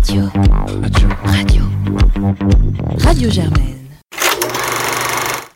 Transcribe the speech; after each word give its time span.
Radio. 0.00 0.22
Radio. 0.80 1.08
Radio. 1.24 1.62
Radio 3.00 3.30
Germaine. 3.30 3.76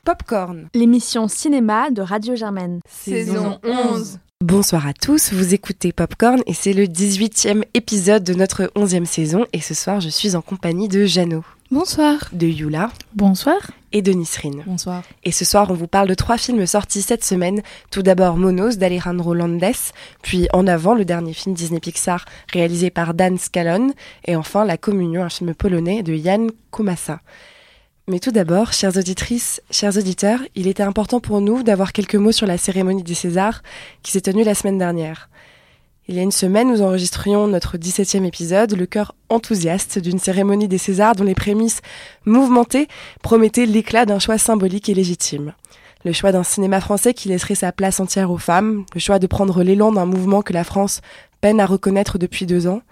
Popcorn, 0.04 0.68
l'émission 0.74 1.28
cinéma 1.28 1.90
de 1.90 2.02
Radio 2.02 2.36
Germaine. 2.36 2.80
Saison 2.86 3.58
11. 3.64 4.18
Bonsoir 4.42 4.86
à 4.86 4.92
tous, 4.92 5.32
vous 5.32 5.54
écoutez 5.54 5.92
Popcorn 5.92 6.42
et 6.46 6.52
c'est 6.52 6.74
le 6.74 6.84
18e 6.84 7.64
épisode 7.72 8.22
de 8.22 8.34
notre 8.34 8.64
11e 8.76 9.06
saison 9.06 9.46
et 9.54 9.62
ce 9.62 9.72
soir 9.72 10.02
je 10.02 10.10
suis 10.10 10.36
en 10.36 10.42
compagnie 10.42 10.88
de 10.88 11.06
Jeannot. 11.06 11.44
Bonsoir. 11.74 12.28
De 12.32 12.46
Yula. 12.46 12.92
Bonsoir. 13.16 13.58
Et 13.90 14.00
de 14.00 14.12
Nisrine. 14.12 14.62
Bonsoir. 14.64 15.02
Et 15.24 15.32
ce 15.32 15.44
soir, 15.44 15.68
on 15.72 15.74
vous 15.74 15.88
parle 15.88 16.06
de 16.06 16.14
trois 16.14 16.38
films 16.38 16.64
sortis 16.66 17.02
cette 17.02 17.24
semaine. 17.24 17.62
Tout 17.90 18.02
d'abord 18.02 18.36
Monos 18.36 18.76
d'Alejandro 18.76 19.34
Landes, 19.34 19.60
puis 20.22 20.46
En 20.52 20.68
avant, 20.68 20.94
le 20.94 21.04
dernier 21.04 21.32
film 21.32 21.52
Disney 21.52 21.80
Pixar 21.80 22.26
réalisé 22.52 22.90
par 22.90 23.12
Dan 23.12 23.38
Scalone, 23.38 23.92
et 24.24 24.36
enfin 24.36 24.64
La 24.64 24.76
Communion, 24.76 25.24
un 25.24 25.28
film 25.28 25.52
polonais 25.52 26.04
de 26.04 26.14
Jan 26.14 26.46
Komasa. 26.70 27.18
Mais 28.06 28.20
tout 28.20 28.30
d'abord, 28.30 28.72
chères 28.72 28.96
auditrices, 28.96 29.60
chers 29.72 29.96
auditeurs, 29.96 30.38
il 30.54 30.68
était 30.68 30.84
important 30.84 31.18
pour 31.18 31.40
nous 31.40 31.64
d'avoir 31.64 31.92
quelques 31.92 32.14
mots 32.14 32.30
sur 32.30 32.46
la 32.46 32.56
cérémonie 32.56 33.02
des 33.02 33.14
Césars 33.14 33.64
qui 34.04 34.12
s'est 34.12 34.20
tenue 34.20 34.44
la 34.44 34.54
semaine 34.54 34.78
dernière. 34.78 35.28
Il 36.06 36.16
y 36.16 36.18
a 36.18 36.22
une 36.22 36.32
semaine, 36.32 36.68
nous 36.68 36.82
enregistrions 36.82 37.46
notre 37.46 37.78
17e 37.78 38.26
épisode, 38.26 38.76
le 38.76 38.84
cœur 38.84 39.14
enthousiaste 39.30 39.98
d'une 39.98 40.18
cérémonie 40.18 40.68
des 40.68 40.76
Césars 40.76 41.14
dont 41.14 41.24
les 41.24 41.34
prémices 41.34 41.80
mouvementées 42.26 42.88
promettaient 43.22 43.64
l'éclat 43.64 44.04
d'un 44.04 44.18
choix 44.18 44.36
symbolique 44.36 44.90
et 44.90 44.94
légitime. 44.94 45.54
Le 46.04 46.12
choix 46.12 46.30
d'un 46.30 46.42
cinéma 46.42 46.82
français 46.82 47.14
qui 47.14 47.30
laisserait 47.30 47.54
sa 47.54 47.72
place 47.72 48.00
entière 48.00 48.30
aux 48.30 48.36
femmes, 48.36 48.84
le 48.92 49.00
choix 49.00 49.18
de 49.18 49.26
prendre 49.26 49.62
l'élan 49.62 49.92
d'un 49.92 50.04
mouvement 50.04 50.42
que 50.42 50.52
la 50.52 50.62
France 50.62 51.00
peine 51.40 51.58
à 51.58 51.64
reconnaître 51.64 52.18
depuis 52.18 52.44
deux 52.44 52.66
ans, 52.66 52.82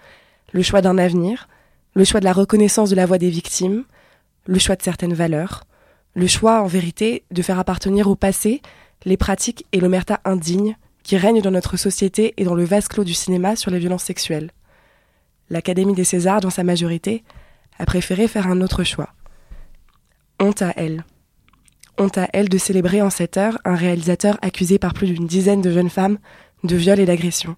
le 0.51 0.63
choix 0.63 0.81
d'un 0.81 0.97
avenir, 0.97 1.47
le 1.93 2.05
choix 2.05 2.19
de 2.19 2.25
la 2.25 2.33
reconnaissance 2.33 2.89
de 2.89 2.95
la 2.95 3.05
voix 3.05 3.19
des 3.19 3.29
victimes, 3.29 3.83
le 4.47 4.57
choix 4.57 4.75
de 4.75 4.81
certaines 4.81 5.13
valeurs, 5.13 5.65
le 6.15 6.25
choix, 6.25 6.63
en 6.63 6.67
vérité, 6.67 7.25
de 7.29 7.43
faire 7.43 7.59
appartenir 7.59 8.07
au 8.07 8.15
passé 8.15 8.63
les 9.05 9.17
pratiques 9.17 9.67
et 9.71 9.79
l'omerta 9.79 10.19
indignes 10.25 10.75
qui 11.03 11.17
règne 11.17 11.41
dans 11.41 11.51
notre 11.51 11.77
société 11.77 12.33
et 12.37 12.45
dans 12.45 12.55
le 12.55 12.63
vase 12.63 12.87
clos 12.87 13.03
du 13.03 13.13
cinéma 13.13 13.55
sur 13.55 13.71
les 13.71 13.79
violences 13.79 14.03
sexuelles. 14.03 14.51
L'Académie 15.49 15.93
des 15.93 16.05
Césars, 16.05 16.41
dans 16.41 16.49
sa 16.49 16.63
majorité, 16.63 17.23
a 17.77 17.85
préféré 17.85 18.27
faire 18.27 18.47
un 18.47 18.61
autre 18.61 18.83
choix. 18.83 19.09
Honte 20.39 20.61
à 20.61 20.73
elle. 20.75 21.03
Honte 21.97 22.17
à 22.17 22.27
elle 22.33 22.49
de 22.49 22.57
célébrer 22.57 23.01
en 23.01 23.09
cette 23.09 23.37
heure 23.37 23.59
un 23.65 23.75
réalisateur 23.75 24.37
accusé 24.41 24.79
par 24.79 24.93
plus 24.93 25.07
d'une 25.07 25.27
dizaine 25.27 25.61
de 25.61 25.71
jeunes 25.71 25.89
femmes 25.89 26.17
de 26.63 26.75
viol 26.75 26.99
et 26.99 27.05
d'agression. 27.05 27.55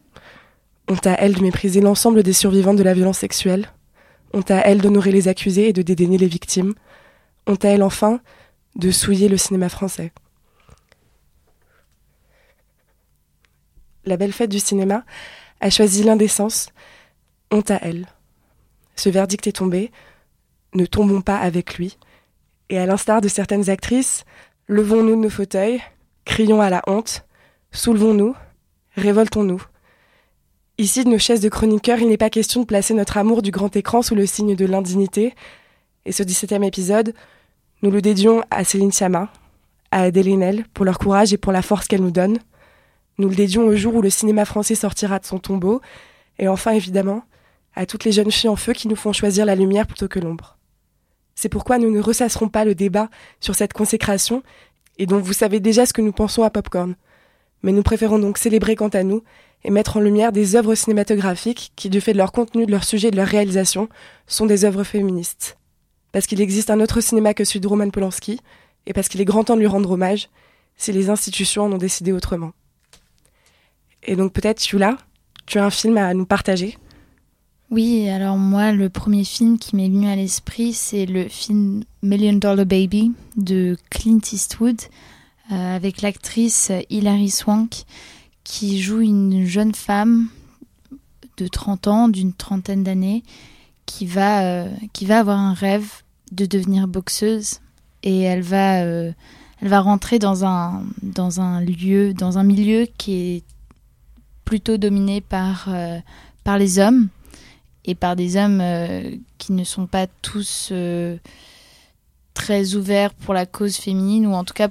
Honte 0.88 1.08
à 1.08 1.14
elle 1.14 1.36
de 1.36 1.42
mépriser 1.42 1.82
l'ensemble 1.82 2.24
des 2.24 2.34
survivants 2.34 2.74
de 2.74 2.84
la 2.84 2.94
violence 2.94 3.20
sexuelle. 3.20 3.72
Honte 4.34 4.52
à 4.52 4.60
elle 4.66 4.82
d'honorer 4.82 5.12
les 5.12 5.28
accusés 5.28 5.70
et 5.70 5.74
de 5.74 5.82
dédaigner 5.82 6.18
les 6.18 6.28
victimes. 6.28 6.74
Honte 7.48 7.66
à 7.66 7.70
elle 7.70 7.84
enfin 7.84 8.20
de 8.76 8.92
souiller 8.92 9.30
le 9.30 9.38
cinéma 9.38 9.70
français. 9.70 10.12
La 14.06 14.18
belle 14.18 14.34
fête 14.34 14.50
du 14.50 14.60
cinéma, 14.60 15.04
a 15.62 15.70
choisi 15.70 16.04
l'indécence. 16.04 16.70
Honte 17.52 17.72
à 17.72 17.80
elle. 17.82 18.08
Ce 18.96 19.10
verdict 19.10 19.48
est 19.48 19.54
tombé. 19.58 19.92
Ne 20.74 20.86
tombons 20.86 21.22
pas 21.22 21.38
avec 21.38 21.78
lui. 21.78 21.98
Et 22.70 22.78
à 22.80 22.86
l'instar 22.86 23.22
de 23.22 23.28
certaines 23.28 23.70
actrices, 23.70 24.26
levons-nous 24.68 25.16
de 25.16 25.22
nos 25.22 25.30
fauteuils, 25.30 25.82
crions 26.26 26.62
à 26.62 26.70
la 26.70 26.82
honte, 26.88 27.26
soulevons-nous, 27.72 28.36
révoltons-nous. 28.96 29.62
Ici, 30.78 31.06
de 31.06 31.10
nos 31.10 31.20
chaises 31.20 31.40
de 31.40 31.50
chroniqueurs, 31.50 32.00
il 32.00 32.10
n'est 32.10 32.18
pas 32.18 32.30
question 32.30 32.62
de 32.62 32.66
placer 32.66 32.94
notre 32.94 33.18
amour 33.18 33.42
du 33.42 33.52
grand 33.52 33.74
écran 33.76 34.02
sous 34.02 34.16
le 34.16 34.26
signe 34.26 34.56
de 34.56 34.66
l'indignité. 34.66 35.34
Et 36.06 36.12
ce 36.12 36.24
17e 36.24 36.66
épisode, 36.66 37.14
nous 37.82 37.92
le 37.92 38.02
dédions 38.02 38.44
à 38.52 38.64
Céline 38.64 38.92
Sciamma, 38.92 39.30
à 39.92 40.02
Adèle 40.02 40.28
Haenel, 40.28 40.66
pour 40.74 40.84
leur 40.84 40.98
courage 40.98 41.32
et 41.32 41.38
pour 41.38 41.54
la 41.54 41.62
force 41.62 41.88
qu'elle 41.88 42.02
nous 42.02 42.12
donne. 42.12 42.40
Nous 43.18 43.30
le 43.30 43.36
dédions 43.36 43.66
au 43.66 43.76
jour 43.76 43.96
où 43.96 44.02
le 44.02 44.10
cinéma 44.10 44.46
français 44.46 44.76
sortira 44.76 45.20
de 45.20 45.26
son 45.26 45.40
tombeau, 45.40 45.82
et 46.38 46.48
enfin 46.48 46.72
évidemment 46.72 47.24
à 47.76 47.86
toutes 47.86 48.06
les 48.06 48.12
jeunes 48.12 48.32
filles 48.32 48.50
en 48.50 48.56
feu 48.56 48.74
qui 48.74 48.88
nous 48.88 48.96
font 48.96 49.14
choisir 49.14 49.46
la 49.46 49.56
lumière 49.56 49.86
plutôt 49.86 50.08
que 50.08 50.20
l'ombre. 50.20 50.58
C'est 51.36 51.50
pourquoi 51.50 51.78
nous 51.78 51.92
ne 51.92 52.00
ressasserons 52.00 52.48
pas 52.48 52.64
le 52.64 52.76
débat 52.76 53.10
sur 53.42 53.56
cette 53.56 53.74
consécration, 53.74 54.44
et 54.98 55.06
dont 55.06 55.20
vous 55.20 55.34
savez 55.34 55.60
déjà 55.60 55.86
ce 55.86 55.94
que 55.94 56.02
nous 56.02 56.14
pensons 56.14 56.44
à 56.44 56.50
Popcorn. 56.50 56.96
Mais 57.64 57.74
nous 57.74 57.84
préférons 57.84 58.20
donc 58.20 58.38
célébrer 58.38 58.76
quant 58.76 58.90
à 58.90 59.04
nous 59.04 59.24
et 59.66 59.72
mettre 59.72 59.98
en 59.98 60.00
lumière 60.00 60.32
des 60.32 60.56
œuvres 60.56 60.76
cinématographiques 60.76 61.74
qui, 61.76 61.90
du 61.90 62.00
fait 62.00 62.14
de 62.14 62.18
leur 62.18 62.32
contenu, 62.32 62.66
de 62.66 62.72
leur 62.72 62.84
sujet 62.84 63.10
et 63.10 63.12
de 63.12 63.18
leur 63.18 63.28
réalisation, 63.28 63.90
sont 64.28 64.46
des 64.46 64.64
œuvres 64.64 64.84
féministes. 64.84 65.58
Parce 66.12 66.28
qu'il 66.28 66.40
existe 66.40 66.70
un 66.70 66.80
autre 66.80 67.02
cinéma 67.02 67.34
que 67.34 67.44
celui 67.44 67.60
de 67.60 67.68
Roman 67.68 67.90
Polanski, 67.90 68.40
et 68.86 68.94
parce 68.94 69.10
qu'il 69.10 69.20
est 69.20 69.26
grand 69.26 69.44
temps 69.44 69.56
de 69.56 69.62
lui 69.62 69.68
rendre 69.68 69.92
hommage, 69.92 70.30
si 70.78 70.92
les 70.92 71.10
institutions 71.10 71.64
en 71.64 71.74
ont 71.74 71.78
décidé 71.78 72.12
autrement. 72.12 72.52
Et 74.06 74.16
donc 74.16 74.34
peut-être, 74.34 74.64
Yula, 74.70 74.98
tu 75.46 75.60
as 75.60 75.66
un 75.66 75.70
film 75.70 75.98
à 75.98 76.14
nous 76.14 76.26
partager? 76.26 76.78
Oui, 77.72 78.08
alors 78.10 78.38
moi, 78.38 78.72
le 78.72 78.90
premier 78.90 79.24
film 79.24 79.58
qui 79.58 79.76
m'est 79.76 79.90
venu 79.90 80.08
à 80.08 80.16
l'esprit, 80.16 80.74
c'est 80.74 81.08
le 81.08 81.28
film 81.28 81.84
Million 82.04 82.34
Dollar 82.34 82.66
Baby 82.66 83.12
de 83.38 83.76
Clint 83.90 84.20
Eastwood, 84.32 84.80
euh, 85.52 85.76
avec 85.76 86.02
l'actrice 86.02 86.72
Hilary 86.92 87.32
Swank, 87.32 87.84
qui 88.44 88.82
joue 88.82 89.02
une 89.02 89.46
jeune 89.46 89.74
femme 89.74 90.28
de 91.38 91.48
30 91.48 91.88
ans, 91.88 92.08
d'une 92.08 92.34
trentaine 92.34 92.84
d'années, 92.84 93.24
qui 93.88 94.06
va, 94.06 94.44
euh, 94.44 94.70
qui 94.94 95.06
va 95.08 95.20
avoir 95.20 95.40
un 95.40 95.54
rêve 95.54 96.04
de 96.32 96.46
devenir 96.46 96.88
boxeuse. 96.88 97.62
Et 98.04 98.22
elle 98.22 98.42
va, 98.42 98.84
euh, 98.84 99.12
elle 99.62 99.70
va 99.70 99.80
rentrer 99.80 100.20
dans 100.20 100.46
un, 100.46 100.84
dans 101.02 101.42
un 101.42 101.62
lieu, 101.62 102.14
dans 102.14 102.38
un 102.38 102.44
milieu 102.44 102.88
qui 102.98 103.14
est 103.14 103.44
plutôt 104.46 104.78
dominé 104.78 105.20
par, 105.20 105.66
euh, 105.68 106.00
par 106.44 106.58
les 106.58 106.80
hommes 106.80 107.10
et 107.84 107.96
par 107.96 108.16
des 108.16 108.38
hommes 108.38 108.62
euh, 108.62 109.12
qui 109.38 109.52
ne 109.52 109.64
sont 109.64 109.88
pas 109.88 110.08
tous 110.22 110.70
euh, 110.72 111.18
très 112.34 112.76
ouverts 112.76 113.14
pour 113.14 113.34
la 113.34 113.46
cause 113.46 113.76
féminine 113.76 114.28
ou 114.28 114.34
en 114.34 114.44
tout 114.44 114.54
cas 114.54 114.70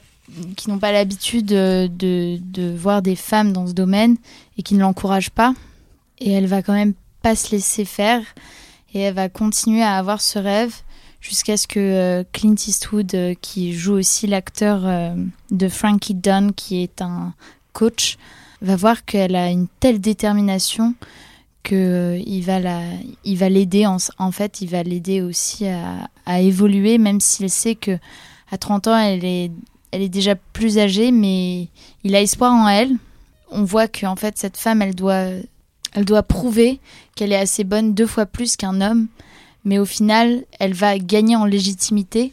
qui 0.57 0.71
n'ont 0.71 0.79
pas 0.79 0.91
l'habitude 0.91 1.45
de, 1.45 1.89
de, 1.93 2.39
de, 2.41 2.75
voir 2.75 3.03
des 3.03 3.15
femmes 3.15 3.53
dans 3.53 3.67
ce 3.67 3.75
domaine 3.75 4.17
et 4.57 4.63
qui 4.63 4.75
ne 4.75 4.81
l'encouragent 4.81 5.31
pas. 5.31 5.53
Et 6.19 6.33
elle 6.33 6.47
va 6.47 6.63
quand 6.63 6.73
même 6.73 6.95
pas 7.21 7.37
se 7.37 7.51
laisser 7.51 7.85
faire 7.85 8.23
et 8.95 9.01
elle 9.01 9.15
va 9.15 9.29
continuer 9.29 9.83
à 9.83 9.97
avoir 9.97 10.23
ce 10.23 10.39
rêve 10.39 10.75
jusqu'à 11.21 11.59
ce 11.59 11.67
que 11.67 12.25
Clint 12.33 12.55
Eastwood, 12.55 13.37
qui 13.43 13.75
joue 13.75 13.95
aussi 13.95 14.27
l'acteur 14.27 15.15
de 15.51 15.69
Frankie 15.69 16.15
Dunn, 16.15 16.53
qui 16.53 16.83
est 16.83 17.03
un 17.03 17.35
coach, 17.73 18.17
va 18.65 18.77
voir 18.77 19.05
qu'elle 19.05 19.37
a 19.37 19.51
une 19.51 19.69
telle 19.81 20.01
détermination 20.01 20.95
que 21.63 21.75
euh, 21.75 22.23
il 22.25 22.43
va 22.43 22.61
la, 22.61 22.81
il 23.25 23.37
va 23.39 23.49
l'aider 23.49 23.87
en, 23.87 23.97
en, 24.19 24.31
fait, 24.31 24.61
il 24.61 24.69
va 24.69 24.83
l'aider 24.83 25.23
aussi 25.23 25.67
à, 25.67 26.09
à, 26.27 26.41
évoluer, 26.41 26.99
même 26.99 27.21
s'il 27.21 27.51
sait 27.51 27.75
que 27.75 27.99
à 28.51 28.59
30 28.59 28.89
ans, 28.89 28.99
elle 28.99 29.25
est, 29.25 29.51
elle 29.91 30.03
est 30.03 30.09
déjà 30.09 30.35
plus 30.35 30.79
âgée, 30.79 31.11
mais 31.11 31.69
il 32.05 32.15
a 32.15 32.21
espoir 32.21 32.53
en 32.53 32.69
elle. 32.69 32.93
On 33.51 33.65
voit 33.65 33.89
que 33.89 34.07
en 34.07 34.17
fait, 34.17 34.39
cette 34.39 34.57
femme, 34.57 34.83
elle 34.83 34.95
doit, 34.95 35.27
elle 35.95 36.05
doit 36.05 36.23
prouver 36.23 36.81
qu'elle 37.17 37.33
est 37.33 37.37
assez 37.37 37.65
bonne 37.65 37.95
deux 37.95 38.07
fois 38.07 38.27
plus 38.27 38.57
qu'un 38.57 38.81
homme, 38.81 39.09
mais 39.65 39.79
au 39.79 39.87
final, 39.87 40.45
elle 40.61 40.75
va 40.75 40.99
gagner 40.99 41.37
en 41.37 41.47
légitimité, 41.47 42.33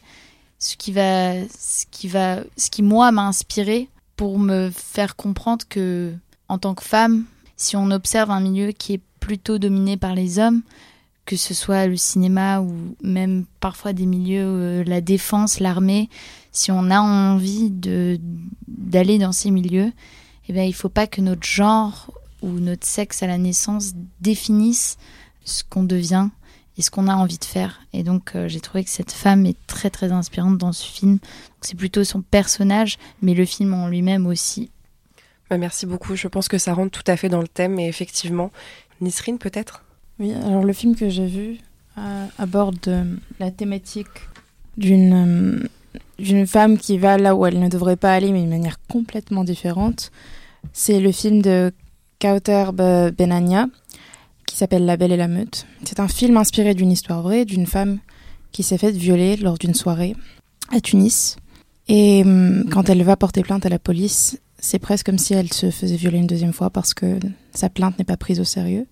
ce 0.60 0.76
qui 0.76 0.92
va, 0.92 1.34
ce 1.48 1.86
qui 1.90 2.08
va, 2.08 2.40
ce 2.58 2.70
qui 2.70 2.84
moi 2.84 3.12
m'a 3.12 3.26
inspiré 3.26 3.88
pour 4.22 4.38
me 4.38 4.70
faire 4.70 5.16
comprendre 5.16 5.66
que, 5.68 6.14
en 6.48 6.60
tant 6.60 6.76
que 6.76 6.84
femme, 6.84 7.26
si 7.56 7.76
on 7.76 7.90
observe 7.90 8.30
un 8.30 8.40
milieu 8.40 8.72
qui 8.72 8.94
est 8.94 9.02
plutôt 9.20 9.58
dominé 9.58 9.98
par 9.98 10.14
les 10.14 10.38
hommes, 10.38 10.62
que 11.26 11.36
ce 11.36 11.56
soit 11.56 11.88
le 11.88 11.98
cinéma 11.98 12.62
ou 12.62 12.96
même 13.02 13.46
parfois 13.60 13.94
des 13.94 14.06
milieux, 14.06 14.46
euh, 14.46 14.84
la 14.84 15.02
défense, 15.02 15.60
l'armée, 15.60 16.08
si 16.52 16.70
on 16.72 16.92
a 16.92 17.00
envie 17.00 17.72
de 17.72 18.20
d'aller 18.68 19.18
dans 19.18 19.32
ces 19.32 19.50
milieux, 19.50 19.92
eh 20.48 20.54
bien, 20.54 20.66
il 20.66 20.70
ne 20.70 20.76
faut 20.76 20.88
pas 20.88 21.08
que 21.08 21.22
notre 21.22 21.48
genre 21.48 22.12
ou 22.44 22.50
notre 22.50 22.86
sexe 22.86 23.24
à 23.24 23.28
la 23.28 23.40
naissance 23.40 23.94
définisse 24.20 25.00
ce 25.46 25.64
qu'on 25.68 25.82
devient 25.82 26.30
et 26.78 26.82
ce 26.82 26.92
qu'on 26.92 27.08
a 27.08 27.16
envie 27.16 27.38
de 27.38 27.46
faire. 27.46 27.82
Et 27.94 28.04
donc 28.04 28.36
euh, 28.36 28.48
j'ai 28.48 28.60
trouvé 28.60 28.84
que 28.84 28.90
cette 28.90 29.12
femme 29.12 29.46
est 29.46 29.58
très 29.68 29.90
très 29.90 30.12
inspirante 30.12 30.58
dans 30.58 30.72
ce 30.72 30.86
film. 30.86 31.20
C'est 31.62 31.76
plutôt 31.78 32.04
son 32.04 32.22
personnage, 32.22 32.98
mais 33.22 33.34
le 33.34 33.46
film 33.46 33.74
en 33.74 33.88
lui-même 33.88 34.28
aussi. 34.28 34.72
Bah, 35.50 35.58
merci 35.58 35.86
beaucoup. 35.86 36.16
Je 36.16 36.30
pense 36.30 36.48
que 36.48 36.58
ça 36.58 36.74
rentre 36.74 36.92
tout 36.92 37.12
à 37.12 37.18
fait 37.18 37.28
dans 37.28 37.42
le 37.42 37.48
thème 37.48 37.78
et 37.78 37.88
effectivement, 37.88 38.52
Nisrine 39.02 39.38
peut-être? 39.38 39.84
Oui, 40.20 40.32
alors 40.34 40.64
le 40.64 40.72
film 40.72 40.96
que 40.96 41.10
j'ai 41.10 41.28
vu 41.28 41.58
euh, 41.98 42.26
aborde 42.38 42.78
euh, 42.88 43.04
la 43.40 43.52
thématique 43.52 44.08
d'une 44.78 45.60
euh, 45.60 45.68
d'une 46.20 46.48
femme 46.48 46.78
qui 46.78 46.98
va 46.98 47.18
là 47.18 47.36
où 47.36 47.46
elle 47.46 47.60
ne 47.60 47.68
devrait 47.68 47.98
pas 47.98 48.14
aller, 48.14 48.32
mais 48.32 48.40
d'une 48.40 48.50
manière 48.50 48.78
complètement 48.88 49.44
différente. 49.44 50.12
C'est 50.72 51.02
le 51.02 51.12
film 51.12 51.42
de 51.42 51.74
Kauter 52.22 52.66
Benania, 52.72 53.66
qui 54.52 54.58
s'appelle 54.58 54.86
La 54.86 54.98
Belle 54.98 55.14
et 55.14 55.18
la 55.18 55.30
Meute. 55.30 55.66
C'est 55.86 56.02
un 56.02 56.10
film 56.10 56.36
inspiré 56.36 56.74
d'une 56.74 56.92
histoire 56.92 57.22
vraie 57.22 57.46
d'une 57.46 57.66
femme 57.66 58.00
qui 58.52 58.64
s'est 58.64 58.78
faite 58.78 58.98
violer 58.98 59.38
lors 59.38 59.58
d'une 59.58 59.74
soirée 59.74 60.14
à 60.70 60.82
Tunis. 60.82 61.38
Et 61.88 62.22
hum, 62.26 62.66
quand 62.70 62.90
elle 62.90 63.02
va 63.04 63.16
porter 63.16 63.44
plainte 63.44 63.66
à 63.66 63.70
la 63.70 63.80
police, 63.80 64.42
c'est 64.60 64.78
presque 64.78 65.06
comme 65.06 65.18
si 65.18 65.34
elle 65.34 65.54
se 65.54 65.72
faisait 65.72 65.96
violer 65.96 66.18
une 66.18 66.28
deuxième 66.28 66.52
fois 66.52 66.70
parce 66.70 66.94
que 66.94 67.18
sa 67.54 67.70
plainte 67.70 67.98
n'est 67.98 68.04
pas 68.04 68.18
prise 68.18 68.42
au 68.42 68.44
sérieux. 68.44 68.88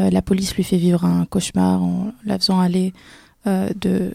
Euh, 0.00 0.10
la 0.10 0.20
police 0.20 0.56
lui 0.56 0.64
fait 0.64 0.78
vivre 0.78 1.04
un 1.04 1.26
cauchemar 1.26 1.80
en 1.80 2.12
la 2.24 2.36
faisant 2.36 2.58
aller 2.58 2.92
euh, 3.46 3.70
de 3.80 4.12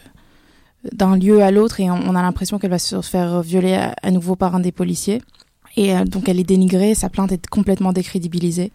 d'un 0.92 1.16
lieu 1.16 1.42
à 1.42 1.50
l'autre 1.50 1.80
et 1.80 1.90
on, 1.90 2.14
a 2.14 2.22
l'impression 2.22 2.60
qu'elle 2.60 2.72
va 2.72 2.78
se 2.78 3.02
faire 3.02 3.42
violer 3.42 3.74
à, 4.02 4.12
nouveau 4.12 4.36
par 4.36 4.54
un 4.54 4.60
des 4.60 4.74
policiers. 4.74 5.22
Et 5.78 5.96
euh, 5.96 6.04
donc 6.04 6.28
elle 6.28 6.42
est 6.42 6.44
dénigrée, 6.44 6.94
sa 6.94 7.10
plainte 7.10 7.32
est 7.32 7.48
complètement 7.48 7.94
décrédibilisée. 7.94 8.74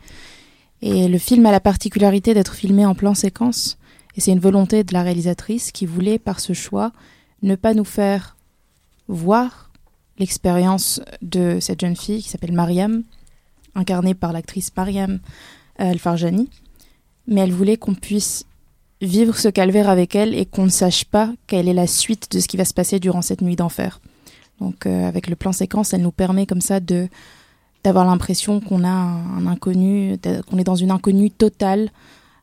Et 0.82 1.08
le 1.08 1.18
film 1.18 1.46
a 1.46 1.52
la 1.52 1.60
particularité 1.60 2.34
d'être 2.34 2.54
filmé 2.54 2.86
en 2.86 2.94
plan 2.94 3.14
séquence. 3.14 3.78
Et 4.16 4.20
c'est 4.20 4.32
une 4.32 4.40
volonté 4.40 4.84
de 4.84 4.92
la 4.92 5.02
réalisatrice 5.02 5.72
qui 5.72 5.86
voulait, 5.86 6.18
par 6.18 6.40
ce 6.40 6.52
choix, 6.52 6.92
ne 7.42 7.54
pas 7.54 7.74
nous 7.74 7.84
faire 7.84 8.36
voir 9.08 9.70
l'expérience 10.18 11.00
de 11.22 11.58
cette 11.60 11.80
jeune 11.80 11.96
fille 11.96 12.22
qui 12.22 12.28
s'appelle 12.28 12.52
Mariam, 12.52 13.02
incarnée 13.74 14.14
par 14.14 14.32
l'actrice 14.32 14.70
Mariam 14.76 15.20
El-Farjani, 15.78 16.50
mais 17.26 17.42
elle 17.42 17.52
voulait 17.52 17.76
qu'on 17.76 17.94
puisse 17.94 18.44
vivre 19.00 19.36
ce 19.36 19.48
calvaire 19.48 19.88
avec 19.88 20.16
elle 20.16 20.34
et 20.34 20.44
qu'on 20.44 20.64
ne 20.64 20.70
sache 20.70 21.04
pas 21.04 21.32
quelle 21.46 21.68
est 21.68 21.74
la 21.74 21.86
suite 21.86 22.32
de 22.32 22.40
ce 22.40 22.48
qui 22.48 22.56
va 22.56 22.64
se 22.64 22.74
passer 22.74 22.98
durant 22.98 23.22
cette 23.22 23.42
nuit 23.42 23.56
d'enfer. 23.56 24.00
Donc 24.60 24.86
euh, 24.86 25.06
avec 25.06 25.28
le 25.28 25.36
plan 25.36 25.52
séquence, 25.52 25.92
elle 25.92 26.02
nous 26.02 26.10
permet 26.10 26.46
comme 26.46 26.60
ça 26.60 26.80
de 26.80 27.08
d'avoir 27.88 28.04
l'impression 28.04 28.60
qu'on 28.60 28.84
a 28.84 28.88
un, 28.88 29.46
inconnu, 29.46 30.18
qu'on 30.46 30.58
est 30.58 30.64
dans 30.64 30.74
une 30.74 30.90
inconnue 30.90 31.30
totale 31.30 31.90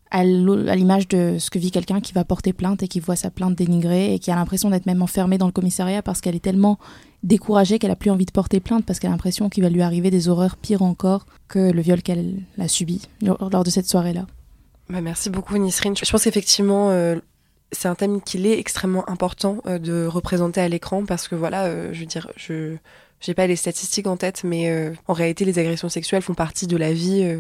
à 0.10 0.24
l'image 0.24 1.08
de 1.08 1.38
ce 1.40 1.52
que 1.52 1.60
vit 1.60 1.72
quelqu'un 1.72 2.00
qui 2.02 2.14
va 2.14 2.24
porter 2.24 2.52
plainte 2.52 2.82
et 2.82 2.88
qui 2.88 3.00
voit 3.00 3.16
sa 3.16 3.30
plainte 3.30 3.56
dénigrée 3.56 4.14
et 4.14 4.20
qui 4.20 4.32
a 4.32 4.36
l'impression 4.36 4.70
d'être 4.70 4.86
même 4.88 5.02
enfermée 5.02 5.38
dans 5.38 5.46
le 5.46 5.52
commissariat 5.52 6.02
parce 6.02 6.22
qu'elle 6.22 6.36
est 6.36 6.44
tellement 6.44 6.80
découragée 7.22 7.78
qu'elle 7.78 7.92
a 7.92 7.96
plus 7.96 8.10
envie 8.10 8.26
de 8.26 8.32
porter 8.32 8.60
plainte 8.60 8.86
parce 8.86 8.98
qu'elle 8.98 9.10
a 9.10 9.14
l'impression 9.14 9.50
qu'il 9.50 9.62
va 9.62 9.70
lui 9.70 9.82
arriver 9.84 10.10
des 10.10 10.30
horreurs 10.30 10.56
pires 10.58 10.82
encore 10.82 11.26
que 11.48 11.72
le 11.72 11.82
viol 11.82 12.02
qu'elle 12.02 12.38
a 12.60 12.68
subi 12.68 13.02
lors 13.22 13.64
de 13.64 13.70
cette 13.70 13.88
soirée-là. 13.88 14.26
Bah, 14.90 15.02
merci 15.02 15.30
beaucoup 15.30 15.58
Nisrine. 15.58 15.96
Je 15.96 16.10
pense 16.10 16.24
qu'effectivement 16.24 16.90
euh, 16.90 17.20
c'est 17.72 17.88
un 17.88 17.96
thème 17.96 18.22
qu'il 18.22 18.46
est 18.48 18.58
extrêmement 18.58 19.08
important 19.10 19.58
euh, 19.66 19.78
de 19.78 20.08
représenter 20.08 20.62
à 20.62 20.70
l'écran 20.70 21.06
parce 21.06 21.28
que 21.28 21.36
voilà, 21.36 21.66
euh, 21.66 21.90
je 21.94 22.00
veux 22.00 22.06
dire, 22.06 22.32
je 22.36 22.78
j'ai 23.26 23.34
pas 23.34 23.48
les 23.48 23.56
statistiques 23.56 24.08
en 24.08 24.18
tête, 24.18 24.44
mais 24.44 24.94
en 25.08 25.14
réalité 25.14 25.46
les 25.46 25.58
agressions 25.60 25.90
sexuelles 25.90 26.22
font 26.22 26.34
partie 26.34 26.68
de 26.68 26.78
la 26.78 26.94
vie 26.94 27.38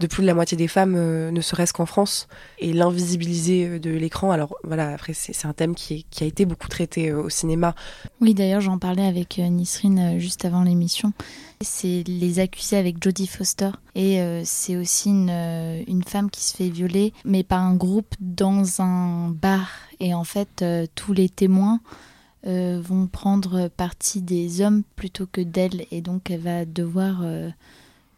de 0.00 0.06
plus 0.06 0.22
de 0.22 0.26
la 0.26 0.34
moitié 0.34 0.56
des 0.56 0.66
femmes, 0.66 0.94
euh, 0.96 1.30
ne 1.30 1.40
serait-ce 1.40 1.72
qu'en 1.72 1.86
France, 1.86 2.26
et 2.58 2.72
l'invisibiliser 2.72 3.66
euh, 3.66 3.78
de 3.78 3.90
l'écran. 3.90 4.32
Alors 4.32 4.56
voilà, 4.64 4.88
après 4.94 5.12
c'est 5.12 5.46
un 5.46 5.52
thème 5.52 5.74
qui, 5.74 6.06
a 6.20 6.24
été 6.24 6.46
beaucoup 6.46 6.68
traité 6.68 7.10
euh, 7.10 7.22
au 7.22 7.28
cinéma. 7.28 7.74
Oui, 8.20 8.34
d'ailleurs 8.34 8.62
j'en 8.62 8.78
parlais 8.78 9.06
avec 9.06 9.38
Nisrine 9.38 10.18
juste 10.18 10.44
avant 10.44 10.62
l'émission. 10.62 11.12
C'est 11.60 12.02
les 12.06 12.38
accusés 12.38 12.78
avec 12.78 13.02
Jodie 13.02 13.26
Foster, 13.26 13.70
et 13.94 14.18
c'est 14.44 14.78
aussi 14.78 15.10
une, 15.10 15.28
une, 15.86 16.02
femme 16.02 16.30
qui 16.30 16.42
se 16.42 16.56
fait 16.56 16.70
violer, 16.70 17.12
mais 17.26 17.42
par 17.42 17.60
un 17.60 17.74
groupe 17.74 18.14
dans 18.18 18.80
un 18.80 19.28
bar. 19.28 19.68
Et 20.00 20.14
en 20.14 20.24
fait, 20.24 20.64
tous 20.94 21.12
les 21.12 21.28
témoins 21.28 21.80
vont 22.44 23.06
prendre 23.06 23.68
parti 23.68 24.22
des 24.22 24.60
hommes 24.62 24.82
plutôt 24.96 25.26
que 25.30 25.40
d'elle, 25.40 25.86
et 25.90 26.00
donc 26.00 26.30
elle 26.30 26.40
va 26.40 26.64
devoir 26.64 27.22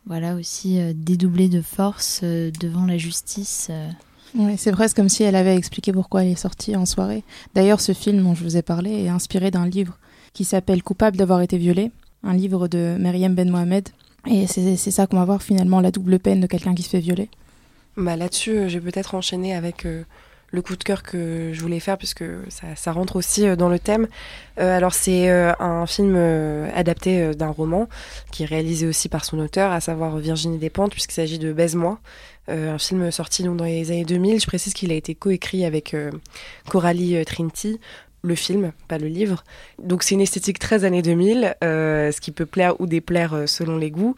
voilà 0.07 0.35
aussi 0.35 0.81
euh, 0.81 0.93
dédoubler 0.95 1.49
de 1.49 1.61
force 1.61 2.21
euh, 2.23 2.51
devant 2.61 2.87
la 2.87 2.99
justice. 2.99 3.69
Euh. 3.71 3.89
Oui, 4.35 4.55
c'est 4.57 4.73
presque 4.73 4.97
comme 4.97 5.09
si 5.09 5.23
elle 5.23 5.37
avait 5.37 5.57
expliqué 5.57 5.93
pourquoi 5.93 6.25
elle 6.25 6.31
est 6.31 6.37
sortie 6.37 6.75
en 6.75 6.87
soirée. 6.87 7.23
D'ailleurs, 7.55 7.81
ce 7.81 7.93
film 7.93 8.23
dont 8.23 8.35
je 8.35 8.43
vous 8.43 8.57
ai 8.57 8.63
parlé 8.63 9.05
est 9.05 9.09
inspiré 9.09 9.51
d'un 9.51 9.67
livre 9.67 9.99
qui 10.33 10.45
s'appelle 10.45 10.83
Coupable 10.83 11.19
d'avoir 11.19 11.43
été 11.43 11.59
violé, 11.59 11.93
un 12.25 12.35
livre 12.35 12.67
de 12.67 12.97
Myriam 12.99 13.35
Ben 13.35 13.51
Mohamed. 13.51 13.91
Et 14.27 14.47
c'est 14.47 14.77
ça 14.77 15.07
qu'on 15.07 15.19
va 15.19 15.25
voir 15.25 15.43
finalement, 15.43 15.81
la 15.81 15.91
double 15.91 16.19
peine 16.19 16.41
de 16.41 16.47
quelqu'un 16.47 16.75
qui 16.75 16.83
se 16.83 16.89
fait 16.89 17.01
violer. 17.01 17.29
Bah 17.97 18.17
Là-dessus, 18.17 18.69
j'ai 18.69 18.81
peut-être 18.81 19.15
enchaîné 19.15 19.55
avec 19.55 19.87
le 20.53 20.63
coup 20.63 20.77
de 20.77 20.85
cœur 20.85 21.03
que 21.03 21.51
je 21.53 21.61
voulais 21.61 21.81
faire 21.81 21.99
puisque 21.99 22.25
ça, 22.49 22.93
rentre 22.93 23.17
aussi 23.17 23.47
euh, 23.47 23.57
dans 23.57 23.69
le 23.69 23.79
thème. 23.79 24.07
Euh, 24.61 24.77
alors 24.77 24.95
c'est 24.95 25.31
euh, 25.31 25.53
un 25.59 25.87
film 25.87 26.17
adapté 26.75 27.35
d'un 27.35 27.49
roman 27.49 27.89
qui 28.31 28.45
est 28.45 28.47
réalisé 28.47 28.87
aussi 28.87 29.09
par 29.09 29.25
son 29.25 29.39
auteur, 29.39 29.73
à 29.73 29.81
savoir 29.81 30.17
Virginie 30.19 30.59
Despentes, 30.59 30.93
puisqu'il 30.93 31.15
s'agit 31.15 31.39
de 31.39 31.53
Baise-moi. 31.53 31.99
un 32.49 32.79
film 32.79 33.11
sorti 33.11 33.43
donc 33.43 33.57
dans 33.57 33.65
les 33.65 33.91
années 33.91 34.05
2000. 34.05 34.41
Je 34.41 34.47
précise 34.47 34.75
qu'il 34.75 34.93
a 34.93 34.95
été 34.95 35.15
coécrit 35.15 35.65
avec 35.65 35.97
Coralie 36.69 37.25
Trinity, 37.25 37.81
le 38.23 38.35
film, 38.35 38.73
pas 38.89 38.99
le 38.99 39.09
livre. 39.09 39.45
Donc 39.83 40.03
c'est 40.03 40.15
une 40.15 40.21
esthétique 40.21 40.59
très 40.59 40.85
années 40.85 41.03
2000, 41.03 41.57
ce 41.63 42.21
qui 42.21 42.31
peut 42.31 42.47
plaire 42.47 42.79
ou 42.81 42.87
déplaire 42.87 43.45
selon 43.47 43.79
les 43.79 43.91
goûts. 43.91 44.15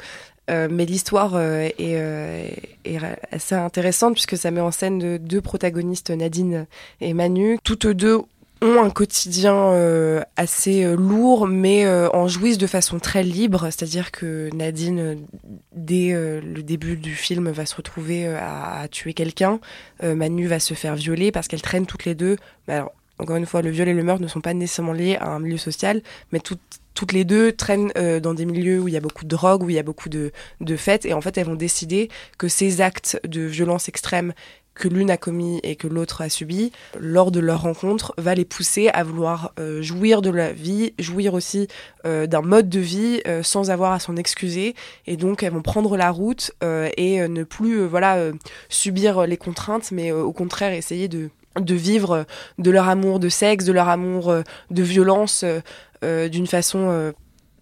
Euh, 0.50 0.68
mais 0.70 0.84
l'histoire 0.84 1.34
euh, 1.36 1.68
euh, 1.80 2.48
est, 2.84 2.98
assez 3.32 3.54
intéressante 3.54 4.14
puisque 4.14 4.36
ça 4.36 4.50
met 4.50 4.60
en 4.60 4.70
scène 4.70 5.18
deux 5.18 5.40
protagonistes, 5.40 6.10
Nadine 6.10 6.66
et 7.00 7.14
Manu. 7.14 7.58
Toutes 7.64 7.86
deux 7.86 8.18
ont 8.62 8.82
un 8.82 8.90
quotidien 8.90 9.74
assez 10.36 10.84
lourd, 10.96 11.46
mais 11.46 11.86
en 11.86 12.28
jouissent 12.28 12.56
de 12.56 12.66
façon 12.66 12.98
très 12.98 13.22
libre. 13.22 13.64
C'est-à-dire 13.64 14.10
que 14.10 14.48
Nadine, 14.54 15.18
dès 15.74 16.12
le 16.12 16.62
début 16.62 16.96
du 16.96 17.14
film, 17.14 17.50
va 17.50 17.66
se 17.66 17.76
retrouver 17.76 18.26
à, 18.26 18.86
tuer 18.90 19.12
quelqu'un. 19.12 19.60
Manu 20.02 20.46
va 20.46 20.60
se 20.60 20.72
faire 20.72 20.94
violer 20.94 21.30
parce 21.30 21.46
qu'elles 21.46 21.60
traînent 21.60 21.84
toutes 21.84 22.06
les 22.06 22.14
deux. 22.14 22.36
Alors, 22.66 22.92
encore 23.18 23.36
une 23.36 23.44
fois, 23.44 23.60
le 23.60 23.68
viol 23.68 23.88
et 23.88 23.92
le 23.92 24.02
meurtre 24.02 24.22
ne 24.22 24.28
sont 24.28 24.40
pas 24.40 24.54
nécessairement 24.54 24.94
liés 24.94 25.16
à 25.20 25.28
un 25.28 25.40
milieu 25.40 25.58
social, 25.58 26.00
mais 26.32 26.40
toutes 26.40 26.60
toutes 26.94 27.12
les 27.12 27.24
deux 27.24 27.52
traînent 27.52 27.92
euh, 27.96 28.20
dans 28.20 28.34
des 28.34 28.46
milieux 28.46 28.80
où 28.80 28.88
il 28.88 28.94
y 28.94 28.96
a 28.96 29.00
beaucoup 29.00 29.24
de 29.24 29.30
drogue, 29.30 29.62
où 29.62 29.70
il 29.70 29.76
y 29.76 29.78
a 29.78 29.82
beaucoup 29.82 30.08
de, 30.08 30.32
de 30.60 30.76
fêtes, 30.76 31.04
et 31.04 31.12
en 31.12 31.20
fait 31.20 31.36
elles 31.36 31.46
vont 31.46 31.54
décider 31.54 32.08
que 32.38 32.48
ces 32.48 32.80
actes 32.80 33.20
de 33.26 33.42
violence 33.42 33.88
extrême 33.88 34.32
que 34.74 34.88
l'une 34.88 35.12
a 35.12 35.16
commis 35.16 35.60
et 35.62 35.76
que 35.76 35.86
l'autre 35.86 36.20
a 36.20 36.28
subi, 36.28 36.72
lors 36.98 37.30
de 37.30 37.38
leur 37.38 37.62
rencontre, 37.62 38.12
va 38.18 38.34
les 38.34 38.44
pousser 38.44 38.88
à 38.88 39.04
vouloir 39.04 39.52
euh, 39.60 39.82
jouir 39.82 40.20
de 40.20 40.30
la 40.30 40.52
vie, 40.52 40.94
jouir 40.98 41.34
aussi 41.34 41.68
euh, 42.06 42.26
d'un 42.26 42.42
mode 42.42 42.68
de 42.68 42.80
vie 42.80 43.22
sans 43.44 43.70
avoir 43.70 43.92
à 43.92 44.00
s'en 44.00 44.16
excuser. 44.16 44.74
Et 45.06 45.16
donc 45.16 45.44
elles 45.44 45.52
vont 45.52 45.62
prendre 45.62 45.96
la 45.96 46.10
route 46.10 46.50
et 46.62 47.28
ne 47.28 47.44
plus 47.44 47.84
voilà 47.84 48.32
subir 48.68 49.28
les 49.28 49.36
contraintes, 49.36 49.92
mais 49.92 50.10
au 50.10 50.32
contraire 50.32 50.72
essayer 50.72 51.06
de 51.06 51.30
de 51.60 51.74
vivre 51.74 52.26
de 52.58 52.70
leur 52.70 52.88
amour 52.88 53.20
de 53.20 53.28
sexe, 53.28 53.64
de 53.64 53.72
leur 53.72 53.88
amour 53.88 54.34
de 54.70 54.82
violence 54.82 55.44
euh, 56.04 56.28
d'une 56.28 56.46
façon 56.46 56.90
euh, 56.90 57.12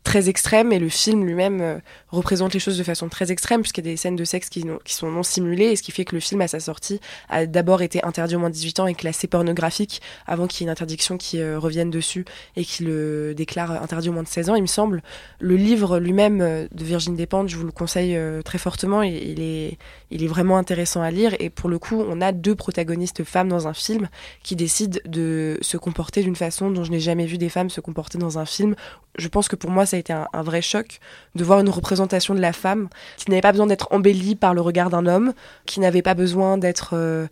très 0.02 0.28
extrême. 0.28 0.73
Et 0.73 0.81
le 0.81 0.88
film 0.88 1.25
lui-même 1.25 1.61
euh, 1.61 1.78
représente 2.12 2.54
les 2.54 2.61
choses 2.61 2.78
de 2.78 2.85
façon 2.85 3.09
très 3.09 3.33
extrême 3.33 3.62
puisqu'il 3.62 3.85
y 3.85 3.88
a 3.88 3.92
des 3.92 3.97
scènes 3.97 4.16
de 4.16 4.25
sexe 4.25 4.49
qui, 4.49 4.64
sont 4.87 5.11
non 5.11 5.23
simulées 5.23 5.66
et 5.66 5.76
ce 5.76 5.83
qui 5.83 5.90
fait 5.90 6.04
que 6.04 6.14
le 6.14 6.21
film 6.21 6.40
à 6.40 6.49
sa 6.49 6.61
sortie 6.61 7.00
a 7.28 7.47
d'abord 7.47 7.83
été 7.83 8.04
interdit 8.04 8.37
au 8.37 8.38
moins 8.38 8.50
18 8.50 8.81
ans 8.81 8.87
et 8.87 8.95
classé 8.95 9.26
pornographique 9.26 10.00
avant 10.26 10.47
qu'il 10.47 10.61
y 10.61 10.64
ait 10.64 10.66
une 10.66 10.71
interdiction 10.71 11.16
qui 11.16 11.40
euh, 11.40 11.59
revienne 11.59 11.90
dessus 11.90 12.25
et 12.57 12.64
qui 12.64 12.85
le 12.85 13.35
déclare 13.35 13.83
interdit 13.83 14.11
au 14.11 14.12
moins 14.12 14.23
de 14.23 14.28
16 14.28 14.50
ans 14.50 14.54
il 14.54 14.62
me 14.62 14.66
semble. 14.66 15.02
Le 15.40 15.57
livre 15.57 15.99
lui-même 15.99 16.40
euh, 16.40 16.66
de 16.73 16.85
Virginie 16.85 17.16
Despentes 17.16 17.49
je 17.49 17.57
vous 17.57 17.66
le 17.66 17.73
conseille 17.73 18.19
très 18.45 18.59
fortement 18.59 19.02
il 19.02 19.40
est 19.40 19.78
vraiment 20.26 20.59
intéressant 20.59 21.02
à 21.02 21.11
lire 21.11 21.35
et 21.40 21.50
pour 21.50 21.69
le 21.69 21.78
coup 21.78 22.04
on 22.07 22.21
a 22.21 22.33
deux 22.33 22.54
protagonistes 22.54 23.25
femmes 23.25 23.49
dans 23.49 23.69
un 23.69 23.75
film 23.75 24.09
qui 24.42 24.57
décident 24.57 24.99
de 25.07 25.59
se 25.61 25.76
comporter 25.76 26.23
d'une 26.23 26.37
façon 26.37 26.71
dont 26.71 26.85
je 26.85 26.90
n'ai 26.90 27.00
jamais 27.00 27.26
vu 27.26 27.38
des 27.38 27.49
femmes 27.49 27.71
se 27.71 27.81
comporter 27.81 28.19
dans 28.19 28.38
un 28.38 28.47
film. 28.47 28.75
Je 29.19 29.28
pense 29.28 29.49
que 29.49 29.57
pour 29.57 29.71
moi 29.71 29.87
ça 29.87 29.97
a 29.97 30.00
été 30.00 30.12
un, 30.12 30.42
vrai 30.42 30.62
choc 30.62 31.00
de 31.35 31.45
voir 31.45 31.61
une 31.61 31.69
représentation 31.69 32.01
de 32.06 32.40
la 32.40 32.52
femme 32.52 32.88
qui 33.16 33.30
n'avait 33.30 33.42
pas 33.42 33.52
besoin 33.52 33.66
d'être 33.66 33.88
embellie 33.90 34.37
par 34.37 34.54
le 34.54 34.61
regard 34.61 34.90
d'un 34.90 35.06
homme, 35.06 35.32
qui 35.66 35.80
n'avait 35.80 36.02
pas 36.02 36.14
besoin 36.14 36.59
d'être, 36.59 36.90
euh, 36.94 37.26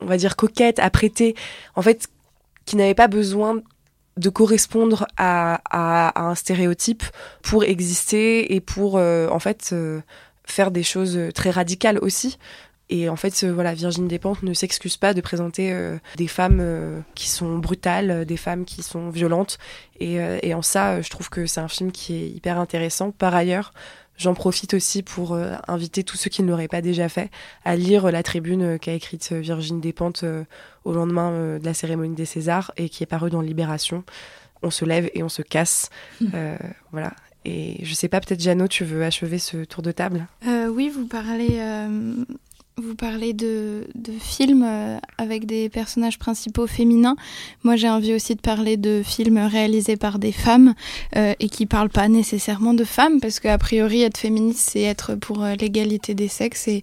on 0.00 0.06
va 0.06 0.16
dire, 0.16 0.36
coquette, 0.36 0.78
apprêtée, 0.78 1.34
en 1.74 1.82
fait, 1.82 2.08
qui 2.64 2.76
n'avait 2.76 2.94
pas 2.94 3.08
besoin 3.08 3.60
de 4.16 4.28
correspondre 4.28 5.06
à, 5.16 6.12
un 6.20 6.34
stéréotype 6.34 7.02
pour 7.42 7.64
exister 7.64 8.54
et 8.54 8.60
pour, 8.60 8.96
euh, 8.96 9.28
en 9.28 9.40
fait, 9.40 9.70
euh, 9.72 10.00
faire 10.44 10.70
des 10.70 10.82
choses 10.82 11.18
très 11.34 11.50
radicales 11.50 11.98
aussi. 11.98 12.38
Et 12.90 13.08
en 13.08 13.16
fait, 13.16 13.44
voilà, 13.44 13.72
Virginie 13.72 14.08
Despentes 14.08 14.42
ne 14.42 14.52
s'excuse 14.52 14.98
pas 14.98 15.14
de 15.14 15.22
présenter 15.22 15.74
des 16.16 16.28
femmes 16.28 17.02
qui 17.14 17.30
sont 17.30 17.56
brutales, 17.56 18.26
des 18.26 18.36
femmes 18.36 18.66
qui 18.66 18.82
sont 18.82 19.08
violentes. 19.08 19.58
Et 20.00 20.54
en 20.54 20.60
ça, 20.60 21.00
je 21.00 21.08
trouve 21.08 21.30
que 21.30 21.46
c'est 21.46 21.60
un 21.60 21.68
film 21.68 21.92
qui 21.92 22.14
est 22.14 22.28
hyper 22.28 22.60
intéressant. 22.60 23.10
Par 23.10 23.34
ailleurs, 23.34 23.72
j'en 24.16 24.34
profite 24.34 24.74
aussi 24.74 25.02
pour 25.02 25.38
inviter 25.68 26.04
tous 26.04 26.16
ceux 26.16 26.30
qui 26.30 26.42
ne 26.42 26.48
l'auraient 26.48 26.68
pas 26.68 26.80
déjà 26.80 27.08
fait 27.08 27.30
à 27.64 27.76
lire 27.76 28.10
la 28.10 28.22
tribune 28.22 28.78
qu'a 28.78 28.92
écrite 28.92 29.32
Virginie 29.32 29.80
Despentes 29.80 30.24
au 30.84 30.92
lendemain 30.92 31.58
de 31.58 31.64
la 31.64 31.74
cérémonie 31.74 32.14
des 32.14 32.24
Césars 32.24 32.72
et 32.76 32.88
qui 32.88 33.02
est 33.02 33.06
parue 33.06 33.30
dans 33.30 33.40
Libération. 33.40 34.04
On 34.62 34.70
se 34.70 34.84
lève 34.84 35.10
et 35.14 35.22
on 35.22 35.28
se 35.28 35.42
casse. 35.42 35.90
voilà. 36.92 37.12
Et 37.44 37.84
je 37.84 37.92
sais 37.92 38.08
pas, 38.08 38.20
peut-être 38.20 38.40
Jeannot, 38.40 38.68
tu 38.68 38.84
veux 38.84 39.04
achever 39.04 39.38
ce 39.38 39.64
tour 39.64 39.82
de 39.82 39.92
table? 39.92 40.26
Oui, 40.46 40.88
vous 40.88 41.06
parlez 41.06 41.60
vous 42.76 42.96
parlez 42.96 43.34
de, 43.34 43.86
de 43.94 44.10
films 44.18 44.64
euh, 44.66 44.98
avec 45.16 45.46
des 45.46 45.68
personnages 45.68 46.18
principaux 46.18 46.66
féminins. 46.66 47.14
Moi, 47.62 47.76
j'ai 47.76 47.88
envie 47.88 48.12
aussi 48.12 48.34
de 48.34 48.40
parler 48.40 48.76
de 48.76 49.02
films 49.04 49.38
réalisés 49.38 49.96
par 49.96 50.18
des 50.18 50.32
femmes 50.32 50.74
euh, 51.14 51.34
et 51.38 51.48
qui 51.48 51.66
parlent 51.66 51.88
pas 51.88 52.08
nécessairement 52.08 52.74
de 52.74 52.82
femmes, 52.82 53.20
parce 53.20 53.38
qu'a 53.38 53.58
priori, 53.58 54.02
être 54.02 54.18
féministe, 54.18 54.70
c'est 54.72 54.82
être 54.82 55.14
pour 55.14 55.44
euh, 55.44 55.54
l'égalité 55.54 56.14
des 56.14 56.26
sexes 56.26 56.66
et 56.66 56.82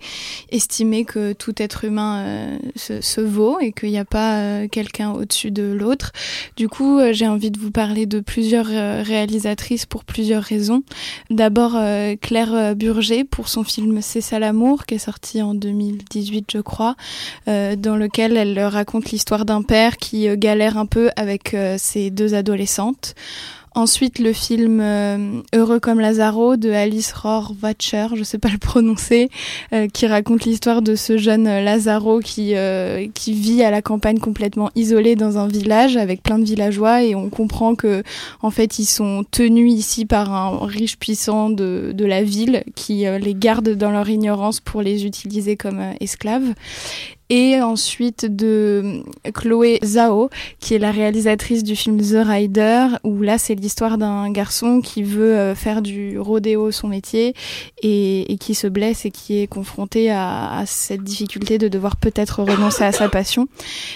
estimer 0.49 1.03
que 1.03 1.33
tout 1.33 1.61
être 1.61 1.83
humain 1.83 2.57
se, 2.75 3.01
se, 3.01 3.19
vaut 3.19 3.59
et 3.59 3.73
qu'il 3.73 3.89
n'y 3.89 3.97
a 3.97 4.05
pas 4.05 4.67
quelqu'un 4.67 5.11
au-dessus 5.11 5.51
de 5.51 5.63
l'autre. 5.63 6.11
Du 6.55 6.69
coup, 6.69 6.99
j'ai 7.11 7.27
envie 7.27 7.51
de 7.51 7.59
vous 7.59 7.71
parler 7.71 8.05
de 8.05 8.19
plusieurs 8.19 8.67
réalisatrices 8.67 9.85
pour 9.85 10.05
plusieurs 10.05 10.43
raisons. 10.43 10.83
D'abord, 11.29 11.77
Claire 12.21 12.75
Burger 12.75 13.23
pour 13.23 13.47
son 13.47 13.63
film 13.63 14.01
C'est 14.01 14.21
ça 14.21 14.39
l'amour, 14.39 14.85
qui 14.85 14.95
est 14.95 14.99
sorti 14.99 15.41
en 15.41 15.53
2000 15.53 15.80
2018, 15.81 16.51
je 16.53 16.59
crois, 16.59 16.95
euh, 17.47 17.75
dans 17.75 17.95
lequel 17.95 18.37
elle 18.37 18.59
raconte 18.59 19.11
l'histoire 19.11 19.45
d'un 19.45 19.61
père 19.63 19.97
qui 19.97 20.27
euh, 20.27 20.35
galère 20.35 20.77
un 20.77 20.85
peu 20.85 21.09
avec 21.15 21.53
euh, 21.53 21.75
ses 21.77 22.11
deux 22.11 22.33
adolescentes. 22.33 23.15
Ensuite, 23.73 24.19
le 24.19 24.33
film 24.33 24.81
euh, 24.81 25.41
Heureux 25.55 25.79
comme 25.79 26.01
Lazaro 26.01 26.57
de 26.57 26.71
Alice 26.71 27.13
Rohrwacher, 27.13 28.07
je 28.15 28.23
sais 28.23 28.37
pas 28.37 28.49
le 28.49 28.57
prononcer, 28.57 29.29
euh, 29.71 29.87
qui 29.87 30.07
raconte 30.07 30.43
l'histoire 30.43 30.81
de 30.81 30.95
ce 30.95 31.17
jeune 31.17 31.45
Lazaro 31.45 32.19
qui 32.19 32.55
euh, 32.55 33.07
qui 33.13 33.31
vit 33.31 33.63
à 33.63 33.71
la 33.71 33.81
campagne 33.81 34.19
complètement 34.19 34.69
isolé 34.75 35.15
dans 35.15 35.37
un 35.37 35.47
village 35.47 35.95
avec 35.95 36.21
plein 36.21 36.37
de 36.37 36.43
villageois 36.43 37.03
et 37.03 37.15
on 37.15 37.29
comprend 37.29 37.75
que 37.75 38.03
en 38.41 38.51
fait 38.51 38.77
ils 38.77 38.85
sont 38.85 39.23
tenus 39.31 39.71
ici 39.71 40.05
par 40.05 40.33
un 40.33 40.65
riche 40.65 40.97
puissant 40.97 41.49
de 41.49 41.93
de 41.93 42.05
la 42.05 42.23
ville 42.23 42.63
qui 42.75 43.05
les 43.05 43.33
garde 43.33 43.69
dans 43.69 43.91
leur 43.91 44.09
ignorance 44.09 44.59
pour 44.59 44.81
les 44.81 45.05
utiliser 45.05 45.55
comme 45.55 45.81
esclaves 46.01 46.53
et 47.31 47.61
ensuite 47.61 48.25
de 48.25 49.03
Chloé 49.33 49.79
Zhao, 49.85 50.29
qui 50.59 50.75
est 50.75 50.79
la 50.79 50.91
réalisatrice 50.91 51.63
du 51.63 51.77
film 51.77 51.97
The 51.97 52.27
Rider, 52.27 52.87
où 53.05 53.21
là 53.21 53.37
c'est 53.37 53.55
l'histoire 53.55 53.97
d'un 53.97 54.29
garçon 54.31 54.81
qui 54.81 55.01
veut 55.01 55.37
euh, 55.37 55.55
faire 55.55 55.81
du 55.81 56.19
rodéo 56.19 56.71
son 56.71 56.89
métier 56.89 57.33
et, 57.81 58.37
qui 58.41 58.53
se 58.53 58.67
blesse 58.67 59.05
et 59.05 59.11
qui 59.11 59.39
est 59.39 59.47
confronté 59.47 60.11
à, 60.11 60.57
à 60.57 60.65
cette 60.65 61.03
difficulté 61.03 61.57
de 61.57 61.69
devoir 61.69 61.95
peut-être 61.95 62.43
renoncer 62.43 62.83
à 62.83 62.91
sa 62.91 63.07
passion. 63.07 63.47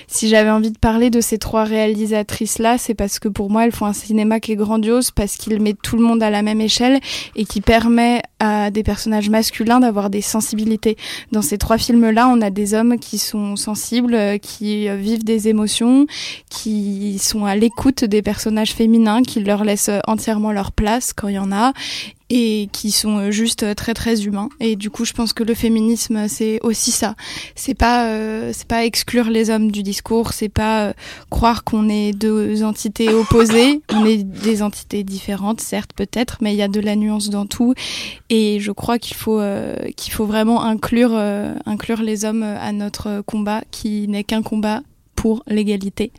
Si 0.08 0.30
j'avais 0.30 0.50
envie 0.50 0.72
de 0.72 0.80
parler 0.80 1.10
de 1.10 1.20
ces 1.20 1.38
trois 1.38 1.66
réalisatrices-là, 1.66 2.78
c'est 2.78 2.94
parce 2.94 3.20
que 3.20 3.28
pour 3.28 3.50
moi 3.50 3.66
elles 3.66 3.74
font 3.74 3.86
un 3.86 3.94
cinéma 3.94 4.40
qui 4.40 4.54
est 4.54 4.56
grandiose, 4.56 5.12
parce 5.12 5.36
qu'il 5.36 5.62
met 5.62 5.74
tout 5.74 5.98
le 5.98 6.04
monde 6.04 6.24
à 6.24 6.30
la 6.30 6.42
même 6.42 6.62
échelle 6.62 7.02
et 7.36 7.44
qui 7.44 7.60
permet 7.60 8.22
à 8.46 8.72
des 8.72 8.84
personnages 8.84 9.30
masculins 9.30 9.80
d'avoir 9.80 10.10
des 10.10 10.22
sensibilités. 10.22 10.98
Dans 11.32 11.42
ces 11.42 11.58
trois 11.58 11.78
films-là, 11.78 12.28
on 12.28 12.42
a 12.42 12.50
des 12.50 12.74
hommes 12.74 12.98
qui 13.00 13.18
sont 13.18 13.56
sensibles, 13.56 14.16
euh, 14.16 14.38
qui 14.38 14.88
vivent 14.96 15.24
des 15.24 15.48
émotions, 15.48 16.06
qui 16.50 17.20
sont 17.20 17.46
à 17.46 17.56
l'écoute 17.56 18.04
des 18.04 18.22
personnages 18.22 18.74
féminins, 18.74 19.22
qui 19.22 19.40
leur 19.40 19.64
laissent 19.64 19.92
entièrement 20.08 20.52
leur 20.52 20.72
place 20.72 21.14
quand 21.14 21.28
il 21.28 21.36
y 21.36 21.40
en 21.40 21.52
a, 21.52 21.74
et 22.30 22.70
qui 22.72 22.92
sont 22.92 23.18
euh, 23.18 23.32
juste 23.32 23.64
euh, 23.64 23.74
très 23.74 23.94
très 23.94 24.24
humains. 24.24 24.50
Et 24.60 24.76
du 24.76 24.90
coup 24.90 25.06
je 25.06 25.14
pense 25.14 25.34
que 25.34 25.44
le 25.44 25.54
féminisme 25.54 26.28
c'est 26.28 26.60
aussi 26.64 26.92
ça. 26.92 27.16
C'est 27.56 27.76
pas 27.76 28.08
euh, 28.08 28.52
c'est 28.54 28.68
pas 28.68 28.86
exclure 28.86 29.30
les 29.30 29.50
hommes 29.50 29.72
du 29.72 29.84
discours 29.84 30.34
c'est 30.34 30.50
pas 30.50 30.94
croire 31.30 31.64
qu'on 31.64 31.88
est 31.90 32.14
deux 32.14 32.64
entités 32.64 33.10
opposées. 33.14 33.82
On 33.94 34.06
est 34.06 34.24
des 34.24 34.64
entités 34.64 35.04
différentes 35.04 35.62
certes 35.62 35.92
peut-être 35.96 36.38
mais 36.42 36.54
il 36.54 36.58
y 36.58 36.64
a 36.64 36.68
de 36.68 36.80
la 36.80 36.96
nuance 36.96 37.30
dans 37.30 37.46
tout. 37.46 37.74
Et 38.30 38.60
je 38.60 38.72
crois 38.72 38.98
qu'il 38.98 39.16
faut 39.16 39.42
qu'il 39.96 40.14
faut 40.14 40.26
vraiment 40.26 40.64
inclure 40.64 41.14
inclure 41.66 42.02
les 42.02 42.26
hommes 42.26 42.44
à 42.44 42.72
notre 42.72 43.22
combat 43.22 43.62
qui 43.72 44.08
n'est 44.08 44.24
qu'un 44.24 44.42
combat 44.42 44.82
l'égalité. 45.48 46.12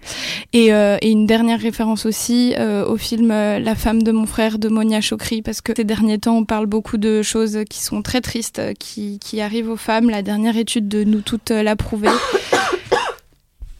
Et, 0.53 0.73
euh, 0.73 0.97
et, 1.01 1.11
une 1.11 1.27
dernière 1.27 1.61
référence 1.61 2.07
aussi 2.07 2.55
euh, 2.59 2.87
au 2.87 2.97
film 2.97 3.31
euh, 3.31 3.59
La 3.59 3.75
femme 3.75 4.03
de 4.03 4.13
mon 4.13 4.27
frère 4.27 4.59
de 4.59 4.69
Monia 4.69 5.01
Chokri, 5.01 5.43
parce 5.43 5.61
que 5.61 5.73
ces 5.77 5.85
derniers 5.85 6.19
temps, 6.19 6.37
on 6.37 6.45
parle 6.45 6.67
beaucoup 6.67 6.97
de 6.97 7.23
choses 7.23 7.59
qui 7.69 7.83
sont 7.83 8.03
très 8.03 8.21
tristes, 8.21 8.61
qui, 8.79 9.19
qui 9.19 9.41
arrivent 9.41 9.71
aux 9.71 9.77
femmes. 9.77 10.11
La 10.11 10.23
dernière 10.23 10.57
étude 10.57 10.89
de 10.89 11.05
Nous 11.05 11.21
toutes 11.21 11.51
l'a 11.51 11.77
prouvé. 11.77 12.09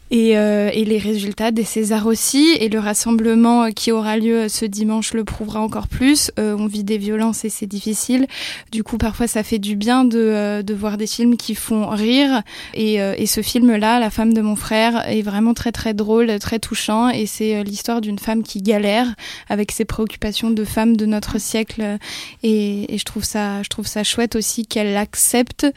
Et, 0.09 0.37
euh, 0.37 0.69
et, 0.73 0.85
les 0.85 0.97
résultats 0.97 1.51
des 1.51 1.63
Césars 1.63 2.05
aussi. 2.05 2.55
Et 2.59 2.69
le 2.69 2.79
rassemblement 2.79 3.71
qui 3.71 3.91
aura 3.91 4.17
lieu 4.17 4.47
ce 4.47 4.65
dimanche 4.65 5.13
le 5.13 5.23
prouvera 5.23 5.59
encore 5.59 5.87
plus. 5.87 6.31
Euh, 6.39 6.55
on 6.57 6.67
vit 6.67 6.83
des 6.83 6.97
violences 6.97 7.43
et 7.43 7.49
c'est 7.49 7.65
difficile. 7.65 8.27
Du 8.71 8.83
coup, 8.83 8.97
parfois, 8.97 9.27
ça 9.27 9.43
fait 9.43 9.59
du 9.59 9.75
bien 9.75 10.05
de, 10.05 10.17
euh, 10.17 10.61
de 10.63 10.73
voir 10.73 10.97
des 10.97 11.07
films 11.07 11.35
qui 11.35 11.55
font 11.55 11.87
rire. 11.89 12.41
Et, 12.73 13.01
euh, 13.01 13.15
et 13.17 13.25
ce 13.25 13.41
film-là, 13.41 13.99
La 13.99 14.09
femme 14.09 14.33
de 14.33 14.41
mon 14.41 14.55
frère, 14.55 15.07
est 15.09 15.21
vraiment 15.21 15.53
très 15.53 15.71
très 15.71 15.93
drôle, 15.93 16.39
très 16.39 16.59
touchant. 16.59 17.09
Et 17.09 17.25
c'est 17.25 17.63
l'histoire 17.63 17.99
d'une 17.99 18.19
femme 18.19 18.43
qui 18.43 18.61
galère 18.61 19.13
avec 19.49 19.71
ses 19.71 19.85
préoccupations 19.85 20.51
de 20.51 20.63
femme 20.63 20.95
de 20.95 21.05
notre 21.05 21.37
siècle. 21.39 21.97
Et, 22.43 22.93
et 22.93 22.97
je 22.97 23.03
trouve 23.03 23.23
ça, 23.23 23.61
je 23.63 23.69
trouve 23.69 23.87
ça 23.87 24.03
chouette 24.03 24.35
aussi 24.35 24.65
qu'elle 24.65 24.95
accepte 24.95 25.67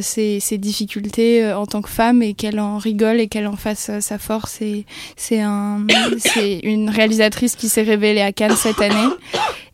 ses, 0.00 0.40
ses, 0.40 0.58
difficultés 0.58 1.52
en 1.52 1.66
tant 1.66 1.82
que 1.82 1.90
femme 1.90 2.22
et 2.22 2.34
qu'elle 2.34 2.58
en 2.58 2.78
rigole 2.78 3.20
et 3.20 3.28
qu'elle 3.28 3.46
en 3.46 3.56
fasse 3.56 3.90
sa 4.00 4.18
force. 4.18 4.62
Et 4.62 4.86
c'est 5.16 5.40
un, 5.40 5.86
c'est 6.18 6.60
une 6.60 6.88
réalisatrice 6.88 7.56
qui 7.56 7.68
s'est 7.68 7.82
révélée 7.82 8.22
à 8.22 8.32
Cannes 8.32 8.56
cette 8.56 8.80
année 8.80 9.12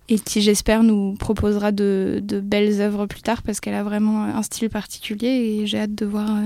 et 0.08 0.18
qui 0.18 0.42
j'espère 0.42 0.82
nous 0.82 1.14
proposera 1.14 1.72
de, 1.72 2.20
de, 2.22 2.40
belles 2.40 2.80
œuvres 2.80 3.06
plus 3.06 3.22
tard 3.22 3.42
parce 3.42 3.60
qu'elle 3.60 3.74
a 3.74 3.84
vraiment 3.84 4.24
un 4.24 4.42
style 4.42 4.68
particulier 4.68 5.28
et 5.28 5.66
j'ai 5.66 5.78
hâte 5.78 5.94
de 5.94 6.04
voir 6.04 6.36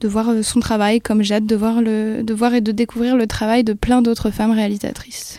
de 0.00 0.08
voir 0.08 0.32
son 0.42 0.60
travail 0.60 1.00
comme 1.00 1.22
j'ai 1.22 1.34
hâte 1.34 1.46
de 1.46 1.56
voir 1.56 1.80
le 1.80 2.22
de 2.22 2.34
voir 2.34 2.54
et 2.54 2.60
de 2.60 2.72
découvrir 2.72 3.16
le 3.16 3.26
travail 3.26 3.64
de 3.64 3.72
plein 3.72 4.02
d'autres 4.02 4.30
femmes 4.30 4.52
réalisatrices. 4.52 5.38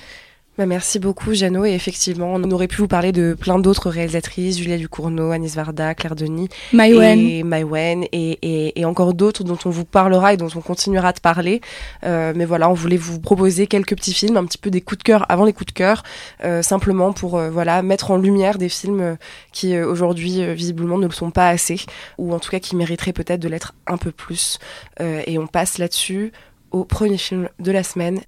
Bah, 0.61 0.67
merci 0.67 0.99
beaucoup, 0.99 1.33
Jeannot. 1.33 1.65
Et 1.65 1.73
effectivement, 1.73 2.33
on 2.35 2.51
aurait 2.51 2.67
pu 2.67 2.81
vous 2.81 2.87
parler 2.87 3.11
de 3.11 3.33
plein 3.33 3.57
d'autres 3.57 3.89
réalisatrices, 3.89 4.59
Julia 4.59 4.77
Ducournau, 4.77 5.31
Anis 5.31 5.55
Varda, 5.55 5.95
Claire 5.95 6.15
Denis, 6.15 6.49
Maïwen, 6.71 7.19
et, 7.19 7.41
Maïwen 7.41 8.03
et, 8.11 8.37
et, 8.43 8.79
et, 8.79 8.85
encore 8.85 9.15
d'autres 9.15 9.43
dont 9.43 9.57
on 9.65 9.71
vous 9.71 9.85
parlera 9.85 10.35
et 10.35 10.37
dont 10.37 10.49
on 10.55 10.61
continuera 10.61 11.13
de 11.13 11.19
parler. 11.19 11.61
Euh, 12.03 12.33
mais 12.35 12.45
voilà, 12.45 12.69
on 12.69 12.75
voulait 12.75 12.97
vous 12.97 13.19
proposer 13.19 13.65
quelques 13.65 13.95
petits 13.95 14.13
films, 14.13 14.37
un 14.37 14.45
petit 14.45 14.59
peu 14.59 14.69
des 14.69 14.81
coups 14.81 14.99
de 14.99 15.03
cœur 15.03 15.25
avant 15.29 15.45
les 15.45 15.53
coups 15.53 15.73
de 15.73 15.75
cœur, 15.75 16.03
euh, 16.43 16.61
simplement 16.61 17.11
pour 17.11 17.39
euh, 17.39 17.49
voilà 17.49 17.81
mettre 17.81 18.11
en 18.11 18.17
lumière 18.17 18.59
des 18.59 18.69
films 18.69 19.17
qui 19.51 19.75
aujourd'hui 19.79 20.45
visiblement 20.53 20.99
ne 20.99 21.07
le 21.07 21.11
sont 21.11 21.31
pas 21.31 21.49
assez, 21.49 21.77
ou 22.19 22.35
en 22.35 22.39
tout 22.39 22.51
cas 22.51 22.59
qui 22.59 22.75
mériteraient 22.75 23.13
peut-être 23.13 23.39
de 23.39 23.49
l'être 23.49 23.73
un 23.87 23.97
peu 23.97 24.11
plus. 24.11 24.59
Et 24.99 25.39
on 25.39 25.47
passe 25.47 25.79
là-dessus 25.79 26.31
au 26.69 26.85
premier 26.85 27.17
film 27.17 27.49
de 27.59 27.71
la 27.71 27.81
semaine 27.81 28.21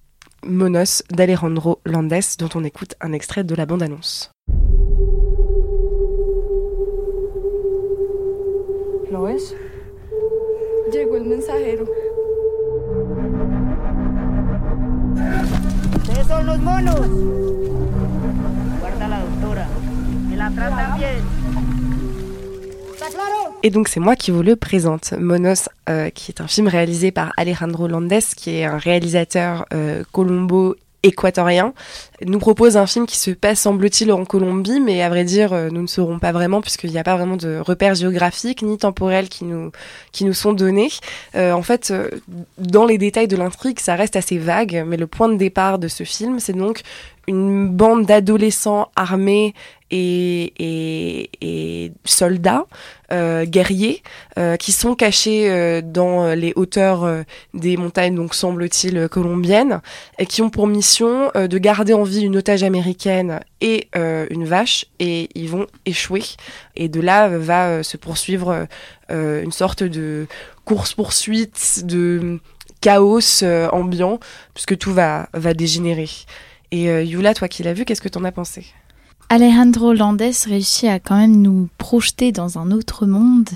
Monos 0.46 1.04
d'Alejandro 1.10 1.80
Landes, 1.86 2.38
dont 2.38 2.50
on 2.56 2.64
écoute 2.64 2.96
un 3.02 3.14
extrait 3.14 3.44
de 3.44 3.56
la 3.56 3.66
bande-annonce. 3.66 4.32
¿Lo 9.12 9.24
ves? 9.24 9.56
Llegó 10.92 11.18
el 11.18 11.26
mensajero. 11.26 11.86
Ustedes 15.98 16.28
son 16.28 16.46
los 16.46 16.60
monos. 16.60 17.08
Guarda 18.80 19.08
la 19.08 19.20
doctora. 19.20 19.68
Que 20.30 20.36
la 20.36 20.52
tratan 20.52 20.98
bien. 20.98 21.33
Et 23.64 23.70
donc 23.70 23.88
c'est 23.88 24.02
moi 24.02 24.16
qui 24.16 24.32
vous 24.32 24.44
le 24.44 24.56
présente. 24.56 25.14
Monos, 25.14 25.70
euh, 25.90 26.10
qui 26.10 26.32
est 26.32 26.42
un 26.42 26.48
film 26.48 26.68
réalisé 26.68 27.12
par 27.12 27.32
Alejandro 27.38 27.88
Landes, 27.88 28.14
qui 28.36 28.58
est 28.58 28.66
un 28.66 28.78
réalisateur 28.78 29.66
euh, 29.74 30.04
colombo 30.12 30.76
équatorien, 31.06 31.74
nous 32.26 32.40
propose 32.40 32.78
un 32.78 32.88
film 32.88 33.06
qui 33.06 33.18
se 33.18 33.32
passe, 33.32 33.60
semble-t-il, 33.60 34.12
en 34.14 34.24
Colombie, 34.24 34.80
mais 34.80 35.02
à 35.02 35.10
vrai 35.10 35.26
dire, 35.26 35.52
euh, 35.52 35.70
nous 35.70 35.82
ne 35.82 35.88
saurons 35.88 36.18
pas 36.18 36.32
vraiment, 36.32 36.62
puisqu'il 36.62 36.92
n'y 36.92 36.98
a 36.98 37.04
pas 37.04 37.18
vraiment 37.18 37.36
de 37.36 37.58
repères 37.58 37.94
géographiques 37.96 38.62
ni 38.62 38.78
temporels 38.78 39.28
qui 39.28 39.44
nous, 39.44 39.72
qui 40.14 40.24
nous 40.24 40.34
sont 40.34 40.54
donnés. 40.54 40.90
En 41.36 41.62
fait, 41.62 41.94
dans 42.58 42.86
les 42.86 42.98
détails 42.98 43.28
de 43.28 43.36
l'intrigue, 43.36 43.80
ça 43.80 43.96
reste 43.96 44.16
assez 44.16 44.38
vague, 44.38 44.84
mais 44.88 44.96
le 44.96 45.08
point 45.08 45.28
de 45.28 45.36
départ 45.36 45.78
de 45.78 45.90
ce 45.90 46.04
film, 46.04 46.40
c'est 46.40 46.54
donc 46.54 46.84
une 47.28 47.70
bande 47.70 48.06
d'adolescents 48.06 48.90
armés 48.96 49.54
et, 49.92 50.54
et, 50.58 51.30
et 51.42 51.92
soldats, 52.04 52.66
euh, 53.12 53.46
guerriers, 53.46 54.02
euh, 54.40 54.58
qui 54.58 54.72
sont 54.72 54.96
cachés 54.96 55.50
euh, 55.50 55.82
dans 55.84 56.34
les 56.34 56.52
hauteurs 56.56 57.04
euh, 57.04 57.22
des 57.54 57.78
montagnes, 57.78 58.16
donc 58.16 58.34
semble-t-il 58.34 59.08
colombiennes, 59.08 59.82
et 60.18 60.26
qui 60.26 60.42
ont 60.42 60.50
pour 60.50 60.66
mission 60.66 61.32
euh, 61.36 61.48
de 61.48 61.58
garder 61.60 61.94
en 61.94 62.04
vie 62.04 62.22
une 62.22 62.38
otage 62.38 62.64
américaine 62.64 63.40
et 63.62 63.88
euh, 63.96 64.26
une 64.32 64.46
vache, 64.46 64.86
et 65.00 65.30
ils 65.36 65.50
vont 65.50 65.68
échouer. 65.86 66.24
Et 66.76 66.90
de 66.90 67.00
là 67.00 67.30
va 67.38 67.84
se 67.84 67.98
poursuivre 67.98 68.68
une 69.10 69.52
sorte 69.52 69.84
de 69.84 70.26
course-poursuite, 70.66 71.86
de 71.86 72.40
chaos 72.82 73.44
ambiant, 73.72 74.20
puisque 74.56 74.78
tout 74.78 74.92
va, 74.92 75.30
va 75.34 75.54
dégénérer. 75.54 76.10
Et 76.74 76.90
euh, 76.90 77.04
Yula, 77.04 77.36
toi 77.36 77.48
qui 77.48 77.62
l'as 77.62 77.74
vu, 77.74 77.86
qu'est-ce 77.86 78.02
que 78.02 78.10
t'en 78.10 78.24
as 78.24 78.32
pensé? 78.32 78.66
Alejandro 79.30 79.94
Landes 79.94 80.24
réussit 80.48 80.90
à 80.90 80.98
quand 80.98 81.16
même 81.16 81.40
nous 81.40 81.70
projeter 81.78 82.32
dans 82.32 82.58
un 82.58 82.72
autre 82.72 83.06
monde 83.06 83.48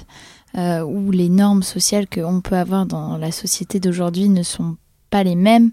euh, 0.56 0.84
où 0.84 1.10
les 1.10 1.28
normes 1.28 1.64
sociales 1.64 2.06
qu'on 2.08 2.42
peut 2.42 2.58
avoir 2.58 2.86
dans 2.86 3.18
la 3.18 3.32
société 3.32 3.80
d'aujourd'hui 3.80 4.30
ne 4.30 4.44
sont 4.44 4.78
pas 5.10 5.24
les 5.24 5.34
mêmes. 5.34 5.72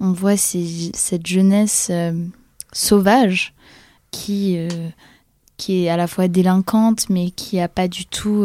On 0.00 0.10
voit 0.10 0.36
cette 0.36 1.24
jeunesse 1.24 1.86
euh, 1.92 2.14
sauvage 2.72 3.54
qui, 4.10 4.58
qui 5.58 5.84
est 5.84 5.88
à 5.88 5.96
la 5.96 6.08
fois 6.08 6.26
délinquante, 6.26 7.08
mais 7.08 7.30
qui 7.30 7.58
n'a 7.58 7.68
pas 7.68 7.86
du 7.86 8.06
tout 8.06 8.44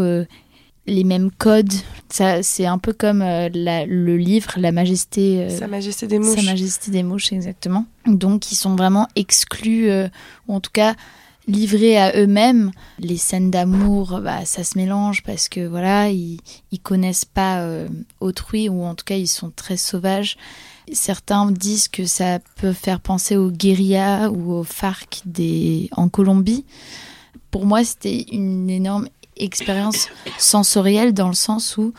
les 0.87 1.03
mêmes 1.03 1.29
codes. 1.31 1.73
Ça, 2.09 2.41
c'est 2.41 2.65
un 2.65 2.77
peu 2.77 2.93
comme 2.93 3.19
le 3.21 4.15
livre 4.15 4.53
La 4.57 4.71
Majesté. 4.71 5.49
Sa 5.49 5.67
Majesté 5.67 6.07
des 6.07 6.19
Mouches. 6.19 6.39
Sa 6.39 6.41
Majesté 6.41 6.91
des 6.91 7.03
Mouches, 7.03 7.33
exactement. 7.33 7.85
Donc, 8.05 8.51
ils 8.51 8.55
sont 8.55 8.75
vraiment 8.75 9.07
exclus, 9.15 9.91
ou 10.47 10.53
en 10.53 10.59
tout 10.59 10.71
cas 10.71 10.95
livrés 11.47 11.97
à 11.97 12.11
eux-mêmes. 12.17 12.71
Les 12.99 13.17
scènes 13.17 13.51
d'amour, 13.51 14.19
bah, 14.21 14.45
ça 14.45 14.63
se 14.63 14.77
mélange 14.77 15.23
parce 15.23 15.49
que 15.49 15.65
voilà, 15.65 16.09
ils, 16.09 16.39
ils 16.71 16.79
connaissent 16.79 17.25
pas 17.25 17.61
euh, 17.61 17.87
autrui 18.19 18.69
ou 18.69 18.83
en 18.83 18.95
tout 18.95 19.05
cas 19.05 19.15
ils 19.15 19.27
sont 19.27 19.51
très 19.55 19.77
sauvages. 19.77 20.37
Certains 20.91 21.51
disent 21.51 21.87
que 21.87 22.05
ça 22.05 22.39
peut 22.57 22.73
faire 22.73 22.99
penser 22.99 23.35
aux 23.35 23.51
guérillas 23.51 24.29
ou 24.29 24.53
aux 24.53 24.63
FARC 24.63 25.21
des... 25.25 25.89
en 25.91 26.09
Colombie. 26.09 26.65
Pour 27.51 27.65
moi, 27.65 27.83
c'était 27.83 28.25
une 28.31 28.69
énorme 28.69 29.07
expérience 29.39 30.07
sensorielle 30.37 31.13
dans 31.13 31.27
le 31.27 31.33
sens 31.33 31.77
où 31.77 31.93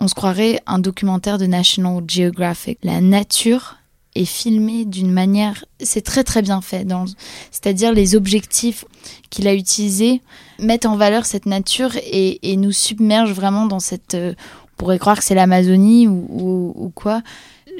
on 0.00 0.08
se 0.08 0.14
croirait 0.14 0.60
un 0.66 0.78
documentaire 0.78 1.38
de 1.38 1.46
National 1.46 2.02
Geographic. 2.06 2.78
La 2.82 3.00
nature 3.00 3.76
est 4.14 4.24
filmé 4.24 4.84
d'une 4.84 5.10
manière, 5.10 5.64
c'est 5.80 6.02
très 6.02 6.24
très 6.24 6.42
bien 6.42 6.60
fait. 6.60 6.86
C'est-à-dire 7.50 7.92
les 7.92 8.14
objectifs 8.14 8.84
qu'il 9.30 9.48
a 9.48 9.54
utilisés 9.54 10.20
mettent 10.58 10.86
en 10.86 10.96
valeur 10.96 11.24
cette 11.24 11.46
nature 11.46 11.92
et, 11.96 12.56
nous 12.56 12.72
submergent 12.72 13.32
vraiment 13.32 13.66
dans 13.66 13.80
cette. 13.80 14.14
Euh, 14.14 14.34
on 14.74 14.84
pourrait 14.84 14.98
croire 14.98 15.18
que 15.18 15.24
c'est 15.24 15.36
l'Amazonie 15.36 16.08
ou, 16.08 16.92
quoi. 16.96 17.22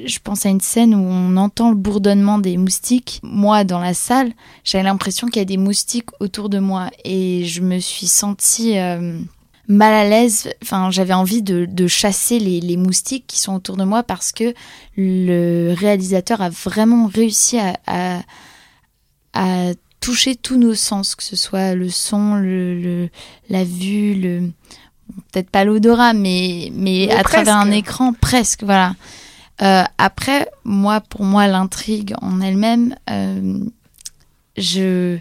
Je 0.05 0.19
pense 0.19 0.47
à 0.47 0.49
une 0.49 0.61
scène 0.61 0.95
où 0.95 0.99
on 0.99 1.37
entend 1.37 1.71
le 1.71 1.77
bourdonnement 1.77 2.39
des 2.39 2.57
moustiques. 2.57 3.21
Moi, 3.23 3.65
dans 3.65 3.79
la 3.79 3.95
salle, 3.95 4.33
j'avais 4.65 4.85
l'impression 4.85 5.27
qu'il 5.27 5.37
y 5.37 5.43
a 5.43 5.47
des 5.47 5.57
moustiques 5.57 6.11
autour 6.21 6.49
de 6.49 6.59
moi 6.59 6.91
et 7.05 7.45
je 7.45 7.61
me 7.61 7.79
suis 7.79 8.07
sentie. 8.07 8.79
Euh, 8.79 9.19
mal 9.69 9.93
à 9.93 10.09
l'aise. 10.09 10.53
Enfin, 10.63 10.91
j'avais 10.91 11.15
envie 11.15 11.43
de, 11.43 11.87
chasser 11.87 12.39
les, 12.39 12.77
moustiques 12.77 13.27
qui 13.27 13.39
sont 13.39 13.55
autour 13.55 13.77
de 13.77 13.85
moi 13.85 14.03
parce 14.03 14.33
que 14.33 14.55
le 14.97 15.75
réalisateur 15.75 16.41
a 16.41 16.51
vraiment 16.51 17.07
réussi 17.07 17.59
à, 17.59 18.23
à, 19.35 19.73
toucher 20.01 20.35
tous 20.35 20.59
nos 20.59 20.75
sens, 20.75 21.15
que 21.15 21.23
ce 21.23 21.37
soit 21.37 21.75
le 21.75 21.89
son, 21.89 22.35
le, 22.35 23.09
la 23.49 23.63
vue, 23.63 24.15
le 24.15 24.51
peut-être 25.31 25.51
pas 25.51 25.65
l'odorat, 25.65 26.13
mais 26.13 26.71
mais 26.75 27.11
à 27.11 27.23
travers 27.23 27.57
un 27.57 27.71
écran 27.71 28.13
presque, 28.13 28.65
voilà. 28.65 28.95
Euh, 29.63 29.85
après, 29.99 30.49
moi, 30.65 31.01
pour 31.01 31.25
moi, 31.25 31.47
l'intrigue 31.47 32.15
en 32.21 32.41
elle-même, 32.41 32.97
euh, 33.11 33.65
je 34.57 35.19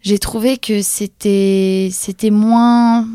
j'ai 0.00 0.18
trouvé 0.18 0.58
que 0.58 0.82
c'était 0.82 1.88
c'était 1.92 2.30
moins 2.30 3.06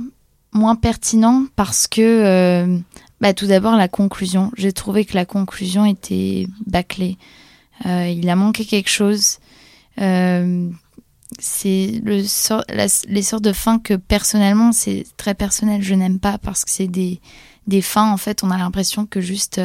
moins 0.51 0.75
pertinent 0.75 1.45
parce 1.55 1.87
que 1.87 2.01
euh, 2.01 2.77
bah, 3.21 3.33
tout 3.33 3.47
d'abord 3.47 3.77
la 3.77 3.87
conclusion. 3.87 4.51
J'ai 4.57 4.73
trouvé 4.73 5.05
que 5.05 5.15
la 5.15 5.25
conclusion 5.25 5.85
était 5.85 6.47
bâclée. 6.65 7.17
Il 7.85 8.29
a 8.29 8.35
manqué 8.35 8.65
quelque 8.65 8.89
chose. 8.89 9.39
C'est 9.97 12.01
le 12.03 12.23
les 13.07 13.21
sortes 13.21 13.43
de 13.43 13.53
fins 13.53 13.79
que 13.79 13.95
personnellement 13.95 14.71
c'est 14.71 15.05
très 15.17 15.33
personnel. 15.33 15.81
Je 15.81 15.95
n'aime 15.95 16.19
pas 16.19 16.37
parce 16.37 16.65
que 16.65 16.71
c'est 16.71 16.87
des 16.87 17.19
des 17.67 17.81
fins 17.81 18.11
en 18.11 18.17
fait. 18.17 18.43
On 18.43 18.51
a 18.51 18.57
l'impression 18.57 19.05
que 19.05 19.21
juste 19.21 19.61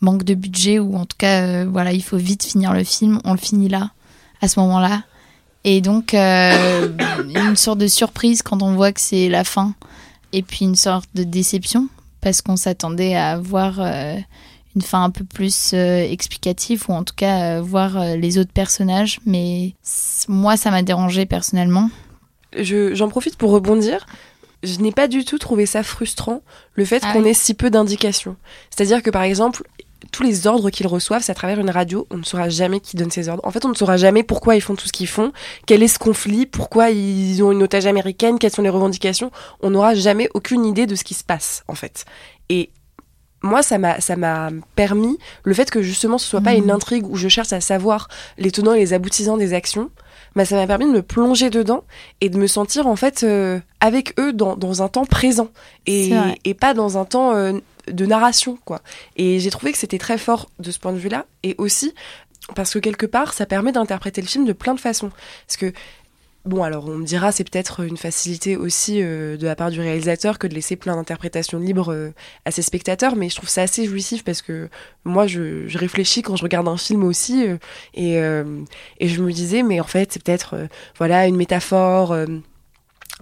manque 0.00 0.24
de 0.24 0.34
budget 0.34 0.78
ou 0.78 0.96
en 0.96 1.06
tout 1.06 1.16
cas 1.18 1.64
voilà 1.64 1.92
il 1.92 2.02
faut 2.02 2.16
vite 2.16 2.44
finir 2.44 2.72
le 2.72 2.84
film. 2.84 3.20
On 3.24 3.32
le 3.32 3.38
finit 3.38 3.68
là 3.68 3.90
à 4.40 4.48
ce 4.48 4.60
moment-là 4.60 5.02
et 5.64 5.80
donc, 5.80 6.14
euh, 6.14 6.88
une 7.34 7.56
sorte 7.56 7.78
de 7.78 7.88
surprise 7.88 8.42
quand 8.42 8.62
on 8.62 8.74
voit 8.74 8.92
que 8.92 9.00
c'est 9.00 9.28
la 9.28 9.44
fin. 9.44 9.74
Et 10.32 10.42
puis 10.42 10.64
une 10.64 10.76
sorte 10.76 11.08
de 11.14 11.24
déception, 11.24 11.88
parce 12.20 12.42
qu'on 12.42 12.56
s'attendait 12.56 13.14
à 13.14 13.38
voir 13.38 13.80
euh, 13.80 14.16
une 14.76 14.82
fin 14.82 15.04
un 15.04 15.10
peu 15.10 15.24
plus 15.24 15.72
euh, 15.72 16.00
explicative, 16.02 16.84
ou 16.88 16.92
en 16.92 17.04
tout 17.04 17.14
cas 17.14 17.60
voir 17.60 18.16
les 18.16 18.38
autres 18.38 18.52
personnages. 18.52 19.20
Mais 19.26 19.74
moi, 20.28 20.56
ça 20.56 20.70
m'a 20.70 20.82
dérangé 20.82 21.26
personnellement. 21.26 21.90
J'en 22.56 23.08
profite 23.08 23.36
pour 23.36 23.50
rebondir 23.50 24.06
je 24.62 24.78
n'ai 24.80 24.92
pas 24.92 25.08
du 25.08 25.24
tout 25.24 25.38
trouvé 25.38 25.66
ça 25.66 25.82
frustrant, 25.82 26.42
le 26.74 26.84
fait 26.84 27.02
ah 27.04 27.12
qu'on 27.12 27.24
ait 27.24 27.34
si 27.34 27.54
peu 27.54 27.70
d'indications. 27.70 28.36
C'est-à-dire 28.70 29.02
que 29.02 29.10
par 29.10 29.22
exemple, 29.22 29.62
tous 30.12 30.22
les 30.22 30.46
ordres 30.46 30.70
qu'ils 30.70 30.86
reçoivent, 30.86 31.22
c'est 31.22 31.32
à 31.32 31.34
travers 31.34 31.60
une 31.60 31.70
radio. 31.70 32.06
On 32.10 32.18
ne 32.18 32.22
saura 32.22 32.48
jamais 32.48 32.80
qui 32.80 32.96
donne 32.96 33.10
ces 33.10 33.28
ordres. 33.28 33.44
En 33.44 33.50
fait, 33.50 33.64
on 33.64 33.68
ne 33.68 33.74
saura 33.74 33.96
jamais 33.96 34.22
pourquoi 34.22 34.56
ils 34.56 34.60
font 34.60 34.74
tout 34.74 34.86
ce 34.86 34.92
qu'ils 34.92 35.08
font, 35.08 35.32
quel 35.66 35.82
est 35.82 35.88
ce 35.88 35.98
conflit, 35.98 36.46
pourquoi 36.46 36.90
ils 36.90 37.42
ont 37.42 37.52
une 37.52 37.62
otage 37.62 37.86
américaine, 37.86 38.38
quelles 38.38 38.52
sont 38.52 38.62
les 38.62 38.68
revendications. 38.68 39.30
On 39.60 39.70
n'aura 39.70 39.94
jamais 39.94 40.28
aucune 40.34 40.64
idée 40.64 40.86
de 40.86 40.94
ce 40.94 41.04
qui 41.04 41.14
se 41.14 41.24
passe, 41.24 41.62
en 41.68 41.74
fait. 41.74 42.04
Et 42.48 42.70
moi, 43.42 43.62
ça 43.62 43.78
m'a, 43.78 44.00
ça 44.00 44.16
m'a 44.16 44.50
permis 44.74 45.18
le 45.44 45.54
fait 45.54 45.70
que 45.70 45.82
justement 45.82 46.18
ce 46.18 46.26
soit 46.26 46.40
pas 46.40 46.54
une 46.54 46.64
mhm. 46.64 46.70
intrigue 46.70 47.06
où 47.08 47.16
je 47.16 47.28
cherche 47.28 47.52
à 47.52 47.60
savoir 47.60 48.08
les 48.36 48.50
tenants 48.50 48.72
et 48.72 48.78
les 48.78 48.92
aboutissants 48.92 49.36
des 49.36 49.52
actions. 49.54 49.90
Bah, 50.38 50.44
ça 50.44 50.54
m'a 50.54 50.68
permis 50.68 50.84
de 50.84 50.92
me 50.92 51.02
plonger 51.02 51.50
dedans 51.50 51.82
et 52.20 52.28
de 52.28 52.38
me 52.38 52.46
sentir 52.46 52.86
en 52.86 52.94
fait 52.94 53.24
euh, 53.24 53.58
avec 53.80 54.16
eux 54.20 54.32
dans, 54.32 54.54
dans, 54.54 54.82
un 54.82 54.88
temps 54.88 55.04
présent 55.04 55.48
et, 55.84 56.12
et 56.44 56.54
pas 56.54 56.74
dans 56.74 56.96
un 56.96 57.04
temps 57.04 57.34
euh, 57.34 57.54
de 57.88 58.06
narration, 58.06 58.56
quoi. 58.64 58.80
Et 59.16 59.40
j'ai 59.40 59.50
trouvé 59.50 59.72
que 59.72 59.78
c'était 59.78 59.98
très 59.98 60.16
fort 60.16 60.48
de 60.60 60.70
ce 60.70 60.78
point 60.78 60.92
de 60.92 60.96
vue-là, 60.96 61.26
et 61.42 61.56
aussi 61.58 61.92
parce 62.54 62.72
que 62.72 62.78
quelque 62.78 63.04
part, 63.04 63.32
ça 63.32 63.46
permet 63.46 63.72
d'interpréter 63.72 64.20
le 64.20 64.28
film 64.28 64.44
de 64.44 64.52
plein 64.52 64.74
de 64.74 64.80
façons. 64.80 65.10
Parce 65.48 65.56
que 65.56 65.72
Bon, 66.48 66.62
alors 66.62 66.88
on 66.88 66.96
me 66.96 67.04
dira, 67.04 67.30
c'est 67.30 67.44
peut-être 67.44 67.80
une 67.84 67.98
facilité 67.98 68.56
aussi 68.56 69.02
euh, 69.02 69.36
de 69.36 69.44
la 69.44 69.54
part 69.54 69.70
du 69.70 69.80
réalisateur 69.80 70.38
que 70.38 70.46
de 70.46 70.54
laisser 70.54 70.76
plein 70.76 70.96
d'interprétations 70.96 71.58
libres 71.58 71.92
euh, 71.92 72.14
à 72.46 72.50
ses 72.50 72.62
spectateurs, 72.62 73.16
mais 73.16 73.28
je 73.28 73.36
trouve 73.36 73.50
ça 73.50 73.60
assez 73.60 73.84
jouissif 73.84 74.24
parce 74.24 74.40
que 74.40 74.70
moi, 75.04 75.26
je, 75.26 75.68
réfléchis 75.76 76.22
quand 76.22 76.36
je 76.36 76.42
regarde 76.42 76.66
un 76.66 76.78
film 76.78 77.04
aussi, 77.04 77.46
euh, 77.46 77.58
et, 77.92 78.14
et 79.04 79.08
je 79.08 79.22
me 79.22 79.30
disais, 79.30 79.62
mais 79.62 79.78
en 79.78 79.84
fait, 79.84 80.10
c'est 80.10 80.22
peut-être 80.22 80.56
voilà 80.96 81.26
une 81.26 81.36
métaphore 81.36 82.16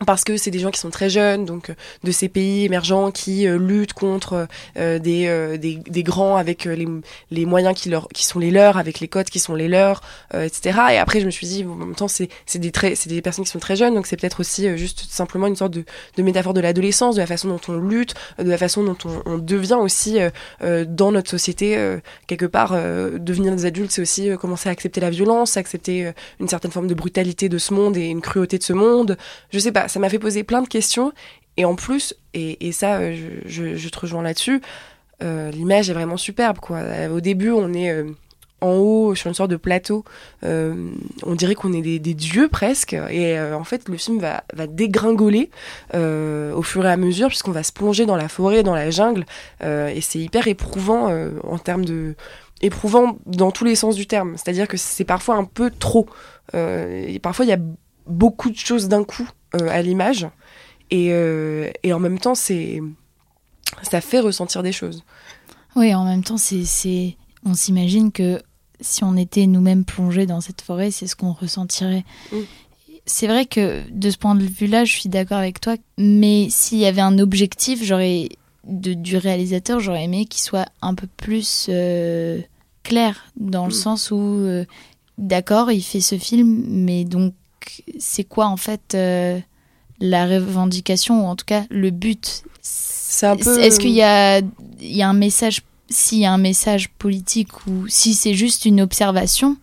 parce 0.04 0.24
que 0.24 0.36
c'est 0.36 0.50
des 0.50 0.58
gens 0.58 0.70
qui 0.70 0.78
sont 0.78 0.90
très 0.90 1.08
jeunes, 1.08 1.46
donc 1.46 1.70
euh, 1.70 1.74
de 2.04 2.10
ces 2.10 2.28
pays 2.28 2.64
émergents 2.64 3.10
qui 3.10 3.46
euh, 3.46 3.56
luttent 3.56 3.94
contre 3.94 4.46
euh, 4.76 4.98
des, 4.98 5.56
des, 5.58 5.76
des, 5.76 6.02
grands 6.02 6.36
avec 6.36 6.64
les, 6.64 6.86
les 7.30 7.46
moyens 7.46 7.74
qui, 7.74 7.88
leur, 7.88 8.08
qui 8.08 8.24
sont 8.24 8.38
les 8.38 8.50
leurs, 8.50 8.76
avec 8.76 9.00
les 9.00 9.08
codes 9.08 9.30
qui 9.30 9.38
sont 9.38 9.54
les 9.54 9.68
leurs, 9.68 10.02
etc. 10.34 10.78
Et 10.92 10.98
après, 10.98 11.20
je 11.20 11.26
me 11.26 11.30
suis 11.30 11.46
dit, 11.46 11.64
en 11.64 11.74
même 11.74 11.94
temps, 11.94 12.08
c'est 12.08 12.28
des, 12.54 12.70
des 12.70 13.22
personnes 13.22 13.44
qui 13.44 13.50
sont 13.50 13.58
très 13.58 13.76
jeunes, 13.76 13.94
donc 13.94 14.06
c'est 14.06 14.16
peut-être 14.20 14.40
aussi 14.40 14.76
juste 14.76 15.06
simplement 15.10 15.46
une 15.46 15.56
sorte 15.56 15.72
de, 15.72 15.84
de 16.16 16.22
métaphore 16.22 16.52
de 16.52 16.60
l'adolescence, 16.60 17.14
de 17.14 17.20
la 17.20 17.26
façon 17.26 17.48
dont 17.48 17.60
on 17.68 17.78
lutte, 17.78 18.14
de 18.38 18.50
la 18.50 18.58
façon 18.58 18.82
dont 18.82 18.96
on, 19.04 19.22
on 19.24 19.38
devient 19.38 19.78
aussi 19.80 20.18
dans 20.60 21.12
notre 21.12 21.30
société, 21.30 21.96
quelque 22.26 22.46
part, 22.46 22.72
devenir 22.72 23.54
des 23.56 23.64
adultes, 23.64 23.92
c'est 23.92 24.02
aussi 24.02 24.30
commencer 24.38 24.68
à 24.68 24.72
accepter 24.72 25.00
la 25.00 25.10
violence, 25.10 25.56
accepter 25.56 26.12
une 26.40 26.48
certaine 26.48 26.70
forme 26.70 26.86
de 26.86 26.94
brutalité 26.94 27.48
de 27.48 27.58
ce 27.58 27.72
monde 27.72 27.96
et 27.96 28.06
une 28.06 28.20
cruauté 28.20 28.58
de 28.58 28.62
ce 28.62 28.72
monde. 28.72 29.16
Je 29.50 29.58
sais 29.58 29.72
pas, 29.72 29.85
ça 29.88 29.98
m'a 30.00 30.08
fait 30.08 30.18
poser 30.18 30.44
plein 30.44 30.62
de 30.62 30.68
questions. 30.68 31.12
Et 31.56 31.64
en 31.64 31.74
plus, 31.74 32.14
et, 32.34 32.72
ça, 32.72 32.96
euh, 32.96 33.16
je, 33.46 33.88
te 33.88 33.98
rejoins 33.98 34.22
là-dessus, 34.22 34.60
euh, 35.22 35.50
l'image 35.50 35.88
est 35.88 35.94
vraiment 35.94 36.18
superbe. 36.18 36.58
Quoi. 36.58 36.80
Au 37.10 37.20
début, 37.20 37.50
on 37.50 37.72
est 37.72 37.90
euh, 37.90 38.10
en 38.60 38.72
haut, 38.74 39.14
sur 39.14 39.28
une 39.28 39.34
sorte 39.34 39.50
de 39.50 39.56
plateau. 39.56 40.04
on 40.42 41.34
dirait 41.34 41.54
qu'on 41.54 41.72
est 41.72 41.80
des, 41.80 42.14
dieux 42.14 42.48
presque. 42.48 42.92
Et 42.92 43.40
en 43.40 43.64
fait, 43.64 43.88
le 43.88 43.96
film 43.96 44.18
va, 44.18 44.44
va 44.52 44.66
dégringoler 44.66 45.50
au 45.94 46.62
fur 46.62 46.84
et 46.84 46.90
à 46.90 46.96
mesure, 46.96 47.28
puisqu'on 47.28 47.52
va 47.52 47.62
se 47.62 47.72
plonger 47.72 48.06
dans 48.06 48.16
la 48.16 48.28
forêt, 48.28 48.62
dans 48.62 48.74
la 48.74 48.90
jungle. 48.90 49.24
et 49.62 50.00
c'est 50.00 50.18
hyper 50.18 50.48
éprouvant 50.48 51.10
en 51.44 51.58
termes 51.58 51.84
de 51.84 52.14
éprouvant 52.62 53.18
dans 53.26 53.50
tous 53.50 53.64
les 53.64 53.74
sens 53.74 53.94
du 53.94 54.06
terme. 54.06 54.36
C'est-à-dire 54.36 54.66
que 54.66 54.78
c'est 54.78 55.04
parfois 55.04 55.36
un 55.36 55.44
peu 55.44 55.70
trop. 55.70 56.06
et 56.54 57.18
parfois, 57.22 57.44
il 57.44 57.48
y 57.48 57.54
a 57.54 57.60
beaucoup 58.06 58.50
de 58.50 58.56
choses 58.56 58.88
d'un 58.88 59.04
coup 59.04 59.28
euh, 59.28 59.35
à 59.52 59.82
l'image. 59.82 60.26
Et, 60.90 61.08
euh, 61.10 61.70
et, 61.82 61.92
en 61.92 61.98
même 61.98 62.18
temps, 62.18 62.34
c'est 62.34 62.80
ça 63.82 64.00
fait 64.00 64.20
ressentir 64.20 64.62
des 64.62 64.72
choses. 64.72 65.02
Oui, 65.74 65.94
en 65.94 66.04
même 66.04 66.22
temps, 66.22 66.38
c'est 66.38 67.16
on 67.44 67.54
s'imagine 67.54 68.12
que 68.12 68.40
si 68.80 69.04
on 69.04 69.16
était 69.16 69.46
nous-mêmes 69.46 69.84
plongés 69.84 70.26
dans 70.26 70.40
cette 70.40 70.60
forêt, 70.60 70.90
c'est 70.90 71.06
ce 71.06 71.16
qu'on 71.16 71.32
ressentirait. 71.32 72.04
Mm. 72.32 72.36
C'est 73.04 73.26
vrai 73.26 73.46
que 73.46 73.82
de 73.90 74.10
ce 74.10 74.16
point 74.16 74.34
de 74.34 74.44
vue-là, 74.44 74.84
je 74.84 74.92
suis 74.92 75.08
d'accord 75.08 75.38
avec 75.38 75.60
toi, 75.60 75.76
mais 75.96 76.48
s'il 76.50 76.78
y 76.78 76.86
avait 76.86 77.02
un 77.02 77.18
objectif, 77.18 77.82
j'aurais 77.84 78.28
du 78.64 79.16
réalisateur, 79.16 79.78
j'aurais 79.78 80.04
aimé 80.04 80.26
qu'il 80.26 80.42
soit 80.42 80.66
un 80.82 80.94
peu 80.94 81.06
plus 81.16 81.66
euh, 81.68 82.40
clair, 82.82 83.26
dans 83.36 83.66
le 83.66 83.72
mm. 83.72 83.76
sens 83.76 84.10
où, 84.10 84.44
d'accord, 85.18 85.70
il 85.70 85.82
fait 85.82 86.00
ce 86.00 86.18
film, 86.18 86.64
mais 86.68 87.04
donc 87.04 87.34
c'est 87.98 88.24
quoi 88.24 88.46
en 88.46 88.56
fait 88.56 88.94
euh, 88.94 89.38
la 90.00 90.26
revendication 90.26 91.24
ou 91.24 91.26
en 91.26 91.36
tout 91.36 91.44
cas 91.44 91.64
le 91.70 91.90
but? 91.90 92.42
C'est 92.60 93.26
un 93.26 93.36
peu. 93.36 93.60
Est-ce 93.60 93.78
qu'il 93.78 93.92
y 93.92 94.02
a, 94.02 94.38
il 94.38 94.96
y 94.96 95.02
a 95.02 95.08
un 95.08 95.14
message, 95.14 95.62
s'il 95.88 96.18
y 96.18 96.26
a 96.26 96.32
un 96.32 96.38
message 96.38 96.90
politique 96.90 97.66
ou 97.66 97.86
si 97.88 98.14
c'est 98.14 98.34
juste 98.34 98.64
une 98.64 98.80
observation, 98.80 99.56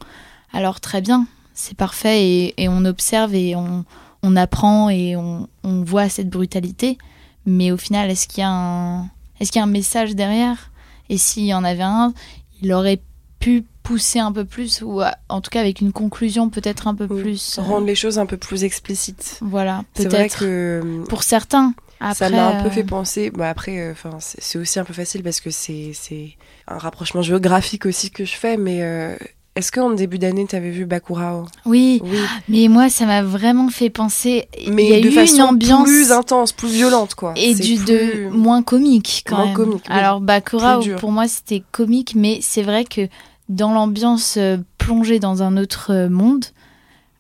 alors 0.54 0.80
très 0.80 1.02
bien, 1.02 1.28
c'est 1.54 1.76
parfait 1.76 2.24
et, 2.24 2.64
et, 2.64 2.70
on 2.70 2.86
observe 2.86 3.36
et 3.36 3.56
on, 3.56 3.86
on 4.24 4.36
apprend 4.36 4.90
et 4.90 5.16
on, 5.16 5.48
on, 5.64 5.84
voit 5.84 6.10
cette 6.10 6.30
brutalité. 6.30 6.98
Mais 7.46 7.72
au 7.72 7.78
final, 7.78 8.10
est-ce 8.10 8.28
qu'il 8.28 8.40
y 8.40 8.44
a 8.44 8.50
un, 8.50 9.10
est-ce 9.40 9.52
qu'il 9.52 9.60
y 9.60 9.62
a 9.62 9.66
un 9.66 9.72
message 9.72 10.16
derrière? 10.16 10.72
Et 11.10 11.18
s'il 11.18 11.44
y 11.44 11.54
en 11.54 11.64
avait 11.64 11.84
un, 11.84 12.14
il 12.62 12.72
aurait 12.72 13.02
pu 13.40 13.66
pousser 13.84 14.20
un 14.20 14.32
peu 14.32 14.46
plus 14.46 14.82
ou 14.82 15.02
en 15.30 15.42
tout 15.42 15.50
cas 15.50 15.60
avec 15.60 15.82
une 15.82 15.92
conclusion 15.92 16.50
peut-être 16.50 16.88
un 16.88 16.96
peu 16.96 17.06
oui. 17.10 17.22
plus 17.22 17.60
rendre 17.60 17.86
les 17.86 17.96
choses 17.96 18.18
un 18.18 18.26
peu 18.26 18.38
plus 18.38 18.64
explicites. 18.64 19.38
Voilà, 19.42 19.84
peut-être 19.94 20.40
que 20.40 21.04
pour 21.10 21.24
certains. 21.24 21.74
Après, 22.00 22.16
ça 22.16 22.30
m'a 22.30 22.48
un 22.50 22.62
peu 22.64 22.68
euh, 22.68 22.72
fait 22.72 22.84
penser. 22.84 23.30
Bah 23.30 23.50
après, 23.50 23.90
enfin, 23.92 24.18
c'est 24.20 24.58
aussi 24.60 24.78
un 24.80 24.84
peu 24.84 24.94
facile 24.94 25.24
parce 25.24 25.40
que 25.40 25.52
c'est 25.52 25.92
c'est 25.94 26.32
un 26.68 26.78
rapprochement 26.78 27.22
géographique 27.22 27.86
aussi 27.86 28.10
que 28.12 28.26
je 28.26 28.34
fais. 28.34 28.58
Mais 28.58 28.80
euh, 28.82 29.16
est-ce 29.56 29.72
qu'en 29.72 29.90
début 29.92 30.18
d'année, 30.20 30.46
tu 30.46 30.56
avais 30.58 30.72
vu 30.72 30.86
Bakurao? 30.86 31.46
Oui, 31.66 32.02
Oui. 32.04 32.18
mais 32.50 32.68
moi 32.68 32.90
ça 32.90 33.06
m'a 33.06 33.24
vraiment 33.24 33.70
fait 33.70 33.90
penser. 33.90 34.50
Mais 34.68 34.84
il 34.84 34.90
y 34.90 34.96
a 34.96 35.00
de 35.00 35.08
eu 35.08 35.12
façon 35.12 35.36
une 35.36 35.42
ambiance 35.44 35.88
plus 35.88 36.12
intense, 36.12 36.52
plus 36.52 36.70
violente, 36.74 37.16
quoi. 37.16 37.34
et 37.38 37.54
du 37.56 37.76
plus- 37.76 37.86
de 37.86 38.30
moins 38.30 38.64
comique 38.64 39.24
quand 39.26 39.38
Moins 39.38 39.46
même. 39.46 39.56
comique, 39.56 39.86
oui. 39.88 39.96
Alors 39.96 40.20
Bakura 40.20 40.80
Plus 40.80 40.90
dur. 40.90 41.00
pour 41.00 41.12
moi 41.12 41.30
c'était 41.30 41.64
comique 41.72 42.16
mais 42.16 42.40
c'est 42.42 42.64
vrai 42.64 42.84
que 42.84 43.08
dans 43.50 43.74
l'ambiance 43.74 44.38
euh, 44.38 44.58
plongée 44.78 45.20
dans 45.20 45.44
un 45.44 45.58
autre 45.58 45.92
euh, 45.92 46.10
monde 46.10 46.46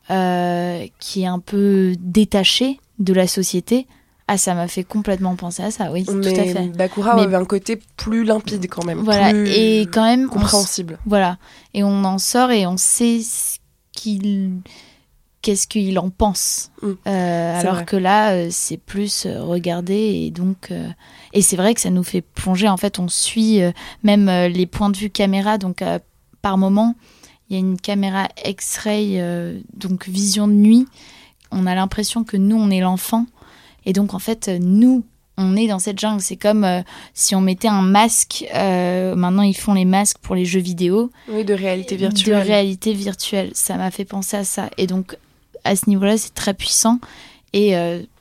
euh, 0.09 0.86
qui 0.99 1.23
est 1.23 1.27
un 1.27 1.39
peu 1.39 1.93
détaché 1.99 2.79
de 2.99 3.13
la 3.13 3.27
société, 3.27 3.88
ah 4.27 4.38
ça 4.38 4.53
m'a 4.53 4.67
fait 4.67 4.83
complètement 4.83 5.36
penser 5.36 5.63
à 5.63 5.71
ça, 5.71 5.91
oui, 5.91 6.05
tout 6.05 6.19
à 6.19 6.23
fait. 6.23 6.69
Bakura 6.69 7.15
Mais- 7.15 7.23
avait 7.23 7.36
un 7.36 7.45
côté 7.45 7.79
plus 7.97 8.23
limpide 8.23 8.67
quand 8.69 8.86
même. 8.86 8.99
Voilà 8.99 9.31
plus 9.31 9.49
et 9.49 9.81
quand 9.91 10.03
même 10.03 10.25
on 10.25 10.33
compréhensible. 10.33 10.97
voilà 11.05 11.38
et 11.73 11.83
on 11.83 12.03
en 12.03 12.17
sort 12.17 12.51
et 12.51 12.65
on 12.65 12.77
sait 12.77 13.19
ce 13.21 13.57
qu'il 13.91 14.62
qu'est-ce 15.41 15.67
qu'il 15.67 15.99
en 15.99 16.09
pense. 16.09 16.71
Mm. 16.81 16.91
Euh, 17.05 17.59
alors 17.59 17.75
vrai. 17.75 17.86
que 17.86 17.95
là, 17.97 18.31
euh, 18.31 18.47
c'est 18.49 18.77
plus 18.77 19.25
euh, 19.25 19.43
regarder 19.43 20.23
et 20.25 20.31
donc 20.31 20.71
et 21.33 21.41
c'est 21.41 21.57
vrai 21.57 21.73
que 21.73 21.81
ça 21.81 21.89
nous 21.91 22.03
fait 22.03 22.21
plonger. 22.21 22.69
En 22.69 22.77
fait, 22.77 22.97
on 22.97 23.07
suit 23.07 23.59
même 24.03 24.27
les 24.47 24.65
points 24.65 24.89
de 24.89 24.97
vue 24.97 25.09
caméra. 25.09 25.57
Donc 25.57 25.83
par 26.43 26.60
moment, 26.60 26.93
il 27.49 27.53
y 27.53 27.56
a 27.56 27.60
une 27.60 27.79
caméra 27.79 28.27
X-ray, 28.45 29.19
euh, 29.19 29.60
donc 29.73 30.08
vision 30.08 30.47
de 30.47 30.53
nuit. 30.53 30.86
On 31.51 31.65
a 31.65 31.73
l'impression 31.73 32.23
que 32.23 32.38
nous, 32.38 32.56
on 32.56 32.69
est 32.69 32.79
l'enfant 32.82 33.25
et 33.86 33.93
donc 33.93 34.13
en 34.13 34.19
fait, 34.19 34.49
nous. 34.62 35.03
On 35.36 35.56
est 35.56 35.65
dans 35.65 35.79
cette 35.79 35.97
jungle, 35.99 36.21
c'est 36.21 36.36
comme 36.38 36.63
euh, 36.63 36.82
si 37.15 37.34
on 37.34 37.41
mettait 37.41 37.67
un 37.67 37.82
masque. 37.82 38.45
euh, 38.53 39.15
maintenant, 39.15 39.41
ils 39.41 39.58
font 39.58 39.73
les 39.73 39.84
masques 39.84 40.19
pour 40.19 40.36
les 40.36 40.45
jeux 40.45 40.60
vidéo 40.60 41.10
Oui, 41.27 41.43
de 41.43 41.56
réalité 41.56 41.95
virtuelle. 41.95 42.36
de 42.36 42.39
réalité 42.39 42.93
virtuelle. 42.93 43.49
Ça 43.56 43.75
m'a 43.77 43.89
fait 43.89 44.06
penser 44.06 44.38
à 44.38 44.43
ça. 44.43 44.69
Et 44.77 44.86
donc, 44.86 45.17
à 45.63 45.75
ce 45.75 45.89
niveau-là, 45.89 46.17
c'est 46.19 46.36
très 46.36 46.53
puissant. 46.53 46.99
Et 47.51 47.75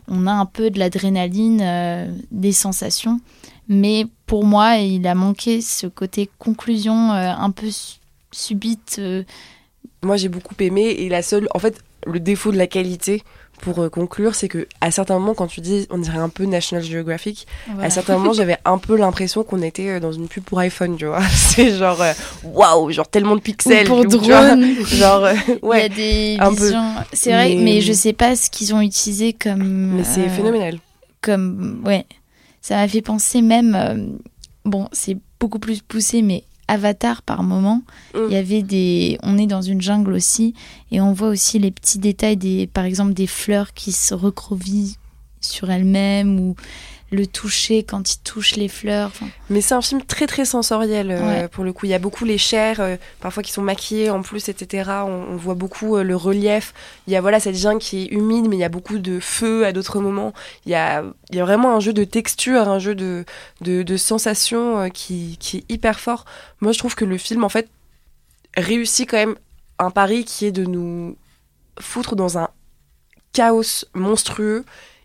on 0.09 0.27
a 0.27 0.33
un 0.33 0.47
peu 0.47 0.71
de 0.71 0.79
l'adrénaline, 0.79 2.15
des 2.31 2.53
sensations. 2.53 3.21
Mais 3.69 4.07
pour 4.25 4.47
moi, 4.47 4.77
il 4.79 5.07
a 5.07 5.15
manqué 5.15 5.61
ce 5.61 5.87
côté 5.87 6.31
conclusion 6.39 7.11
un 7.13 7.51
peu 7.51 7.69
subite. 8.33 8.97
euh, 8.99 9.23
Moi, 10.03 10.17
j'ai 10.17 10.29
beaucoup 10.29 10.55
aimé 10.61 10.83
et 10.99 11.09
la 11.09 11.23
seule, 11.23 11.49
en 11.55 11.59
fait, 11.59 11.77
le 12.07 12.19
défaut 12.21 12.51
de 12.53 12.59
la 12.59 12.67
qualité 12.67 13.23
pour 13.61 13.79
euh, 13.79 13.89
conclure, 13.89 14.35
c'est 14.35 14.49
que 14.49 14.67
à 14.81 14.91
certains 14.91 15.17
moments, 15.21 15.35
quand 15.35 15.47
tu 15.47 15.61
dis, 15.61 15.87
on 15.91 15.99
dirait 15.99 16.19
un 16.19 16.29
peu 16.29 16.47
National 16.47 16.83
Geographic, 16.85 17.47
voilà. 17.69 17.87
à 17.87 17.91
certains 17.91 18.19
moments, 18.19 18.33
j'avais 18.33 18.57
un 18.65 18.79
peu 18.79 18.97
l'impression 18.97 19.45
qu'on 19.45 19.63
était 19.63 19.89
euh, 19.89 20.01
dans 20.01 20.11
une 20.11 20.27
pub 20.27 20.43
pour 20.43 20.59
iPhone, 20.59 20.97
tu 20.97 21.07
vois. 21.07 21.23
C'est 21.31 21.77
genre, 21.77 22.03
waouh, 22.43 22.91
genre 22.91 23.07
tellement 23.07 23.37
de 23.37 23.41
pixels. 23.41 23.85
Ou 23.87 23.89
pour 23.89 24.05
drone. 24.07 24.65
Genre, 24.87 25.25
euh, 25.27 25.35
Il 25.49 25.53
y 25.53 25.55
a 25.63 25.67
ouais. 25.67 25.89
des 25.91 26.39
visions. 26.57 26.95
C'est 27.13 27.31
vrai, 27.33 27.51
Mais- 27.55 27.63
mais... 27.63 27.81
je 27.83 27.93
sais 27.93 28.13
pas 28.13 28.35
ce 28.35 28.51
qu'ils 28.51 28.75
ont 28.75 28.81
utilisé 28.81 29.33
comme. 29.33 29.63
Mais 29.63 30.05
c'est 30.05 30.23
euh, 30.27 30.29
phénoménal. 30.29 30.79
comme 31.21 31.83
ouais 31.87 32.05
ça 32.61 32.77
m'a 32.77 32.87
fait 32.89 33.03
penser 33.03 33.43
même 33.43 33.75
euh, 33.77 34.07
bon 34.65 34.89
c'est 34.93 35.17
beaucoup 35.41 35.59
plus 35.59 35.81
poussé 35.83 36.23
mais 36.23 36.45
Avatar 36.69 37.23
par 37.23 37.43
moment 37.43 37.83
Mm. 38.15 38.19
il 38.29 38.33
y 38.33 38.37
avait 38.37 38.63
des 38.63 39.19
on 39.23 39.39
est 39.39 39.47
dans 39.47 39.63
une 39.63 39.81
jungle 39.81 40.13
aussi 40.13 40.55
et 40.91 41.01
on 41.01 41.13
voit 41.13 41.29
aussi 41.29 41.59
les 41.59 41.71
petits 41.71 41.99
détails 41.99 42.37
des 42.37 42.67
par 42.67 42.85
exemple 42.85 43.15
des 43.15 43.27
fleurs 43.27 43.73
qui 43.75 43.93
se 43.93 44.15
recroquevillent 44.15 44.97
sur 45.41 45.71
elles-mêmes 45.71 46.39
ou 46.39 46.55
le 47.13 47.27
toucher 47.27 47.83
quand 47.85 48.15
ils 48.15 48.19
touchent 48.21 48.57
les 48.57 48.69
fleurs 48.69 49.13
Mais 49.51 49.61
c'est 49.61 49.75
un 49.75 49.83
film 49.83 50.03
très 50.03 50.27
très 50.27 50.45
sensoriel 50.45 51.11
euh, 51.11 51.47
pour 51.47 51.63
le 51.63 51.73
coup. 51.73 51.87
Il 51.87 51.91
y 51.91 51.95
a 51.95 51.99
beaucoup 51.99 52.25
les 52.25 52.39
chairs, 52.39 52.81
euh, 52.81 52.97
parfois 53.21 53.43
qui 53.43 53.53
sont 53.53 53.63
maquillées 53.63 54.11
en 54.11 54.23
plus, 54.23 54.49
etc. 54.49 54.91
On, 55.05 55.27
on 55.33 55.37
voit 55.37 55.55
beaucoup 55.55 55.97
euh, 55.97 56.03
le 56.03 56.17
relief. 56.17 56.73
Il 57.07 57.13
y 57.13 57.17
a 57.17 57.21
voilà 57.21 57.39
cette 57.39 57.55
jungle 57.55 57.81
qui 57.81 58.05
est 58.05 58.07
humide, 58.07 58.49
mais 58.49 58.57
il 58.57 58.61
y 58.61 58.65
a 58.65 58.71
beaucoup 58.71 58.99
de 58.99 59.21
feu 59.21 59.67
à 59.67 59.73
d'autres 59.73 60.01
moments. 60.01 60.33
Il 60.65 60.73
y 60.73 60.75
a, 60.75 61.05
il 61.31 61.37
y 61.37 61.41
a 61.41 61.45
vraiment 61.45 61.77
un 61.77 61.81
jeu 61.81 61.93
de 61.93 62.05
texture, 62.05 62.69
un 62.69 62.79
jeu 62.79 62.95
de, 62.95 63.27
de, 63.61 63.83
de 63.83 63.97
sensations 63.99 64.89
qui, 64.89 65.37
qui 65.39 65.59
est 65.59 65.65
hyper 65.71 66.01
fort. 66.01 66.25
Moi, 66.61 66.73
je 66.73 66.79
trouve 66.79 66.95
que 66.95 67.05
le 67.05 67.19
film, 67.19 67.45
en 67.45 67.51
fait, 67.51 67.69
réussit 68.57 69.09
quand 69.09 69.19
même 69.19 69.37
un 69.79 69.91
pari 69.91 70.25
qui 70.25 70.47
est 70.47 70.53
de 70.53 70.65
nous 70.65 71.17
foutre 71.79 72.17
dans 72.17 72.39
un 72.39 72.49
chaos 73.33 73.85
monstrueux 73.95 74.65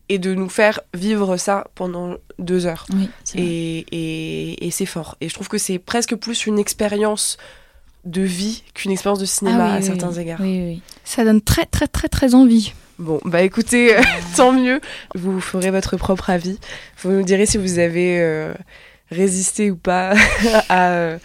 et 0.10 0.20
de 0.20 0.34
nous 0.34 0.50
faire 0.50 0.80
vivre 0.94 1.38
ça 1.38 1.68
pendant 1.76 2.16
deux 2.40 2.66
heures. 2.66 2.86
oui. 2.94 3.10
Et, 3.36 3.86
et, 3.92 4.68
et 4.68 4.72
c'est 4.72 4.86
fort. 4.86 5.18
Et 5.22 5.30
je 5.30 5.34
trouve 5.34 5.48
que 5.50 5.58
c'est 5.58 5.80
presque 5.80 6.16
plus 6.16 6.46
une 6.46 6.60
expérience 6.60 7.38
de 8.06 8.22
vie 8.22 8.64
qu'une 8.74 8.92
expérience 8.92 9.20
de 9.20 9.26
cinéma 9.26 9.66
Ah 9.66 9.68
oui, 9.72 9.76
à 9.76 9.80
oui, 9.80 9.84
certains 9.86 10.14
égards. 10.14 10.40
oui 10.40 10.60
oui 10.66 10.82
Ça 11.04 11.26
donne 11.26 11.42
très 11.42 11.66
très 11.66 11.88
très 11.88 12.08
très 12.08 12.36
envie. 12.36 12.74
Bon, 13.00 13.20
bah 13.26 13.42
écoutez, 13.44 13.96
tant 14.38 14.54
mieux. 14.54 14.80
Vous 15.14 15.40
ferez 15.42 15.72
votre 15.72 15.98
propre 15.98 16.30
avis. 16.30 16.58
Vous 17.04 17.12
nous 17.12 17.24
direz 17.24 17.46
si 17.46 17.58
vous 17.58 17.78
avez 17.80 18.20
euh, 18.22 18.54
résisté 19.12 19.70
ou 19.72 19.76
pas 19.76 20.14
à 20.70 21.18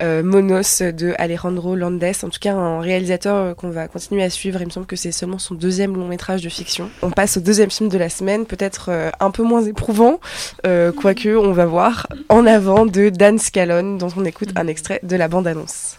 euh, 0.00 0.22
Monos 0.22 0.82
de 0.82 1.14
Alejandro 1.18 1.76
Landes. 1.76 2.02
En 2.22 2.28
tout 2.28 2.38
cas, 2.40 2.54
un 2.54 2.80
réalisateur 2.80 3.36
euh, 3.36 3.54
qu'on 3.54 3.70
va 3.70 3.88
continuer 3.88 4.22
à 4.22 4.30
suivre. 4.30 4.60
Il 4.60 4.66
me 4.66 4.70
semble 4.70 4.86
que 4.86 4.96
c'est 4.96 5.12
seulement 5.12 5.38
son 5.38 5.54
deuxième 5.54 5.96
long 5.96 6.08
métrage 6.08 6.42
de 6.42 6.48
fiction. 6.48 6.90
On 7.02 7.10
passe 7.10 7.36
au 7.36 7.40
deuxième 7.40 7.70
film 7.70 7.88
de 7.88 7.98
la 7.98 8.08
semaine, 8.08 8.46
peut-être 8.46 8.90
euh, 8.90 9.10
un 9.20 9.30
peu 9.30 9.42
moins 9.42 9.62
éprouvant, 9.62 10.20
euh, 10.66 10.92
quoique 10.92 11.28
on 11.36 11.52
va 11.52 11.66
voir 11.66 12.06
en 12.28 12.46
avant 12.46 12.86
de 12.86 13.08
Dan 13.08 13.38
Scalone, 13.38 13.98
dont 13.98 14.10
on 14.16 14.24
écoute 14.24 14.50
un 14.56 14.66
extrait 14.66 15.00
de 15.02 15.16
la 15.16 15.28
bande-annonce. 15.28 15.98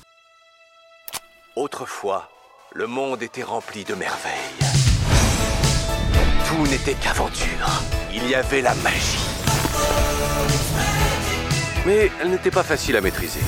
Autrefois, 1.55 2.29
le 2.73 2.87
monde 2.87 3.21
était 3.21 3.43
rempli 3.43 3.83
de 3.83 3.93
merveilles. 3.93 4.31
Tout 6.47 6.67
n'était 6.67 6.95
qu'aventure. 6.95 7.83
Il 8.13 8.27
y 8.29 8.35
avait 8.35 8.61
la 8.61 8.73
magie. 8.75 9.19
Mais 11.85 12.11
elle 12.21 12.29
n'était 12.29 12.51
pas 12.51 12.63
facile 12.63 12.95
à 12.95 13.01
maîtriser. 13.01 13.39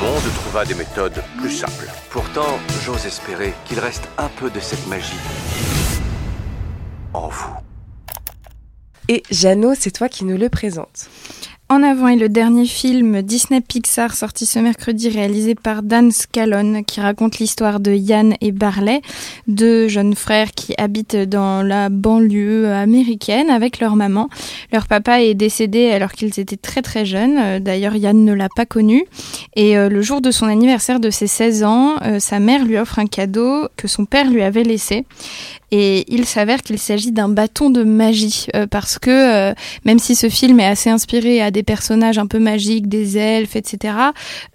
Le 0.00 0.06
monde 0.06 0.34
trouva 0.34 0.64
des 0.64 0.74
méthodes 0.74 1.22
plus 1.38 1.50
simples. 1.50 1.86
Pourtant, 2.08 2.58
j'ose 2.82 3.04
espérer 3.04 3.52
qu'il 3.66 3.78
reste 3.78 4.08
un 4.16 4.28
peu 4.28 4.48
de 4.48 4.58
cette 4.58 4.86
magie 4.86 5.12
en 7.12 7.28
vous. 7.28 7.54
Et 9.08 9.22
Jeannot, 9.30 9.74
c'est 9.74 9.90
toi 9.90 10.08
qui 10.08 10.24
nous 10.24 10.38
le 10.38 10.48
présente. 10.48 11.10
En 11.72 11.84
avant 11.84 12.08
est 12.08 12.16
le 12.16 12.28
dernier 12.28 12.66
film 12.66 13.22
Disney 13.22 13.60
Pixar 13.60 14.16
sorti 14.16 14.44
ce 14.44 14.58
mercredi 14.58 15.08
réalisé 15.08 15.54
par 15.54 15.84
Dan 15.84 16.10
Scalone 16.10 16.84
qui 16.84 17.00
raconte 17.00 17.38
l'histoire 17.38 17.78
de 17.78 17.92
Yann 17.92 18.34
et 18.40 18.50
Barley, 18.50 19.02
deux 19.46 19.86
jeunes 19.86 20.16
frères 20.16 20.50
qui 20.50 20.74
habitent 20.78 21.14
dans 21.14 21.62
la 21.62 21.88
banlieue 21.88 22.72
américaine 22.72 23.50
avec 23.50 23.78
leur 23.78 23.94
maman. 23.94 24.28
Leur 24.72 24.88
papa 24.88 25.22
est 25.22 25.34
décédé 25.34 25.92
alors 25.92 26.10
qu'ils 26.10 26.40
étaient 26.40 26.56
très 26.56 26.82
très 26.82 27.06
jeunes. 27.06 27.38
Euh, 27.38 27.60
D'ailleurs 27.60 27.94
Yann 27.94 28.24
ne 28.24 28.32
l'a 28.32 28.48
pas 28.48 28.66
connu. 28.66 29.04
Et 29.54 29.78
euh, 29.78 29.88
le 29.88 30.02
jour 30.02 30.20
de 30.20 30.32
son 30.32 30.46
anniversaire 30.46 30.98
de 30.98 31.10
ses 31.10 31.28
16 31.28 31.62
ans, 31.62 31.94
euh, 32.02 32.18
sa 32.18 32.40
mère 32.40 32.64
lui 32.64 32.78
offre 32.78 32.98
un 32.98 33.06
cadeau 33.06 33.68
que 33.76 33.86
son 33.86 34.06
père 34.06 34.28
lui 34.28 34.42
avait 34.42 34.64
laissé. 34.64 35.04
Et 35.70 36.04
il 36.12 36.26
s'avère 36.26 36.62
qu'il 36.62 36.78
s'agit 36.78 37.12
d'un 37.12 37.28
bâton 37.28 37.70
de 37.70 37.84
magie 37.84 38.46
euh, 38.54 38.66
parce 38.66 38.98
que 38.98 39.10
euh, 39.10 39.54
même 39.84 39.98
si 39.98 40.16
ce 40.16 40.28
film 40.28 40.60
est 40.60 40.66
assez 40.66 40.90
inspiré 40.90 41.40
à 41.40 41.50
des 41.50 41.62
personnages 41.62 42.18
un 42.18 42.26
peu 42.26 42.38
magiques, 42.38 42.88
des 42.88 43.18
elfes, 43.18 43.56
etc., 43.56 43.94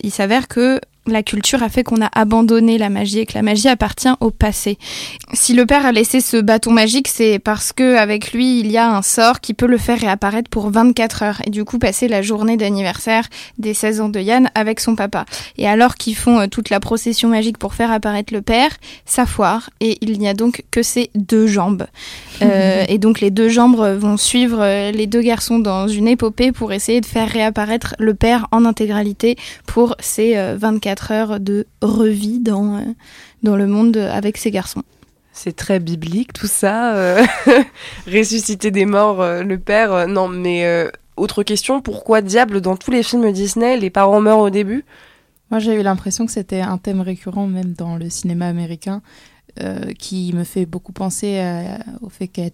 il 0.01 0.11
s'avère 0.11 0.47
que 0.47 0.79
la 1.07 1.23
culture 1.23 1.63
a 1.63 1.69
fait 1.69 1.83
qu'on 1.83 2.01
a 2.01 2.09
abandonné 2.13 2.77
la 2.77 2.89
magie 2.89 3.19
et 3.19 3.25
que 3.25 3.33
la 3.35 3.41
magie 3.41 3.67
appartient 3.67 4.09
au 4.19 4.31
passé. 4.31 4.77
Si 5.33 5.53
le 5.53 5.65
père 5.65 5.85
a 5.85 5.91
laissé 5.91 6.21
ce 6.21 6.37
bâton 6.37 6.71
magique, 6.71 7.07
c'est 7.07 7.39
parce 7.39 7.73
que 7.73 7.95
avec 7.97 8.31
lui, 8.31 8.59
il 8.59 8.71
y 8.71 8.77
a 8.77 8.89
un 8.89 9.01
sort 9.01 9.39
qui 9.39 9.53
peut 9.53 9.67
le 9.67 9.77
faire 9.77 9.99
réapparaître 9.99 10.49
pour 10.49 10.69
24 10.69 11.23
heures 11.23 11.41
et 11.45 11.49
du 11.49 11.63
coup 11.63 11.79
passer 11.79 12.07
la 12.07 12.21
journée 12.21 12.57
d'anniversaire 12.57 13.27
des 13.57 13.73
16 13.73 14.01
ans 14.01 14.09
de 14.09 14.19
Yann 14.19 14.49
avec 14.55 14.79
son 14.79 14.95
papa. 14.95 15.25
Et 15.57 15.67
alors 15.67 15.95
qu'ils 15.95 16.15
font 16.15 16.39
euh, 16.39 16.47
toute 16.47 16.69
la 16.69 16.79
procession 16.79 17.29
magique 17.29 17.57
pour 17.57 17.73
faire 17.73 17.91
apparaître 17.91 18.33
le 18.33 18.41
père, 18.41 18.71
ça 19.05 19.25
foire 19.25 19.69
et 19.79 19.97
il 20.01 20.19
n'y 20.19 20.27
a 20.27 20.33
donc 20.33 20.63
que 20.71 20.83
ces 20.83 21.09
deux 21.15 21.47
jambes. 21.47 21.85
Euh, 22.41 22.83
et 22.89 22.97
donc 22.97 23.21
les 23.21 23.31
deux 23.31 23.47
jambes 23.47 23.79
vont 23.97 24.17
suivre 24.17 24.57
euh, 24.59 24.91
les 24.91 25.07
deux 25.07 25.21
garçons 25.21 25.57
dans 25.57 25.87
une 25.87 26.05
épopée 26.05 26.51
pour 26.51 26.73
essayer 26.73 26.99
de 26.99 27.05
faire 27.05 27.29
réapparaître 27.29 27.95
le 27.97 28.13
père 28.13 28.47
en 28.51 28.65
intégralité 28.65 29.37
pour 29.65 29.95
ces 30.01 30.35
24 30.57 30.94
heures 31.11 31.39
de 31.39 31.67
revie 31.81 32.39
dans, 32.39 32.83
dans 33.43 33.55
le 33.55 33.67
monde 33.67 33.97
avec 33.97 34.37
ces 34.37 34.51
garçons. 34.51 34.83
C'est 35.33 35.55
très 35.55 35.79
biblique 35.79 36.33
tout 36.33 36.47
ça. 36.47 37.17
Ressusciter 38.07 38.71
des 38.71 38.85
morts, 38.85 39.23
le 39.23 39.57
père. 39.57 40.07
non, 40.07 40.27
mais 40.27 40.89
autre 41.17 41.43
question, 41.43 41.81
pourquoi 41.81 42.21
diable 42.21 42.61
dans 42.61 42.77
tous 42.77 42.91
les 42.91 43.03
films 43.03 43.31
Disney, 43.31 43.77
les 43.77 43.89
parents 43.89 44.21
meurent 44.21 44.39
au 44.39 44.49
début? 44.49 44.85
Moi 45.51 45.59
j'ai 45.59 45.75
eu 45.75 45.83
l'impression 45.83 46.25
que 46.25 46.31
c'était 46.31 46.61
un 46.61 46.77
thème 46.77 47.01
récurrent 47.01 47.47
même 47.47 47.73
dans 47.73 47.97
le 47.97 48.09
cinéma 48.09 48.47
américain. 48.47 49.01
Euh, 49.61 49.93
qui 49.97 50.33
me 50.33 50.43
fait 50.43 50.65
beaucoup 50.65 50.91
penser 50.91 51.41
au 52.01 52.09
fait 52.09 52.27
qu'il 52.27 52.43
y 52.43 52.47
a 52.47 52.49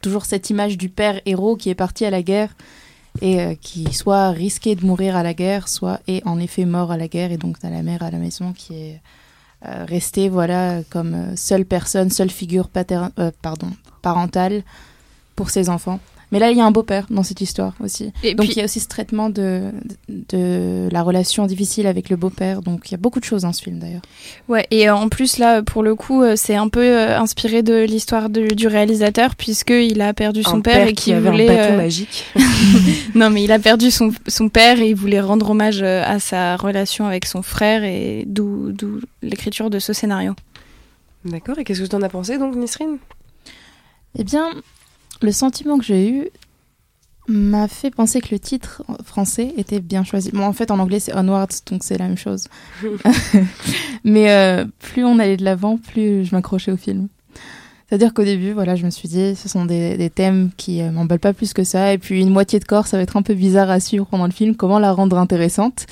toujours 0.00 0.24
cette 0.24 0.50
image 0.50 0.78
du 0.78 0.88
père 0.88 1.20
héros 1.26 1.56
qui 1.56 1.68
est 1.68 1.74
parti 1.74 2.04
à 2.04 2.10
la 2.10 2.22
guerre 2.22 2.54
et 3.20 3.40
euh, 3.40 3.54
qui 3.54 3.92
soit 3.92 4.30
risqué 4.30 4.74
de 4.74 4.84
mourir 4.84 5.16
à 5.16 5.22
la 5.22 5.34
guerre, 5.34 5.68
soit 5.68 6.00
est 6.06 6.26
en 6.26 6.38
effet 6.38 6.64
mort 6.64 6.90
à 6.90 6.96
la 6.96 7.08
guerre 7.08 7.32
et 7.32 7.36
donc 7.36 7.58
t'as 7.58 7.70
la 7.70 7.82
mère 7.82 8.02
à 8.02 8.10
la 8.10 8.18
maison 8.18 8.52
qui 8.52 8.74
est 8.74 9.00
euh, 9.66 9.84
restée 9.86 10.28
voilà 10.28 10.82
comme 10.90 11.36
seule 11.36 11.64
personne, 11.64 12.10
seule 12.10 12.30
figure 12.30 12.68
pardon, 12.68 13.70
parentale 14.02 14.62
pour 15.36 15.50
ses 15.50 15.68
enfants. 15.68 16.00
Mais 16.32 16.38
là, 16.38 16.50
il 16.50 16.56
y 16.56 16.60
a 16.60 16.64
un 16.64 16.70
beau-père 16.70 17.06
dans 17.10 17.22
cette 17.22 17.40
histoire 17.40 17.74
aussi. 17.80 18.12
Et 18.22 18.34
donc 18.34 18.48
il 18.48 18.58
y 18.58 18.60
a 18.60 18.64
aussi 18.64 18.80
ce 18.80 18.88
traitement 18.88 19.30
de, 19.30 19.70
de 20.08 20.88
la 20.90 21.02
relation 21.02 21.46
difficile 21.46 21.86
avec 21.86 22.10
le 22.10 22.16
beau-père. 22.16 22.62
Donc 22.62 22.88
il 22.88 22.92
y 22.92 22.94
a 22.94 22.98
beaucoup 22.98 23.20
de 23.20 23.24
choses 23.24 23.42
dans 23.42 23.52
ce 23.52 23.62
film 23.62 23.78
d'ailleurs. 23.78 24.02
Ouais, 24.48 24.66
et 24.70 24.88
en 24.90 25.08
plus 25.08 25.38
là, 25.38 25.62
pour 25.62 25.82
le 25.82 25.94
coup, 25.94 26.22
euh, 26.22 26.34
c'est 26.36 26.54
un 26.56 26.68
peu 26.68 26.84
euh, 26.84 27.18
inspiré 27.18 27.62
de 27.62 27.84
l'histoire 27.84 28.30
du 28.30 28.66
réalisateur 28.66 29.36
puisqu'il 29.36 30.00
a 30.00 30.12
perdu 30.14 30.42
son 30.42 30.60
père, 30.60 30.88
et 30.88 30.92
qu'il 30.92 31.16
voulait. 31.18 31.48
Un 31.48 31.56
bateau 31.56 31.72
euh, 31.74 31.76
magique. 31.76 32.24
non, 33.14 33.30
mais 33.30 33.44
il 33.44 33.52
a 33.52 33.58
perdu 33.58 33.90
son, 33.90 34.12
son 34.26 34.48
père 34.48 34.80
et 34.80 34.90
il 34.90 34.94
voulait 34.94 35.20
rendre 35.20 35.50
hommage 35.50 35.82
à 35.82 36.18
sa 36.18 36.56
relation 36.56 37.06
avec 37.06 37.26
son 37.26 37.42
frère 37.42 37.84
et 37.84 38.24
d'où 38.26 38.72
l'écriture 39.22 39.70
de 39.70 39.78
ce 39.78 39.92
scénario. 39.92 40.34
D'accord, 41.24 41.58
et 41.58 41.64
qu'est-ce 41.64 41.80
que 41.80 41.86
tu 41.86 41.96
en 41.96 42.02
as 42.02 42.08
pensé 42.08 42.38
donc, 42.38 42.54
Nisrine? 42.54 42.98
Eh 44.18 44.24
bien, 44.24 44.50
le 45.22 45.32
sentiment 45.32 45.78
que 45.78 45.84
j'ai 45.84 46.08
eu 46.08 46.28
m'a 47.26 47.68
fait 47.68 47.90
penser 47.90 48.20
que 48.20 48.28
le 48.32 48.38
titre 48.38 48.82
français 49.02 49.54
était 49.56 49.80
bien 49.80 50.04
choisi. 50.04 50.30
Bon, 50.32 50.44
en 50.44 50.52
fait, 50.52 50.70
en 50.70 50.78
anglais, 50.78 51.00
c'est 51.00 51.16
Onwards, 51.16 51.48
donc 51.70 51.82
c'est 51.82 51.96
la 51.96 52.06
même 52.06 52.18
chose. 52.18 52.48
Mais 54.04 54.30
euh, 54.30 54.66
plus 54.80 55.04
on 55.04 55.18
allait 55.18 55.38
de 55.38 55.44
l'avant, 55.44 55.78
plus 55.78 56.24
je 56.24 56.34
m'accrochais 56.34 56.72
au 56.72 56.76
film. 56.76 57.08
C'est-à-dire 57.88 58.12
qu'au 58.12 58.24
début, 58.24 58.52
voilà, 58.52 58.76
je 58.76 58.84
me 58.84 58.90
suis 58.90 59.08
dit, 59.08 59.36
ce 59.36 59.48
sont 59.48 59.64
des, 59.66 60.10
thèmes 60.14 60.50
qui 60.56 60.82
euh, 60.82 60.90
m'emballent 60.90 61.18
pas 61.18 61.32
plus 61.32 61.52
que 61.52 61.64
ça. 61.64 61.92
Et 61.92 61.98
puis, 61.98 62.20
une 62.20 62.30
moitié 62.30 62.58
de 62.58 62.64
corps, 62.64 62.86
ça 62.86 62.96
va 62.96 63.02
être 63.02 63.16
un 63.16 63.22
peu 63.22 63.34
bizarre 63.34 63.70
à 63.70 63.80
suivre 63.80 64.06
pendant 64.06 64.26
le 64.26 64.32
film. 64.32 64.56
Comment 64.56 64.78
la 64.78 64.92
rendre 64.92 65.18
intéressante? 65.18 65.86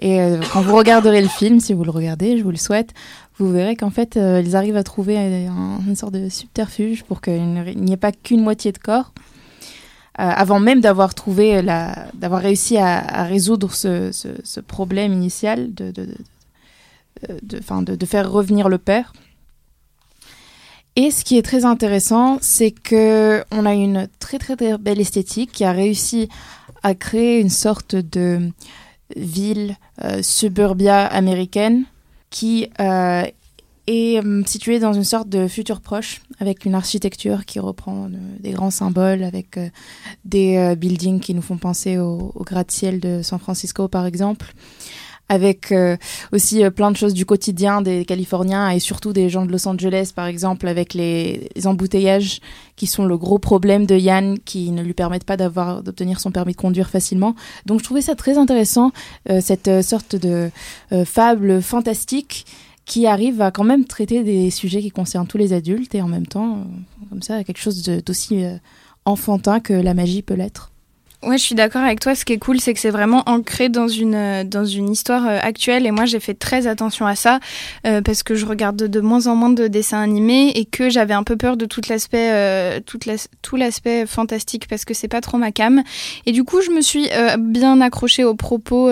Et 0.00 0.20
euh, 0.20 0.40
quand 0.52 0.62
vous 0.62 0.74
regarderez 0.74 1.20
le 1.20 1.28
film, 1.28 1.60
si 1.60 1.74
vous 1.74 1.84
le 1.84 1.90
regardez, 1.90 2.38
je 2.38 2.42
vous 2.42 2.50
le 2.50 2.56
souhaite, 2.56 2.94
vous 3.36 3.52
verrez 3.52 3.76
qu'en 3.76 3.90
fait, 3.90 4.16
euh, 4.16 4.42
ils 4.44 4.56
arrivent 4.56 4.78
à 4.78 4.82
trouver 4.82 5.16
une 5.16 5.94
sorte 5.94 6.14
de 6.14 6.28
subterfuge 6.30 7.04
pour 7.04 7.20
qu'il 7.20 7.74
n'y 7.76 7.92
ait 7.92 7.98
pas 7.98 8.10
qu'une 8.10 8.42
moitié 8.42 8.72
de 8.72 8.78
corps. 8.78 9.12
Euh, 10.18 10.24
avant 10.24 10.58
même 10.58 10.80
d'avoir 10.80 11.14
trouvé 11.14 11.62
d'avoir 11.62 12.42
réussi 12.42 12.76
à, 12.78 13.24
résoudre 13.24 13.72
ce, 13.72 14.60
problème 14.60 15.12
initial 15.12 15.72
de, 15.72 15.92
de, 15.92 16.08
de, 17.42 18.06
faire 18.06 18.30
revenir 18.30 18.68
le 18.68 18.78
père. 18.78 19.12
Et 20.96 21.10
ce 21.10 21.24
qui 21.24 21.38
est 21.38 21.42
très 21.42 21.64
intéressant, 21.64 22.38
c'est 22.40 22.72
que 22.72 23.44
on 23.52 23.64
a 23.64 23.74
une 23.74 24.08
très, 24.18 24.38
très 24.38 24.56
belle 24.56 25.00
esthétique 25.00 25.52
qui 25.52 25.64
a 25.64 25.72
réussi 25.72 26.28
à 26.82 26.94
créer 26.94 27.40
une 27.40 27.50
sorte 27.50 27.94
de 27.94 28.50
ville 29.16 29.76
euh, 30.04 30.22
suburbia 30.22 31.06
américaine 31.06 31.84
qui 32.30 32.68
euh, 32.80 33.24
est 33.86 34.24
euh, 34.24 34.42
situé 34.46 34.78
dans 34.78 34.92
une 34.92 35.04
sorte 35.04 35.28
de 35.28 35.48
futur 35.48 35.80
proche, 35.80 36.20
avec 36.38 36.64
une 36.64 36.74
architecture 36.74 37.44
qui 37.44 37.58
reprend 37.58 38.08
des 38.38 38.52
grands 38.52 38.70
symboles, 38.70 39.22
avec 39.24 39.58
des 40.24 40.74
buildings 40.76 41.20
qui 41.20 41.34
nous 41.34 41.42
font 41.42 41.58
penser 41.58 41.98
au, 41.98 42.32
au 42.34 42.44
gratte-ciel 42.44 43.00
de 43.00 43.22
San 43.22 43.38
Francisco, 43.38 43.88
par 43.88 44.06
exemple 44.06 44.54
avec 45.30 45.72
aussi 46.32 46.68
plein 46.70 46.90
de 46.90 46.96
choses 46.96 47.14
du 47.14 47.24
quotidien 47.24 47.82
des 47.82 48.04
Californiens 48.04 48.68
et 48.70 48.80
surtout 48.80 49.12
des 49.12 49.30
gens 49.30 49.46
de 49.46 49.52
Los 49.52 49.68
Angeles, 49.68 50.10
par 50.14 50.26
exemple, 50.26 50.66
avec 50.66 50.92
les, 50.92 51.48
embouteillages 51.64 52.40
qui 52.74 52.88
sont 52.88 53.04
le 53.06 53.16
gros 53.16 53.38
problème 53.38 53.86
de 53.86 53.94
Yann, 53.96 54.38
qui 54.40 54.72
ne 54.72 54.82
lui 54.82 54.92
permettent 54.92 55.24
pas 55.24 55.36
d'avoir 55.36 55.84
d'obtenir 55.84 56.18
son 56.18 56.32
permis 56.32 56.52
de 56.52 56.56
conduire 56.56 56.90
facilement. 56.90 57.36
Donc 57.64 57.78
je 57.78 57.84
trouvais 57.84 58.02
ça 58.02 58.16
très 58.16 58.38
intéressant, 58.38 58.90
cette 59.40 59.82
sorte 59.82 60.16
de 60.16 60.50
fable 61.04 61.62
fantastique 61.62 62.44
qui 62.84 63.06
arrive 63.06 63.40
à 63.40 63.52
quand 63.52 63.62
même 63.62 63.84
traiter 63.84 64.24
des 64.24 64.50
sujets 64.50 64.82
qui 64.82 64.90
concernent 64.90 65.28
tous 65.28 65.38
les 65.38 65.52
adultes 65.52 65.94
et 65.94 66.02
en 66.02 66.08
même 66.08 66.26
temps, 66.26 66.66
comme 67.08 67.22
ça, 67.22 67.44
quelque 67.44 67.60
chose 67.60 67.84
d'aussi 68.04 68.44
enfantin 69.04 69.60
que 69.60 69.72
la 69.72 69.94
magie 69.94 70.22
peut 70.22 70.34
l'être. 70.34 70.69
Ouais, 71.22 71.36
je 71.36 71.42
suis 71.42 71.54
d'accord 71.54 71.82
avec 71.82 72.00
toi. 72.00 72.14
Ce 72.14 72.24
qui 72.24 72.32
est 72.32 72.38
cool, 72.38 72.60
c'est 72.60 72.72
que 72.72 72.80
c'est 72.80 72.90
vraiment 72.90 73.22
ancré 73.26 73.68
dans 73.68 73.88
une 73.88 74.14
euh, 74.14 74.42
dans 74.42 74.64
une 74.64 74.90
histoire 74.90 75.26
euh, 75.26 75.38
actuelle. 75.42 75.84
Et 75.84 75.90
moi, 75.90 76.06
j'ai 76.06 76.18
fait 76.18 76.32
très 76.32 76.66
attention 76.66 77.04
à 77.04 77.14
ça 77.14 77.40
euh, 77.86 78.00
parce 78.00 78.22
que 78.22 78.34
je 78.34 78.46
regarde 78.46 78.76
de, 78.76 79.00
moins 79.00 79.26
en 79.26 79.36
moins 79.36 79.50
de 79.50 79.68
dessins 79.68 80.00
animés 80.00 80.50
et 80.54 80.64
que 80.64 80.88
j'avais 80.88 81.12
un 81.12 81.22
peu 81.22 81.36
peur 81.36 81.58
de 81.58 81.66
tout 81.66 81.82
l'aspect 81.90 82.80
tout 82.82 83.56
l'aspect 83.56 84.06
fantastique 84.06 84.66
parce 84.66 84.86
que 84.86 84.94
c'est 84.94 85.08
pas 85.08 85.20
trop 85.20 85.36
ma 85.36 85.52
cam. 85.52 85.82
Et 86.24 86.32
du 86.32 86.42
coup, 86.42 86.62
je 86.62 86.70
me 86.70 86.80
suis 86.80 87.08
bien 87.38 87.80
accrochée 87.82 88.24
aux 88.24 88.34
propos 88.34 88.90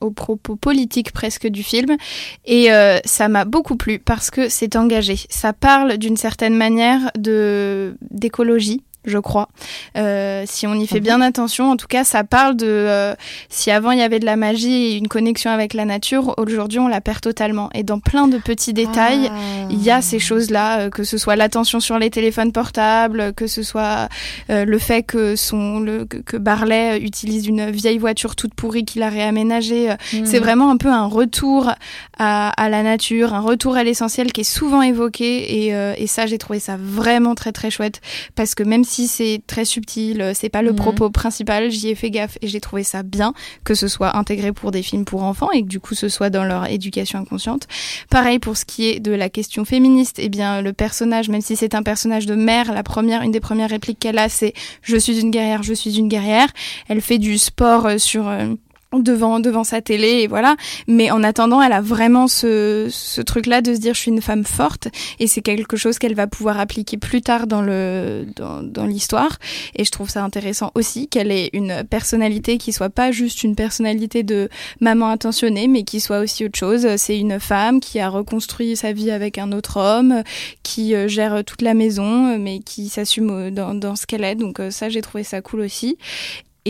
aux 0.00 0.10
propos 0.10 0.56
politiques 0.56 1.12
presque 1.12 1.46
du 1.46 1.62
film 1.62 1.96
et 2.44 2.68
ça 3.04 3.28
m'a 3.28 3.44
beaucoup 3.44 3.76
plu 3.76 3.98
parce 3.98 4.30
que 4.30 4.48
c'est 4.48 4.76
engagé. 4.76 5.16
Ça 5.30 5.52
parle 5.52 5.96
d'une 5.96 6.16
certaine 6.16 6.54
manière 6.56 7.10
de 7.16 7.96
d'écologie 8.10 8.82
je 9.08 9.18
crois. 9.18 9.48
Euh, 9.96 10.44
si 10.46 10.66
on 10.66 10.74
y 10.74 10.86
fait 10.86 11.00
bien 11.00 11.20
attention, 11.20 11.70
en 11.70 11.76
tout 11.76 11.86
cas, 11.86 12.04
ça 12.04 12.24
parle 12.24 12.56
de 12.56 12.66
euh, 12.66 13.14
si 13.48 13.70
avant 13.70 13.90
il 13.90 13.98
y 13.98 14.02
avait 14.02 14.18
de 14.18 14.26
la 14.26 14.36
magie 14.36 14.92
et 14.92 14.96
une 14.96 15.08
connexion 15.08 15.50
avec 15.50 15.74
la 15.74 15.84
nature, 15.84 16.34
aujourd'hui 16.36 16.78
on 16.78 16.88
la 16.88 17.00
perd 17.00 17.20
totalement. 17.20 17.70
Et 17.74 17.82
dans 17.82 17.98
plein 17.98 18.28
de 18.28 18.38
petits 18.38 18.72
détails, 18.72 19.30
il 19.70 19.82
y 19.82 19.90
a 19.90 20.02
ces 20.02 20.18
choses-là, 20.18 20.80
euh, 20.80 20.90
que 20.90 21.04
ce 21.04 21.18
soit 21.18 21.36
l'attention 21.36 21.80
sur 21.80 21.98
les 21.98 22.10
téléphones 22.10 22.52
portables, 22.52 23.32
que 23.34 23.46
ce 23.46 23.62
soit 23.62 24.08
le 24.48 24.78
fait 24.78 25.02
que 25.02 25.36
son 25.36 25.80
le, 25.80 26.04
que 26.04 26.36
Barley 26.36 27.00
utilise 27.00 27.46
une 27.46 27.70
vieille 27.70 27.98
voiture 27.98 28.36
toute 28.36 28.54
pourrie 28.54 28.84
qu'il 28.84 29.02
a 29.02 29.08
réaménagée. 29.08 29.90
Mm. 30.12 30.24
C'est 30.24 30.38
vraiment 30.38 30.70
un 30.70 30.76
peu 30.76 30.88
un 30.88 31.06
retour 31.06 31.72
à, 32.18 32.50
à, 32.50 32.68
la 32.68 32.82
nature, 32.82 33.34
un 33.34 33.40
retour 33.40 33.76
à 33.76 33.84
l'essentiel 33.84 34.32
qui 34.32 34.42
est 34.42 34.44
souvent 34.44 34.82
évoqué. 34.82 35.66
Et, 35.66 36.02
et 36.02 36.06
ça, 36.06 36.26
j'ai 36.26 36.38
trouvé 36.38 36.58
ça 36.58 36.76
vraiment 36.78 37.34
très 37.34 37.52
très 37.52 37.70
chouette 37.70 38.00
parce 38.34 38.54
que 38.54 38.62
même 38.62 38.84
si 38.84 38.97
c'est 39.06 39.40
très 39.46 39.64
subtil, 39.64 40.20
euh, 40.20 40.32
c'est 40.34 40.48
pas 40.48 40.62
le 40.62 40.70
mhm. 40.70 40.76
propos 40.76 41.10
principal, 41.10 41.70
j'y 41.70 41.88
ai 41.88 41.94
fait 41.94 42.10
gaffe 42.10 42.38
et 42.42 42.48
j'ai 42.48 42.60
trouvé 42.60 42.82
ça 42.82 43.02
bien 43.02 43.32
que 43.64 43.74
ce 43.74 43.88
soit 43.88 44.16
intégré 44.16 44.52
pour 44.52 44.70
des 44.70 44.82
films 44.82 45.04
pour 45.04 45.22
enfants 45.22 45.50
et 45.52 45.62
que 45.62 45.68
du 45.68 45.80
coup 45.80 45.94
ce 45.94 46.08
soit 46.08 46.30
dans 46.30 46.44
leur 46.44 46.66
éducation 46.66 47.18
inconsciente. 47.18 47.68
Pareil 48.10 48.38
pour 48.38 48.56
ce 48.56 48.64
qui 48.64 48.88
est 48.88 49.00
de 49.00 49.12
la 49.12 49.28
question 49.28 49.64
féministe, 49.64 50.16
eh 50.18 50.28
bien 50.28 50.62
le 50.62 50.72
personnage, 50.72 51.28
même 51.28 51.40
si 51.40 51.56
c'est 51.56 51.74
un 51.74 51.82
personnage 51.82 52.26
de 52.26 52.34
mère, 52.34 52.72
la 52.72 52.82
première, 52.82 53.22
une 53.22 53.32
des 53.32 53.40
premières 53.40 53.70
répliques 53.70 53.98
qu'elle 53.98 54.18
a, 54.18 54.28
c'est 54.28 54.54
je 54.82 54.96
suis 54.96 55.20
une 55.20 55.30
guerrière, 55.30 55.62
je 55.62 55.74
suis 55.74 55.98
une 55.98 56.08
guerrière. 56.08 56.48
Elle 56.88 57.00
fait 57.00 57.18
du 57.18 57.38
sport 57.38 57.86
euh, 57.86 57.98
sur 57.98 58.28
euh, 58.28 58.54
devant 58.96 59.38
devant 59.38 59.64
sa 59.64 59.82
télé 59.82 60.22
et 60.22 60.26
voilà. 60.26 60.56
Mais 60.86 61.10
en 61.10 61.22
attendant 61.22 61.60
elle 61.60 61.72
a 61.72 61.80
vraiment 61.80 62.26
ce, 62.26 62.88
ce 62.90 63.20
truc 63.20 63.46
là 63.46 63.60
de 63.60 63.74
se 63.74 63.80
dire 63.80 63.94
je 63.94 64.00
suis 64.00 64.10
une 64.10 64.22
femme 64.22 64.44
forte 64.44 64.88
et 65.18 65.26
c'est 65.26 65.42
quelque 65.42 65.76
chose 65.76 65.98
qu'elle 65.98 66.14
va 66.14 66.26
pouvoir 66.26 66.58
appliquer 66.58 66.96
plus 66.96 67.20
tard 67.20 67.46
dans 67.46 67.60
le 67.60 68.26
dans, 68.36 68.62
dans 68.62 68.86
l'histoire. 68.86 69.38
Et 69.74 69.84
je 69.84 69.90
trouve 69.90 70.08
ça 70.08 70.24
intéressant 70.24 70.72
aussi 70.74 71.08
qu'elle 71.08 71.30
ait 71.30 71.50
une 71.52 71.84
personnalité 71.84 72.56
qui 72.56 72.72
soit 72.72 72.88
pas 72.88 73.10
juste 73.10 73.44
une 73.44 73.54
personnalité 73.54 74.22
de 74.22 74.48
maman 74.80 75.08
intentionnée 75.08 75.68
mais 75.68 75.82
qui 75.82 76.00
soit 76.00 76.20
aussi 76.20 76.46
autre 76.46 76.58
chose. 76.58 76.86
C'est 76.96 77.18
une 77.18 77.40
femme 77.40 77.80
qui 77.80 78.00
a 78.00 78.08
reconstruit 78.08 78.74
sa 78.74 78.92
vie 78.92 79.10
avec 79.10 79.36
un 79.36 79.52
autre 79.52 79.78
homme 79.78 80.22
qui 80.62 80.94
euh, 80.94 81.08
gère 81.08 81.44
toute 81.44 81.62
la 81.62 81.74
maison 81.74 82.38
mais 82.38 82.60
qui 82.60 82.88
s'assume 82.88 83.50
dans, 83.50 83.74
dans 83.74 83.96
ce 83.96 84.06
qu'elle 84.06 84.24
est. 84.24 84.34
Donc 84.34 84.60
euh, 84.60 84.70
ça 84.70 84.88
j'ai 84.88 85.02
trouvé 85.02 85.24
ça 85.24 85.42
cool 85.42 85.60
aussi 85.60 85.98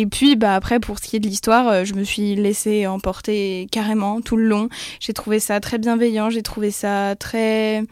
Et 0.00 0.06
puis, 0.06 0.36
bah, 0.36 0.54
après, 0.54 0.78
pour 0.78 1.00
ce 1.00 1.08
qui 1.08 1.16
est 1.16 1.18
de 1.18 1.26
l'histoire, 1.26 1.84
je 1.84 1.92
me 1.94 2.04
suis 2.04 2.36
laissée 2.36 2.86
emporter 2.86 3.66
carrément 3.72 4.20
tout 4.20 4.36
le 4.36 4.44
long. 4.44 4.68
J'ai 5.00 5.12
trouvé 5.12 5.40
ça 5.40 5.58
très 5.58 5.78
bienveillant, 5.78 6.30
j'ai 6.30 6.44
trouvé 6.44 6.70
ça 6.70 7.16
très 7.16 7.82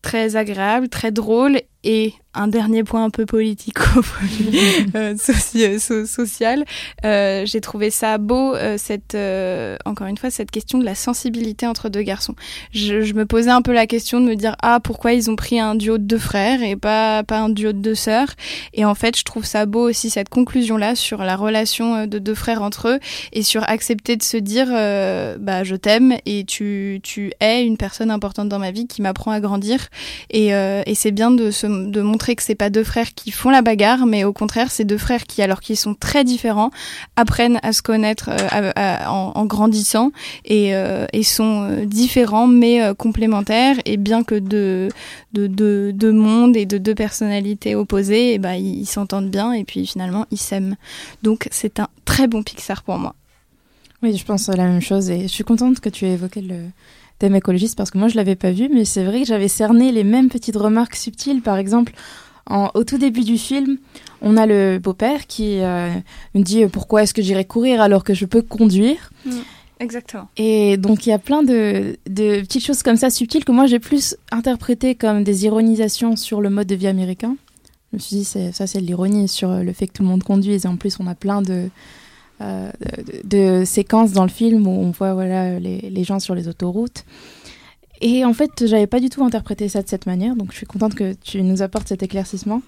très 0.00 0.36
agréable, 0.36 0.88
très 0.88 1.12
drôle 1.12 1.60
et 1.84 2.14
un 2.32 2.46
dernier 2.46 2.84
point 2.84 3.04
un 3.04 3.10
peu 3.10 3.26
politico 3.26 3.82
euh, 4.94 5.16
social. 5.16 6.64
Euh, 7.04 7.44
j'ai 7.44 7.60
trouvé 7.60 7.90
ça 7.90 8.18
beau, 8.18 8.54
euh, 8.54 8.76
cette, 8.78 9.14
euh, 9.14 9.76
encore 9.84 10.06
une 10.06 10.16
fois, 10.16 10.30
cette 10.30 10.50
question 10.50 10.78
de 10.78 10.84
la 10.84 10.94
sensibilité 10.94 11.66
entre 11.66 11.88
deux 11.88 12.02
garçons. 12.02 12.34
Je, 12.72 13.02
je, 13.02 13.14
me 13.14 13.26
posais 13.26 13.50
un 13.50 13.62
peu 13.62 13.72
la 13.72 13.86
question 13.86 14.20
de 14.20 14.26
me 14.26 14.36
dire, 14.36 14.54
ah, 14.62 14.78
pourquoi 14.82 15.12
ils 15.12 15.30
ont 15.30 15.36
pris 15.36 15.58
un 15.58 15.74
duo 15.74 15.98
de 15.98 16.04
deux 16.04 16.18
frères 16.18 16.62
et 16.62 16.76
pas, 16.76 17.24
pas 17.24 17.40
un 17.40 17.48
duo 17.48 17.72
de 17.72 17.78
deux 17.78 17.96
sœurs? 17.96 18.28
Et 18.74 18.84
en 18.84 18.94
fait, 18.94 19.18
je 19.18 19.24
trouve 19.24 19.44
ça 19.44 19.66
beau 19.66 19.88
aussi, 19.88 20.08
cette 20.08 20.28
conclusion-là 20.28 20.94
sur 20.94 21.24
la 21.24 21.34
relation 21.34 22.06
de 22.06 22.18
deux 22.18 22.34
frères 22.34 22.62
entre 22.62 22.88
eux 22.88 23.00
et 23.32 23.42
sur 23.42 23.64
accepter 23.68 24.16
de 24.16 24.22
se 24.22 24.36
dire, 24.36 24.68
bah, 25.40 25.64
je 25.64 25.74
t'aime 25.74 26.14
et 26.26 26.44
tu, 26.44 27.00
tu 27.02 27.32
es 27.40 27.64
une 27.64 27.76
personne 27.76 28.10
importante 28.10 28.48
dans 28.48 28.58
ma 28.58 28.70
vie 28.70 28.86
qui 28.86 29.02
m'apprend 29.02 29.32
à 29.32 29.40
grandir. 29.40 29.88
Et, 30.30 30.48
et 30.48 30.94
c'est 30.94 31.10
bien 31.10 31.30
de, 31.30 31.50
se, 31.50 31.66
de 31.70 32.00
montrer 32.02 32.36
que 32.36 32.42
c'est 32.42 32.54
pas 32.54 32.70
deux 32.70 32.84
frères 32.84 33.14
qui 33.14 33.30
font 33.30 33.50
la 33.50 33.62
bagarre, 33.62 34.06
mais 34.06 34.24
au 34.24 34.32
contraire, 34.32 34.70
c'est 34.70 34.84
deux 34.84 34.98
frères 34.98 35.24
qui, 35.24 35.42
alors 35.42 35.60
qu'ils 35.60 35.76
sont 35.76 35.94
très 35.94 36.24
différents, 36.24 36.70
apprennent 37.16 37.58
à 37.62 37.72
se 37.72 37.82
connaître 37.82 38.30
euh, 38.30 38.96
en, 39.06 39.46
grandissant 39.46 40.12
et, 40.44 40.74
euh, 40.74 41.06
sont 41.22 41.62
euh, 41.62 41.84
différents 41.84 42.46
mais 42.46 42.80
complémentaires. 42.96 43.76
Et 43.84 43.96
bien 43.96 44.24
que 44.24 44.34
de 44.34 44.88
deux 45.32 45.92
de, 45.92 46.10
mondes 46.10 46.56
et 46.56 46.66
de 46.66 46.78
deux 46.78 46.94
personnalités 46.94 47.74
opposées, 47.74 48.30
et 48.30 48.34
eh 48.34 48.38
ben, 48.38 48.54
ils 48.54 48.86
s'entendent 48.86 49.30
bien 49.30 49.52
et 49.52 49.64
puis 49.64 49.86
finalement 49.86 50.26
ils 50.30 50.38
s'aiment. 50.38 50.76
Donc 51.22 51.48
c'est 51.50 51.80
un 51.80 51.88
très 52.04 52.26
bon 52.26 52.42
Pixar 52.42 52.82
pour 52.82 52.98
moi. 52.98 53.14
Oui, 54.02 54.16
je 54.16 54.24
pense 54.24 54.48
la 54.48 54.64
même 54.64 54.80
chose 54.80 55.10
et 55.10 55.22
je 55.22 55.28
suis 55.28 55.44
contente 55.44 55.80
que 55.80 55.90
tu 55.90 56.06
aies 56.06 56.14
évoqué 56.14 56.40
le, 56.40 56.56
thème 57.20 57.36
écologiste 57.36 57.76
parce 57.76 57.92
que 57.92 57.98
moi 57.98 58.08
je 58.08 58.16
l'avais 58.16 58.34
pas 58.34 58.50
vu, 58.50 58.68
mais 58.72 58.84
c'est 58.84 59.04
vrai 59.04 59.20
que 59.20 59.26
j'avais 59.26 59.48
cerné 59.48 59.92
les 59.92 60.02
mêmes 60.02 60.28
petites 60.28 60.56
remarques 60.56 60.96
subtiles. 60.96 61.42
Par 61.42 61.56
exemple, 61.58 61.92
au 62.74 62.82
tout 62.82 62.98
début 62.98 63.20
du 63.20 63.38
film, 63.38 63.78
on 64.22 64.36
a 64.36 64.46
le 64.46 64.78
beau-père 64.78 65.26
qui 65.28 65.60
euh, 65.60 65.90
me 66.34 66.42
dit 66.42 66.66
pourquoi 66.66 67.04
est-ce 67.04 67.14
que 67.14 67.22
j'irais 67.22 67.44
courir 67.44 67.80
alors 67.80 68.02
que 68.02 68.14
je 68.14 68.26
peux 68.26 68.42
conduire? 68.42 69.10
Mm, 69.24 69.30
exactement. 69.78 70.28
Et 70.36 70.76
donc 70.76 71.06
il 71.06 71.10
y 71.10 71.12
a 71.12 71.18
plein 71.18 71.42
de, 71.42 71.96
de, 72.08 72.40
petites 72.40 72.64
choses 72.64 72.82
comme 72.82 72.96
ça 72.96 73.10
subtiles 73.10 73.44
que 73.44 73.52
moi 73.52 73.66
j'ai 73.66 73.78
plus 73.78 74.16
interprétées 74.32 74.94
comme 74.96 75.22
des 75.22 75.44
ironisations 75.44 76.16
sur 76.16 76.40
le 76.40 76.50
mode 76.50 76.66
de 76.66 76.74
vie 76.74 76.88
américain. 76.88 77.36
Je 77.92 77.96
me 77.96 78.00
suis 78.00 78.16
dit 78.16 78.24
ça 78.24 78.66
c'est 78.66 78.80
de 78.80 78.86
l'ironie 78.86 79.28
sur 79.28 79.50
le 79.50 79.72
fait 79.72 79.86
que 79.86 79.92
tout 79.92 80.02
le 80.02 80.08
monde 80.08 80.22
conduise 80.22 80.64
et 80.64 80.68
en 80.68 80.76
plus 80.76 80.98
on 81.00 81.06
a 81.06 81.14
plein 81.14 81.42
de, 81.42 81.68
euh, 82.40 82.70
de, 83.24 83.64
séquences 83.64 84.12
dans 84.12 84.22
le 84.22 84.30
film 84.30 84.66
où 84.66 84.70
on 84.70 84.90
voit 84.90 85.14
voilà 85.14 85.58
les, 85.58 86.04
gens 86.04 86.20
sur 86.20 86.34
les 86.34 86.48
autoroutes. 86.48 87.04
Et 88.00 88.24
en 88.24 88.32
fait, 88.32 88.66
j'avais 88.66 88.86
pas 88.86 89.00
du 89.00 89.10
tout 89.10 89.22
interprété 89.24 89.68
ça 89.68 89.82
de 89.82 89.88
cette 89.88 90.06
manière, 90.06 90.34
donc 90.36 90.52
je 90.52 90.56
suis 90.56 90.66
contente 90.66 90.94
que 90.94 91.12
tu 91.12 91.42
nous 91.42 91.60
apportes 91.60 91.88
cet 91.88 92.02
éclaircissement. 92.02 92.62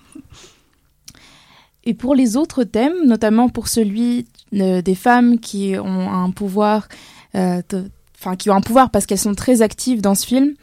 Et 1.84 1.94
pour 1.94 2.14
les 2.14 2.36
autres 2.36 2.64
thèmes, 2.64 3.06
notamment 3.06 3.48
pour 3.48 3.68
celui 3.68 4.26
euh, 4.54 4.82
des 4.82 4.94
femmes 4.94 5.38
qui 5.40 5.74
ont 5.78 6.12
un 6.12 6.30
pouvoir, 6.30 6.88
euh, 7.34 7.62
enfin 8.18 8.36
qui 8.36 8.50
ont 8.50 8.54
un 8.54 8.60
pouvoir 8.60 8.90
parce 8.90 9.06
qu'elles 9.06 9.18
sont 9.18 9.34
très 9.34 9.62
actives 9.62 10.00
dans 10.00 10.14
ce 10.14 10.26
film, 10.26 10.54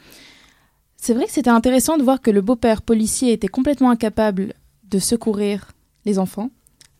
c'est 0.96 1.14
vrai 1.14 1.24
que 1.24 1.32
c'était 1.32 1.50
intéressant 1.50 1.98
de 1.98 2.02
voir 2.02 2.20
que 2.20 2.30
le 2.30 2.42
beau-père 2.42 2.82
policier 2.82 3.32
était 3.32 3.48
complètement 3.48 3.90
incapable 3.90 4.54
de 4.84 4.98
secourir 4.98 5.72
les 6.04 6.18
enfants, 6.18 6.50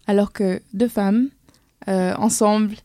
alors 0.07 0.33
que 0.33 0.61
deux 0.73 0.88
femmes, 0.88 1.29
ensemble, 1.86 2.76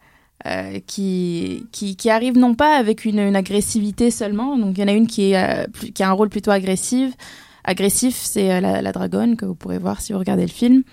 euh, 0.46 0.80
qui, 0.86 1.66
qui, 1.72 1.96
qui, 1.96 2.10
arrive 2.12 2.38
non 2.38 2.54
pas 2.54 2.78
avec 2.78 3.04
une, 3.06 3.36
agressivité 3.36 4.12
seulement, 4.12 4.56
donc 4.58 4.78
il 4.78 4.82
y 4.82 4.84
en 4.84 4.88
a 4.88 4.92
une 4.92 5.08
qui, 5.08 5.32
est, 5.32 5.38
euh, 5.38 5.66
qui 5.96 6.04
a 6.04 6.10
un 6.10 6.12
rôle 6.12 6.30
plutôt 6.30 6.52
agressif, 6.52 7.16
agressif 7.64 8.16
c'est 8.16 8.54
euh, 8.54 8.62
la, 8.62 8.92
dragonne 8.92 9.38
que 9.38 9.46
vous 9.46 9.56
pourrez 9.56 9.80
voir 9.80 10.02
si 10.02 10.14
vous 10.14 10.20
regardez 10.20 10.44
le 10.44 10.52
film, 10.52 10.84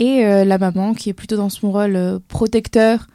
et 0.00 0.22
la 0.22 0.58
maman 0.58 0.92
qui 0.92 1.08
est 1.08 1.14
plutôt 1.14 1.36
dans 1.36 1.48
son 1.48 1.72
rôle 1.72 2.20
protecteur, 2.28 3.06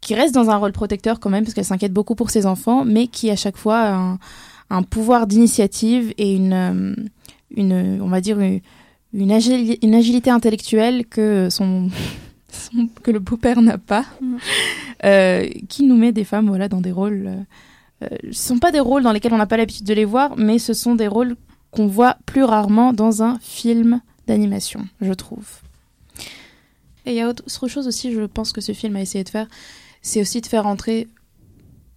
qui 0.00 0.14
reste 0.14 0.34
dans 0.34 0.48
un 0.48 0.56
rôle 0.56 0.72
protecteur 0.72 1.20
quand 1.20 1.28
même 1.28 1.44
parce 1.44 1.52
qu'elle 1.52 1.66
s'inquiète 1.66 1.92
beaucoup 1.92 2.14
pour 2.14 2.30
ses 2.30 2.46
enfants, 2.46 2.84
mais 2.86 3.06
qui 3.06 3.30
à 3.30 3.36
chaque 3.36 3.58
fois 3.58 3.78
a 3.78 3.94
un, 3.94 4.18
un 4.70 4.82
pouvoir 4.82 5.26
d'initiative 5.26 6.14
et 6.16 6.34
une, 6.34 7.10
une, 7.54 8.00
on 8.00 8.08
va 8.08 8.20
dire 8.20 8.40
une, 8.40 8.60
une, 9.12 9.32
agilité 9.94 10.30
intellectuelle 10.30 11.04
que 11.06 11.48
son 11.50 11.90
que 13.02 13.10
le 13.10 13.18
beau-père 13.18 13.60
n'a 13.62 13.78
pas, 13.78 14.04
mm. 14.20 14.36
euh, 15.04 15.48
qui 15.68 15.84
nous 15.84 15.96
met 15.96 16.12
des 16.12 16.24
femmes 16.24 16.48
voilà, 16.48 16.68
dans 16.68 16.80
des 16.80 16.92
rôles. 16.92 17.26
Euh, 17.26 17.36
euh, 18.02 18.16
ce 18.22 18.26
ne 18.26 18.32
sont 18.32 18.58
pas 18.58 18.72
des 18.72 18.80
rôles 18.80 19.02
dans 19.02 19.12
lesquels 19.12 19.32
on 19.32 19.38
n'a 19.38 19.46
pas 19.46 19.56
l'habitude 19.56 19.86
de 19.86 19.94
les 19.94 20.04
voir, 20.04 20.36
mais 20.36 20.58
ce 20.58 20.72
sont 20.72 20.94
des 20.94 21.08
rôles 21.08 21.36
qu'on 21.70 21.86
voit 21.86 22.16
plus 22.26 22.44
rarement 22.44 22.92
dans 22.92 23.22
un 23.22 23.38
film 23.40 24.00
d'animation, 24.26 24.86
je 25.00 25.12
trouve. 25.12 25.60
Et 27.06 27.12
il 27.12 27.16
y 27.16 27.20
a 27.20 27.28
autre 27.28 27.68
chose 27.68 27.86
aussi, 27.86 28.12
je 28.12 28.22
pense 28.22 28.52
que 28.52 28.60
ce 28.60 28.72
film 28.72 28.96
a 28.96 29.00
essayé 29.00 29.24
de 29.24 29.28
faire, 29.28 29.46
c'est 30.00 30.20
aussi 30.20 30.40
de 30.40 30.46
faire 30.46 30.66
entrer 30.66 31.08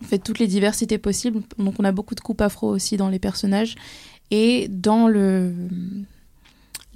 en 0.03 0.05
fait, 0.05 0.19
toutes 0.19 0.39
les 0.39 0.47
diversités 0.47 0.97
possibles. 0.97 1.41
Donc 1.57 1.75
on 1.79 1.83
a 1.83 1.91
beaucoup 1.91 2.15
de 2.15 2.19
coupes 2.19 2.41
afro 2.41 2.69
aussi 2.69 2.97
dans 2.97 3.09
les 3.09 3.19
personnages. 3.19 3.75
Et 4.29 4.67
dans 4.67 5.07
le 5.07 5.53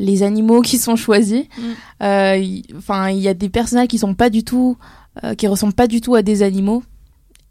les 0.02 0.24
animaux 0.24 0.62
qui 0.62 0.78
sont 0.78 0.96
choisis. 0.96 1.46
Mm. 1.58 1.62
Euh, 2.04 2.62
enfin, 2.78 3.10
il 3.10 3.20
y 3.20 3.28
a 3.28 3.34
des 3.34 3.50
personnages 3.50 3.88
qui 3.88 3.98
sont 3.98 4.16
pas 4.16 4.30
du 4.30 4.44
tout, 4.44 4.78
euh, 5.24 5.36
qui 5.36 5.48
ressemblent 5.48 5.74
pas 5.74 5.88
du 5.88 6.02
tout 6.02 6.16
à 6.16 6.24
des 6.24 6.44
animaux, 6.44 6.84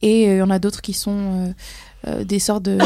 et 0.03 0.29
euh, 0.29 0.35
il 0.35 0.39
y 0.39 0.43
en 0.43 0.51
a 0.51 0.59
d'autres 0.59 0.83
qui 0.83 0.93
sont 0.93 1.55
des 2.25 2.39
sortes 2.39 2.65
de, 2.65 2.79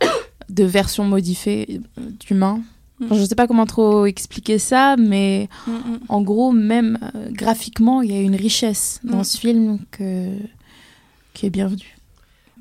de 0.48 0.64
versions 0.64 1.04
modifiées 1.04 1.80
d'humains. 2.20 2.60
Mm. 3.00 3.06
je 3.10 3.20
ne 3.20 3.26
sais 3.26 3.34
pas 3.34 3.46
comment 3.46 3.66
trop 3.66 4.06
expliquer 4.06 4.58
ça, 4.58 4.96
mais 4.96 5.48
mm, 5.66 5.80
en 6.08 6.22
gros, 6.22 6.52
même 6.52 6.98
graphiquement, 7.30 8.02
il 8.02 8.12
y 8.12 8.16
a 8.16 8.20
une 8.20 8.36
richesse 8.36 9.00
dans 9.04 9.24
ce 9.24 9.38
film 9.38 9.78
que, 9.90 10.30
qui 11.34 11.46
est 11.46 11.50
bienvenue. 11.50 11.96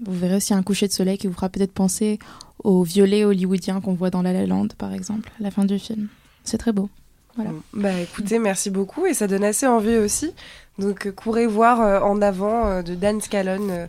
Vous 0.05 0.13
verrez 0.13 0.35
aussi 0.35 0.53
un 0.53 0.61
coucher 0.61 0.87
de 0.87 0.93
soleil 0.93 1.17
qui 1.17 1.25
vous 1.25 1.33
fera 1.33 1.49
peut-être 1.49 1.71
penser 1.71 2.19
au 2.63 2.83
violet 2.83 3.23
hollywoodien 3.25 3.81
qu'on 3.81 3.93
voit 3.93 4.11
dans 4.11 4.21
La 4.21 4.31
La 4.31 4.45
Land, 4.45 4.67
par 4.77 4.93
exemple, 4.93 5.31
à 5.39 5.43
la 5.43 5.49
fin 5.49 5.65
du 5.65 5.79
film. 5.79 6.07
C'est 6.47 6.57
très 6.57 6.71
beau. 6.71 6.89
Voilà. 7.35 7.51
Bah 7.73 7.91
écoutez, 7.99 8.39
merci 8.39 8.69
beaucoup 8.69 9.05
et 9.05 9.13
ça 9.13 9.27
donne 9.27 9.43
assez 9.43 9.67
envie 9.67 9.97
aussi. 9.97 10.33
Donc 10.79 11.07
euh, 11.07 11.11
courez 11.11 11.45
voir 11.45 11.81
euh, 11.81 11.99
en 11.99 12.21
avant 12.21 12.67
euh, 12.67 12.81
de 12.81 12.95
Dan 12.95 13.21
Scallon. 13.21 13.87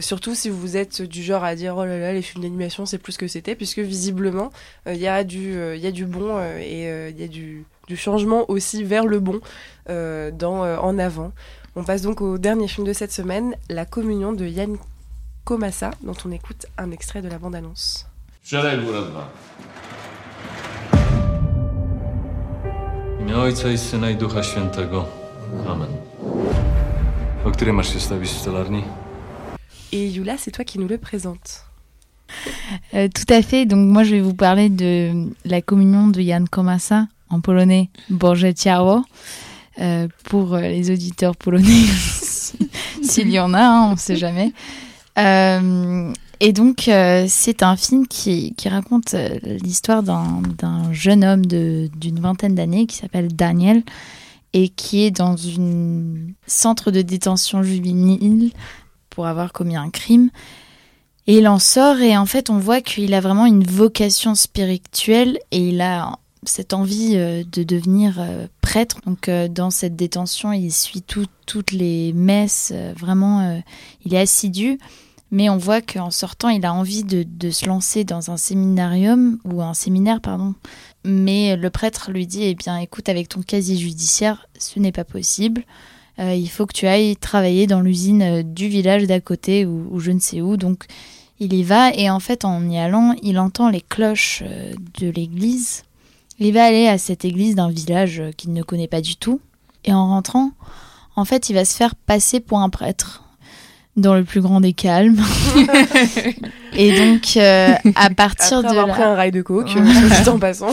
surtout 0.00 0.34
si 0.34 0.48
vous 0.48 0.76
êtes 0.76 1.02
du 1.02 1.22
genre 1.22 1.44
à 1.44 1.54
dire 1.54 1.76
oh 1.76 1.84
là 1.84 1.98
là 1.98 2.12
les 2.14 2.22
films 2.22 2.42
d'animation 2.42 2.86
c'est 2.86 2.96
plus 2.96 3.18
que 3.18 3.28
c'était 3.28 3.54
puisque 3.54 3.80
visiblement 3.80 4.50
il 4.86 4.96
y 4.96 5.06
a 5.06 5.24
du 5.24 5.60
il 5.74 5.80
y 5.80 5.86
a 5.86 5.90
du 5.90 6.06
bon 6.06 6.40
et 6.58 6.88
il 7.10 7.20
y 7.20 7.22
a 7.22 7.28
du, 7.28 7.66
du, 7.86 7.96
changement 7.96 8.48
aussi 8.50 8.82
vers 8.82 9.04
le 9.04 9.20
bon 9.20 9.40
dans 9.86 10.62
en 10.62 10.98
avant. 10.98 11.32
On 11.76 11.84
passe 11.84 12.00
donc 12.00 12.22
au 12.22 12.38
dernier 12.38 12.66
film 12.66 12.86
de 12.86 12.94
cette 12.94 13.12
semaine, 13.12 13.56
La 13.68 13.84
communion 13.84 14.32
de 14.32 14.46
Yann 14.46 14.78
Komassa 15.44 15.90
dont 16.02 16.16
on 16.24 16.32
écoute 16.32 16.64
un 16.78 16.90
extrait 16.90 17.20
de 17.20 17.28
la 17.28 17.38
bande 17.38 17.54
annonce. 17.54 18.06
Imię 23.28 23.36
Ojca 23.36 23.70
i 23.70 23.78
Syna 23.78 24.10
i 24.10 24.16
Ducha 24.16 24.42
Świętego. 24.42 25.06
Amen. 25.68 25.88
O 27.44 27.50
której 27.50 27.74
masz 27.74 27.92
się 27.92 28.00
stawić 28.00 28.30
w 28.30 28.38
stolarni? 28.38 28.82
Et 29.92 30.16
Yula, 30.16 30.38
c'est 30.38 30.50
toi 30.50 30.64
qui 30.64 30.78
nous 30.78 30.90
le 30.90 30.98
présente. 30.98 31.64
Euh, 32.94 33.08
tout 33.08 33.34
à 33.34 33.42
fait. 33.42 33.66
Donc 33.66 33.92
moi, 33.92 34.04
je 34.04 34.14
vais 34.14 34.20
vous 34.20 34.34
parler 34.34 34.70
de 34.70 35.12
la 35.44 35.62
communion 35.62 36.08
de 36.08 36.22
Jan 36.22 36.44
Komasa, 36.50 37.06
en 37.28 37.40
polonais 37.40 37.88
Boże 38.08 38.54
Ciało, 38.56 39.04
euh, 39.78 40.08
pour 40.24 40.56
les 40.56 40.90
auditeurs 40.90 41.36
polonais, 41.36 41.86
s'il 43.02 43.30
y 43.30 43.38
en 43.38 43.52
a, 43.54 43.62
hein, 43.62 43.88
on 43.88 43.92
ne 43.92 43.98
sait 43.98 44.16
jamais. 44.16 44.52
Euh, 45.18 46.12
et 46.40 46.52
donc, 46.52 46.86
euh, 46.86 47.26
c'est 47.28 47.62
un 47.64 47.76
film 47.76 48.06
qui, 48.06 48.54
qui 48.54 48.68
raconte 48.68 49.14
euh, 49.14 49.38
l'histoire 49.42 50.04
d'un 50.04 50.92
jeune 50.92 51.24
homme 51.24 51.44
d'une 51.44 52.20
vingtaine 52.20 52.54
d'années 52.54 52.86
qui 52.86 52.96
s'appelle 52.96 53.34
Daniel 53.34 53.82
et 54.52 54.68
qui 54.68 55.02
est 55.04 55.10
dans 55.10 55.34
un 55.34 56.14
centre 56.46 56.90
de 56.90 57.02
détention 57.02 57.62
juvénile 57.62 58.52
pour 59.10 59.26
avoir 59.26 59.52
commis 59.52 59.76
un 59.76 59.90
crime. 59.90 60.30
Et 61.26 61.38
il 61.38 61.48
en 61.48 61.58
sort 61.58 61.98
et 61.98 62.16
en 62.16 62.24
fait, 62.24 62.50
on 62.50 62.58
voit 62.58 62.80
qu'il 62.80 63.14
a 63.14 63.20
vraiment 63.20 63.44
une 63.44 63.64
vocation 63.64 64.34
spirituelle 64.36 65.38
et 65.50 65.68
il 65.68 65.80
a 65.80 66.18
cette 66.44 66.72
envie 66.72 67.16
euh, 67.16 67.42
de 67.50 67.64
devenir 67.64 68.24
prêtre. 68.60 69.00
Donc, 69.06 69.28
dans 69.28 69.70
cette 69.70 69.96
détention, 69.96 70.52
il 70.52 70.72
suit 70.72 71.02
toutes 71.02 71.72
les 71.72 72.12
messes. 72.12 72.72
Vraiment, 72.96 73.60
il 74.04 74.14
est 74.14 74.20
assidu. 74.20 74.78
Mais 75.30 75.50
on 75.50 75.58
voit 75.58 75.82
qu'en 75.82 76.10
sortant, 76.10 76.48
il 76.48 76.64
a 76.64 76.72
envie 76.72 77.04
de, 77.04 77.50
se 77.50 77.66
lancer 77.66 78.04
dans 78.04 78.30
un 78.30 78.36
séminarium, 78.36 79.38
ou 79.44 79.62
un 79.62 79.74
séminaire, 79.74 80.20
pardon. 80.20 80.54
mais 81.04 81.56
le 81.56 81.70
prêtre 81.70 82.10
lui 82.10 82.26
dit, 82.26 82.44
eh 82.44 82.54
bien 82.54 82.78
écoute, 82.78 83.08
avec 83.08 83.28
ton 83.28 83.42
casier 83.42 83.76
judiciaire, 83.76 84.48
ce 84.58 84.80
n'est 84.80 84.92
pas 84.92 85.04
possible. 85.04 85.64
Euh, 86.18 86.34
il 86.34 86.48
faut 86.48 86.66
que 86.66 86.72
tu 86.72 86.86
ailles 86.86 87.16
travailler 87.16 87.66
dans 87.66 87.80
l'usine 87.80 88.22
euh, 88.22 88.42
du 88.42 88.68
village 88.68 89.06
d'à 89.06 89.20
côté 89.20 89.66
ou, 89.66 90.00
je 90.00 90.10
ne 90.10 90.18
sais 90.18 90.40
où. 90.40 90.56
Donc 90.56 90.86
il 91.38 91.52
y 91.54 91.62
va 91.62 91.92
et 91.94 92.10
en 92.10 92.18
fait 92.18 92.44
en 92.44 92.68
y 92.68 92.76
allant, 92.76 93.14
il 93.22 93.38
entend 93.38 93.68
les 93.68 93.80
cloches 93.80 94.42
euh, 94.44 94.74
de 95.00 95.08
l'église. 95.08 95.84
Il 96.40 96.52
va 96.54 96.64
aller 96.64 96.88
à 96.88 96.98
cette 96.98 97.24
église 97.24 97.54
d'un 97.54 97.70
village 97.70 98.22
qu'il 98.36 98.52
ne 98.52 98.62
connaît 98.62 98.88
pas 98.88 99.00
du 99.00 99.16
tout. 99.16 99.40
Et 99.84 99.92
en 99.92 100.08
rentrant, 100.08 100.52
en 101.16 101.24
fait, 101.24 101.50
il 101.50 101.54
va 101.54 101.64
se 101.64 101.76
faire 101.76 101.94
passer 101.94 102.40
pour 102.40 102.60
un 102.60 102.68
prêtre 102.68 103.24
dans 103.98 104.14
le 104.14 104.24
plus 104.24 104.40
grand 104.40 104.60
des 104.60 104.72
calmes. 104.72 105.20
et 106.76 106.96
donc, 106.98 107.36
euh, 107.36 107.74
à 107.94 108.10
partir 108.10 108.58
Après 108.58 108.62
de 108.62 108.78
avoir 108.78 108.86
là... 108.86 108.94
pris 108.94 109.02
un 109.02 109.14
rail 109.14 109.30
de 109.30 109.42
coke, 109.42 109.66
dit 109.68 110.28
en 110.28 110.38
passant. 110.38 110.70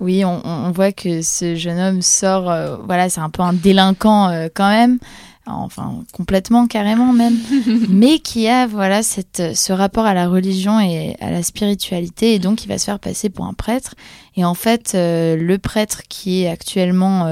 Oui, 0.00 0.24
on, 0.24 0.40
on 0.44 0.70
voit 0.70 0.92
que 0.92 1.22
ce 1.22 1.54
jeune 1.54 1.78
homme 1.78 2.02
sort, 2.02 2.50
euh, 2.50 2.76
voilà, 2.86 3.08
c'est 3.08 3.20
un 3.20 3.30
peu 3.30 3.42
un 3.42 3.52
délinquant 3.52 4.28
euh, 4.28 4.48
quand 4.52 4.68
même, 4.68 4.98
enfin 5.46 6.02
complètement, 6.12 6.66
carrément 6.66 7.12
même, 7.12 7.36
mais 7.88 8.18
qui 8.18 8.48
a 8.48 8.66
voilà 8.66 9.02
cette, 9.02 9.54
ce 9.54 9.72
rapport 9.72 10.06
à 10.06 10.14
la 10.14 10.28
religion 10.28 10.80
et 10.80 11.16
à 11.20 11.30
la 11.30 11.42
spiritualité, 11.42 12.34
et 12.34 12.38
donc 12.38 12.64
il 12.64 12.68
va 12.68 12.78
se 12.78 12.86
faire 12.86 12.98
passer 12.98 13.28
pour 13.28 13.46
un 13.46 13.54
prêtre. 13.54 13.94
Et 14.36 14.44
en 14.44 14.54
fait, 14.54 14.92
le 14.94 15.56
prêtre 15.58 16.02
qui 16.08 16.44
est 16.44 16.48
actuellement 16.48 17.26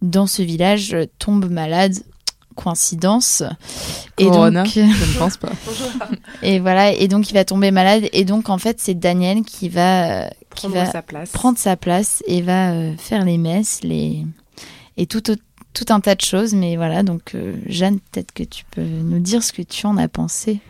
dans 0.00 0.26
ce 0.26 0.42
village 0.42 0.96
tombe 1.18 1.50
malade. 1.50 1.94
Coïncidence. 2.62 3.42
Et 4.18 4.24
Corona, 4.26 4.64
donc, 4.64 4.72
je 4.72 4.80
ne 4.80 5.18
pense 5.18 5.36
pas. 5.36 5.52
et 6.42 6.58
voilà, 6.58 6.92
et 6.92 7.08
donc 7.08 7.30
il 7.30 7.34
va 7.34 7.44
tomber 7.44 7.70
malade. 7.70 8.08
Et 8.12 8.24
donc 8.24 8.48
en 8.48 8.58
fait, 8.58 8.80
c'est 8.80 8.94
Daniel 8.94 9.42
qui 9.42 9.68
va, 9.68 10.24
euh, 10.24 10.28
qui 10.54 10.66
Prendre 10.68 10.74
va 10.74 10.86
sa 10.86 11.02
place. 11.02 11.30
prendre 11.30 11.58
sa 11.58 11.76
place 11.76 12.22
et 12.26 12.42
va 12.42 12.72
euh, 12.72 12.94
faire 12.98 13.24
les 13.24 13.38
messes, 13.38 13.80
les 13.82 14.24
et 14.96 15.06
tout 15.06 15.22
tout 15.72 15.86
un 15.90 16.00
tas 16.00 16.14
de 16.14 16.20
choses. 16.20 16.54
Mais 16.54 16.76
voilà, 16.76 17.02
donc 17.02 17.34
euh, 17.34 17.54
Jeanne, 17.66 18.00
peut-être 18.00 18.32
que 18.32 18.42
tu 18.42 18.64
peux 18.70 18.82
nous 18.82 19.20
dire 19.20 19.42
ce 19.42 19.52
que 19.52 19.62
tu 19.62 19.86
en 19.86 19.96
as 19.96 20.08
pensé. 20.08 20.60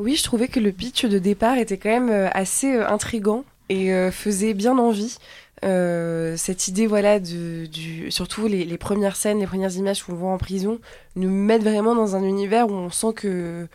Oui, 0.00 0.16
je 0.16 0.22
trouvais 0.24 0.48
que 0.48 0.60
le 0.60 0.72
pitch 0.72 1.04
de 1.04 1.18
départ 1.18 1.58
était 1.58 1.76
quand 1.76 1.90
même 1.90 2.08
euh, 2.08 2.30
assez 2.32 2.74
euh, 2.74 2.88
intrigant 2.88 3.44
et 3.68 3.92
euh, 3.92 4.10
faisait 4.10 4.54
bien 4.54 4.78
envie. 4.78 5.18
Euh, 5.64 6.36
cette 6.36 6.68
idée, 6.68 6.86
voilà, 6.86 7.20
de, 7.20 7.66
du, 7.66 8.10
surtout 8.10 8.46
les, 8.46 8.64
les 8.64 8.78
premières 8.78 9.16
scènes, 9.16 9.40
les 9.40 9.46
premières 9.46 9.74
images 9.76 10.02
qu'on 10.02 10.14
voit 10.14 10.30
en 10.30 10.38
prison, 10.38 10.78
nous 11.16 11.30
mettent 11.30 11.64
vraiment 11.64 11.94
dans 11.94 12.16
un 12.16 12.22
univers 12.22 12.68
où 12.68 12.72
on 12.72 12.90
sent 12.90 13.12
que 13.14 13.68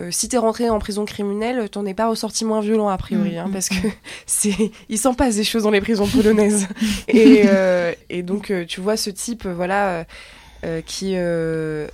euh, 0.00 0.08
si 0.10 0.28
t'es 0.28 0.38
rentré 0.38 0.70
en 0.70 0.78
prison 0.78 1.04
criminelle, 1.04 1.68
t'en 1.68 1.84
es 1.84 1.94
pas 1.94 2.08
ressorti 2.08 2.44
moins 2.44 2.60
violent 2.60 2.88
a 2.88 2.96
priori, 2.96 3.34
Mm, 3.34 3.38
hein, 3.38 3.48
mm, 3.48 3.52
parce 3.52 3.68
que 3.68 3.88
c'est, 4.26 4.72
il 4.88 4.98
s'en 4.98 5.14
passe 5.14 5.36
des 5.36 5.44
choses 5.44 5.64
dans 5.64 5.70
les 5.70 5.80
prisons 5.80 6.06
polonaises. 6.06 6.66
et, 7.08 7.42
euh, 7.46 7.92
et 8.08 8.22
donc 8.22 8.50
euh, 8.50 8.64
tu 8.64 8.80
vois 8.80 8.96
ce 8.96 9.10
type, 9.10 9.46
euh, 9.46 9.54
voilà, 9.54 10.06
qui 10.86 11.14
euh, 11.16 11.88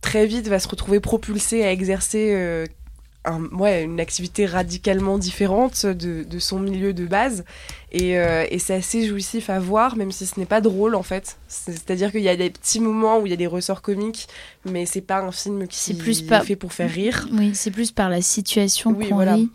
très 0.00 0.26
vite 0.26 0.48
va 0.48 0.58
se 0.58 0.68
retrouver 0.68 1.00
propulsé 1.00 1.64
à 1.64 1.72
exercer 1.72 2.32
euh, 2.32 2.66
un- 3.24 3.44
ouais, 3.56 3.82
une 3.82 4.00
activité 4.00 4.46
radicalement 4.46 5.18
différente 5.18 5.84
de, 5.86 6.22
de 6.22 6.38
son 6.38 6.58
milieu 6.60 6.92
de 6.94 7.04
base. 7.06 7.44
Et, 7.92 8.18
euh, 8.18 8.46
et 8.50 8.58
c'est 8.58 8.74
assez 8.74 9.06
jouissif 9.06 9.50
à 9.50 9.58
voir, 9.60 9.96
même 9.96 10.12
si 10.12 10.24
ce 10.26 10.38
n'est 10.38 10.46
pas 10.46 10.60
drôle 10.60 10.94
en 10.94 11.02
fait. 11.02 11.36
C'est- 11.48 11.72
C'est-à-dire 11.72 12.10
qu'il 12.10 12.22
y 12.22 12.28
a 12.28 12.36
des 12.36 12.50
petits 12.50 12.80
moments 12.80 13.18
où 13.18 13.26
il 13.26 13.30
y 13.30 13.32
a 13.32 13.36
des 13.36 13.46
ressorts 13.46 13.82
comiques, 13.82 14.28
mais 14.64 14.86
c'est 14.86 15.00
pas 15.00 15.18
un 15.20 15.32
film 15.32 15.66
qui 15.68 15.78
C'est 15.78 15.94
plus 15.94 16.20
est 16.20 16.26
pas- 16.26 16.40
fait 16.40 16.56
pour 16.56 16.72
faire 16.72 16.90
rire. 16.90 17.28
Oui, 17.32 17.50
c'est 17.54 17.70
plus 17.70 17.90
par 17.92 18.08
la 18.08 18.22
situation 18.22 18.94
Oui, 18.96 19.08
qu'on 19.08 19.16
voilà. 19.16 19.36
vit 19.36 19.50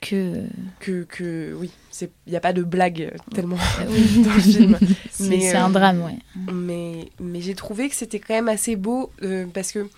que. 0.00 0.42
Que, 0.80 1.04
que 1.04 1.54
oui, 1.58 1.70
il 2.02 2.08
n'y 2.30 2.36
a 2.36 2.40
pas 2.40 2.52
de 2.52 2.62
blague 2.62 3.12
tellement 3.34 3.56
Oui. 3.88 4.22
dans 4.22 4.34
le 4.34 4.40
film. 4.40 4.78
C'est 5.10 5.28
Mais, 5.28 5.40
c'est 5.40 5.56
euh, 5.56 5.64
un 5.64 5.70
drame, 5.70 6.02
ouais. 6.04 6.52
Mais, 6.52 7.08
mais 7.18 7.40
j'ai 7.40 7.54
trouvé 7.54 7.88
que 7.88 7.94
c'était 7.94 8.18
quand 8.20 8.34
même 8.34 8.48
assez 8.50 8.76
beau 8.76 9.10
euh, 9.22 9.46
parce 9.54 9.72
que 9.72 9.88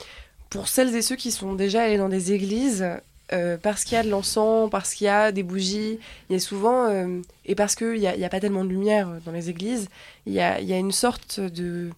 pour 0.49 0.69
celles 0.69 0.95
et 0.95 1.03
ceux 1.03 1.17
qui 1.17 1.33
sont 1.33 1.55
déjà 1.55 1.83
allés 1.83 1.99
dans 1.99 2.09
des 2.09 2.33
églises, 2.33 2.87
euh, 3.33 3.57
parce 3.61 3.85
qu'il 3.85 3.95
y 3.95 3.99
a 3.99 4.03
de 4.03 4.09
l'encens, 4.09 4.71
parce 4.71 4.95
qu'il 4.95 5.05
y 5.07 5.09
a 5.09 5.33
des 5.33 5.43
bougies, 5.43 5.99
il 6.29 6.33
y 6.33 6.37
a 6.37 6.41
souvent, 6.41 6.87
euh, 6.89 7.21
et 7.45 7.55
parce 7.55 7.75
qu'il 7.75 7.95
n'y 7.95 8.07
a, 8.07 8.17
y 8.17 8.25
a 8.25 8.29
pas 8.29 8.41
tellement 8.41 8.65
de 8.65 8.71
lumière 8.71 9.09
dans 9.25 9.33
les 9.33 9.51
églises, 9.51 9.89
il 10.27 10.33
y 10.33 10.41
a, 10.41 10.61
y 10.61 10.73
a 10.73 10.79
une 10.79 10.93
sorte 10.93 11.41
de. 11.41 11.91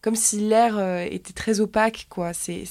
comme 0.00 0.16
si 0.16 0.38
l'air 0.40 0.76
euh, 0.78 1.04
était 1.10 1.32
très 1.34 1.60
opaque, 1.60 2.06
quoi. 2.08 2.32
C'est. 2.32 2.64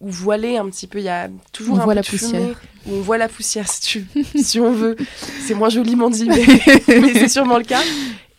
ou 0.00 0.10
voilé 0.10 0.56
un 0.56 0.68
petit 0.70 0.86
peu, 0.86 0.98
il 0.98 1.04
y 1.04 1.08
a 1.08 1.28
toujours 1.52 1.76
On 1.76 1.80
un 1.80 1.84
voit 1.84 1.94
peu 1.94 1.96
la 1.96 2.02
de 2.02 2.06
fumée, 2.06 2.20
poussière. 2.32 2.60
ou 2.86 2.94
on 2.94 3.00
voit 3.00 3.18
la 3.18 3.28
poussière 3.28 3.68
si, 3.68 3.80
tu, 3.80 4.06
si 4.36 4.58
on 4.58 4.72
veut. 4.72 4.96
C'est 5.46 5.54
moins 5.54 5.68
joliment 5.68 6.10
dit, 6.10 6.26
mais, 6.28 6.44
mais 6.88 7.14
c'est 7.14 7.28
sûrement 7.28 7.58
le 7.58 7.64
cas. 7.64 7.82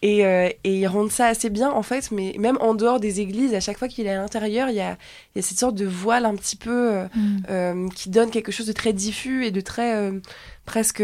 Et, 0.04 0.26
euh, 0.26 0.50
et 0.64 0.80
ils 0.80 0.88
rendent 0.88 1.12
ça 1.12 1.28
assez 1.28 1.52
bien, 1.52 1.70
en 1.72 1.84
fait, 1.84 2.10
mais 2.12 2.34
même 2.40 2.58
en 2.60 2.74
dehors 2.74 3.00
des 3.00 3.20
églises, 3.22 3.54
à 3.54 3.60
chaque 3.60 3.78
fois 3.78 3.88
qu'il 3.88 4.08
est 4.08 4.10
à 4.10 4.16
l'intérieur, 4.18 4.70
il 4.70 4.76
y 4.76 4.80
a, 4.82 4.98
il 5.36 5.38
y 5.38 5.40
a 5.40 5.42
cette 5.44 5.60
sorte 5.60 5.76
de 5.76 5.86
voile 5.86 6.26
un 6.26 6.36
petit 6.36 6.56
peu 6.56 6.92
euh, 6.94 7.06
Mm. 7.16 7.38
euh, 7.52 7.90
qui 7.96 8.10
donne 8.10 8.32
quelque 8.32 8.52
chose 8.52 8.66
de 8.66 8.74
très 8.74 8.94
diffus 8.94 9.46
et 9.46 9.52
de 9.52 9.62
très 9.62 9.96
euh, 9.96 10.20
presque 10.66 11.04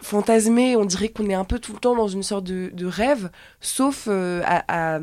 fantasmé. 0.00 0.74
On 0.76 0.84
dirait 0.84 1.08
qu'on 1.10 1.28
est 1.30 1.34
un 1.34 1.44
peu 1.44 1.58
tout 1.58 1.72
le 1.72 1.78
temps 1.78 1.94
dans 1.94 2.08
une 2.08 2.22
sorte 2.24 2.44
de, 2.44 2.70
de 2.72 2.86
rêve, 2.86 3.30
sauf 3.60 4.08
à, 4.08 4.64
à- 4.96 5.00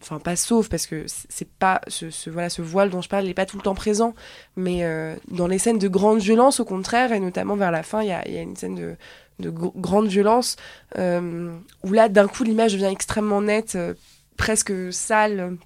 Enfin, 0.00 0.20
pas 0.20 0.36
sauf, 0.36 0.68
parce 0.68 0.86
que 0.86 1.04
c'est- 1.06 1.48
pas. 1.58 1.80
Ce, 1.88 2.10
ce- 2.10 2.30
voilà, 2.30 2.50
ce 2.50 2.62
voile 2.62 2.90
dont 2.90 3.02
je 3.02 3.08
parle 3.08 3.24
n'est 3.24 3.34
pas 3.34 3.46
tout 3.46 3.56
le 3.56 3.62
temps 3.64 3.74
présent, 3.74 4.14
mais 4.56 4.84
dans 5.30 5.48
les 5.48 5.58
scènes 5.58 5.78
de 5.78 5.88
grande 5.88 6.20
violence, 6.20 6.60
au 6.60 6.64
contraire, 6.64 7.12
et 7.12 7.18
notamment 7.20 7.56
vers 7.56 7.72
la 7.72 7.82
fin, 7.82 8.02
il 8.02 8.08
y 8.08 8.12
a, 8.12 8.26
il 8.28 8.34
y 8.34 8.38
a 8.38 8.42
une 8.42 8.54
scène 8.56 8.76
de 8.76 8.94
de 9.38 9.50
gr- 9.50 9.72
grande 9.76 10.08
violence, 10.08 10.56
euh, 10.96 11.52
où 11.84 11.92
là, 11.92 12.08
d'un 12.08 12.26
coup, 12.28 12.44
l'image 12.44 12.72
devient 12.72 12.86
extrêmement 12.90 13.40
nette, 13.42 13.74
euh, 13.76 13.94
presque 14.36 14.72
sale, 14.92 15.56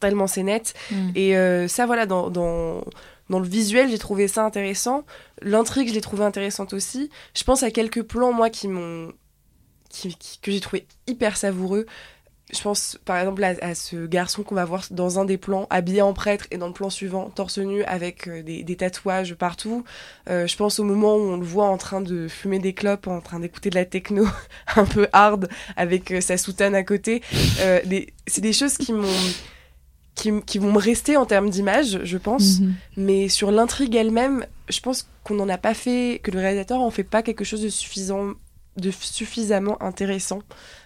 tellement 0.00 0.26
c'est 0.26 0.42
net. 0.42 0.74
Mm. 0.90 1.10
Et 1.14 1.36
euh, 1.36 1.68
ça, 1.68 1.86
voilà, 1.86 2.06
dans, 2.06 2.30
dans, 2.30 2.82
dans 3.30 3.38
le 3.38 3.46
visuel, 3.48 3.88
j'ai 3.90 3.98
trouvé 3.98 4.28
ça 4.28 4.44
intéressant. 4.44 5.04
L'intrigue, 5.42 5.88
je 5.88 5.94
l'ai 5.94 6.00
trouvée 6.00 6.24
intéressante 6.24 6.72
aussi. 6.72 7.10
Je 7.34 7.44
pense 7.44 7.62
à 7.62 7.70
quelques 7.70 8.02
plans, 8.02 8.32
moi, 8.32 8.50
qui 8.50 8.68
m'ont. 8.68 9.12
Qui, 9.88 10.14
qui- 10.16 10.38
que 10.40 10.50
j'ai 10.50 10.60
trouvé 10.60 10.86
hyper 11.06 11.36
savoureux. 11.36 11.86
Je 12.52 12.60
pense 12.62 12.96
par 13.04 13.18
exemple 13.18 13.42
à, 13.42 13.54
à 13.60 13.74
ce 13.74 14.06
garçon 14.06 14.44
qu'on 14.44 14.54
va 14.54 14.64
voir 14.64 14.84
dans 14.92 15.18
un 15.18 15.24
des 15.24 15.36
plans, 15.36 15.66
habillé 15.68 16.00
en 16.00 16.12
prêtre, 16.12 16.46
et 16.52 16.58
dans 16.58 16.68
le 16.68 16.72
plan 16.72 16.90
suivant, 16.90 17.28
torse 17.30 17.58
nu, 17.58 17.82
avec 17.84 18.28
euh, 18.28 18.42
des, 18.44 18.62
des 18.62 18.76
tatouages 18.76 19.34
partout. 19.34 19.82
Euh, 20.30 20.46
je 20.46 20.56
pense 20.56 20.78
au 20.78 20.84
moment 20.84 21.16
où 21.16 21.20
on 21.22 21.36
le 21.38 21.44
voit 21.44 21.66
en 21.66 21.76
train 21.76 22.00
de 22.00 22.28
fumer 22.28 22.60
des 22.60 22.72
clopes, 22.72 23.08
en 23.08 23.20
train 23.20 23.40
d'écouter 23.40 23.70
de 23.70 23.74
la 23.74 23.84
techno 23.84 24.26
un 24.76 24.84
peu 24.84 25.08
hard, 25.12 25.48
avec 25.76 26.12
euh, 26.12 26.20
sa 26.20 26.36
soutane 26.36 26.76
à 26.76 26.84
côté. 26.84 27.20
Euh, 27.60 27.80
c'est 28.28 28.40
des 28.42 28.52
choses 28.52 28.76
qui 28.78 28.92
m'ont. 28.92 29.08
Qui, 30.14 30.30
m- 30.30 30.42
qui 30.42 30.58
vont 30.58 30.72
me 30.72 30.78
rester 30.78 31.18
en 31.18 31.26
termes 31.26 31.50
d'image, 31.50 32.00
je 32.04 32.16
pense. 32.16 32.60
Mhm. 32.60 32.74
Mais 32.96 33.28
sur 33.28 33.50
l'intrigue 33.50 33.94
elle-même, 33.96 34.46
je 34.70 34.80
pense 34.80 35.06
qu'on 35.24 35.34
n'en 35.34 35.48
a 35.50 35.58
pas 35.58 35.74
fait, 35.74 36.20
que 36.22 36.30
le 36.30 36.38
réalisateur 36.38 36.80
en 36.80 36.90
fait 36.90 37.04
pas 37.04 37.22
quelque 37.22 37.44
chose 37.44 37.60
de 37.60 37.68
suffisant, 37.68 38.32
de 38.76 38.90
suffisamment 38.90 39.82
intéressant 39.82 40.40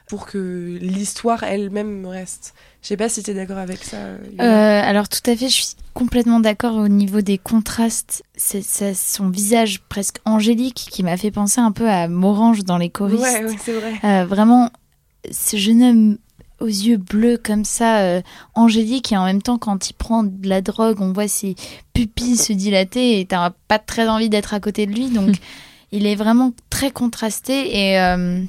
pour 0.07 0.27
que 0.27 0.79
l'histoire 0.81 1.45
elle-même 1.45 2.05
reste. 2.07 2.55
Je 2.83 2.89
sais 2.89 2.97
pas 2.97 3.09
si 3.09 3.23
tu 3.23 3.31
es 3.31 3.35
d'accord 3.35 3.59
avec 3.59 3.85
ça. 3.85 3.97
Euh, 3.97 4.21
alors 4.41 5.09
tout 5.09 5.21
à 5.31 5.37
fait, 5.37 5.49
je 5.49 5.55
suis 5.55 5.75
complètement 5.95 6.41
d'accord 6.41 6.77
au 6.77 6.89
niveau 6.89 7.21
des 7.21 7.39
contrastes. 7.39 8.25
C'est 8.37 8.63
c'est 8.63 8.95
son 8.95 9.29
visage 9.29 9.81
presque 9.89 10.17
angélique 10.25 10.89
qui 10.91 11.03
m'a 11.03 11.17
fait 11.17 11.31
penser 11.31 11.61
un 11.61 11.73
peu 11.73 11.89
à 11.89 12.09
Morange 12.09 12.65
dans 12.65 12.79
les 12.79 12.91
choristes. 12.91 13.23
ouais, 13.23 13.45
ouais, 13.45 13.57
c'est 13.63 13.73
vrai. 13.73 13.95
Euh, 14.03 14.25
vraiment, 14.25 14.71
ce 15.31 15.57
jeune 15.57 15.83
homme 15.83 16.19
aux 16.61 16.67
yeux 16.67 16.99
bleus 16.99 17.39
comme 17.43 17.65
ça, 17.65 18.01
euh, 18.01 18.21
angélique, 18.55 19.13
et 19.13 19.17
en 19.17 19.25
même 19.25 19.43
temps, 19.43 19.59
quand 19.59 19.89
il 19.89 19.95
prend 19.95 20.25
de 20.25 20.49
la 20.49 20.61
drogue, 20.61 21.01
on 21.01 21.13
voit 21.13 21.29
ses 21.29 21.55
pupilles 21.95 22.37
se 22.37 22.53
dilater 22.53 23.19
et 23.19 23.27
t'as 23.27 23.51
pas 23.69 23.79
très 23.79 24.09
envie 24.09 24.29
d'être 24.29 24.55
à 24.55 24.61
côté 24.61 24.87
de 24.87 24.93
lui. 24.93 25.09
Donc, 25.09 25.37
il 25.93 26.07
est 26.07 26.15
vraiment 26.15 26.53
très 26.69 26.91
contrasté. 26.91 27.77
Et 27.77 28.01
euh, 28.01 28.43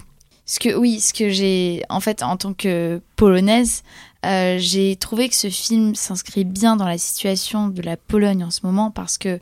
ce 0.45 0.59
que, 0.59 0.75
oui, 0.75 0.99
ce 0.99 1.13
que 1.13 1.29
j'ai, 1.29 1.83
en 1.89 1.99
fait, 1.99 2.23
en 2.23 2.37
tant 2.37 2.53
que 2.53 3.01
polonaise, 3.15 3.83
euh, 4.25 4.57
j'ai 4.59 4.95
trouvé 4.95 5.29
que 5.29 5.35
ce 5.35 5.49
film 5.49 5.95
s'inscrit 5.95 6.45
bien 6.45 6.75
dans 6.75 6.87
la 6.87 6.97
situation 6.97 7.69
de 7.69 7.81
la 7.81 7.97
Pologne 7.97 8.43
en 8.43 8.51
ce 8.51 8.59
moment 8.63 8.91
parce 8.91 9.17
que 9.17 9.39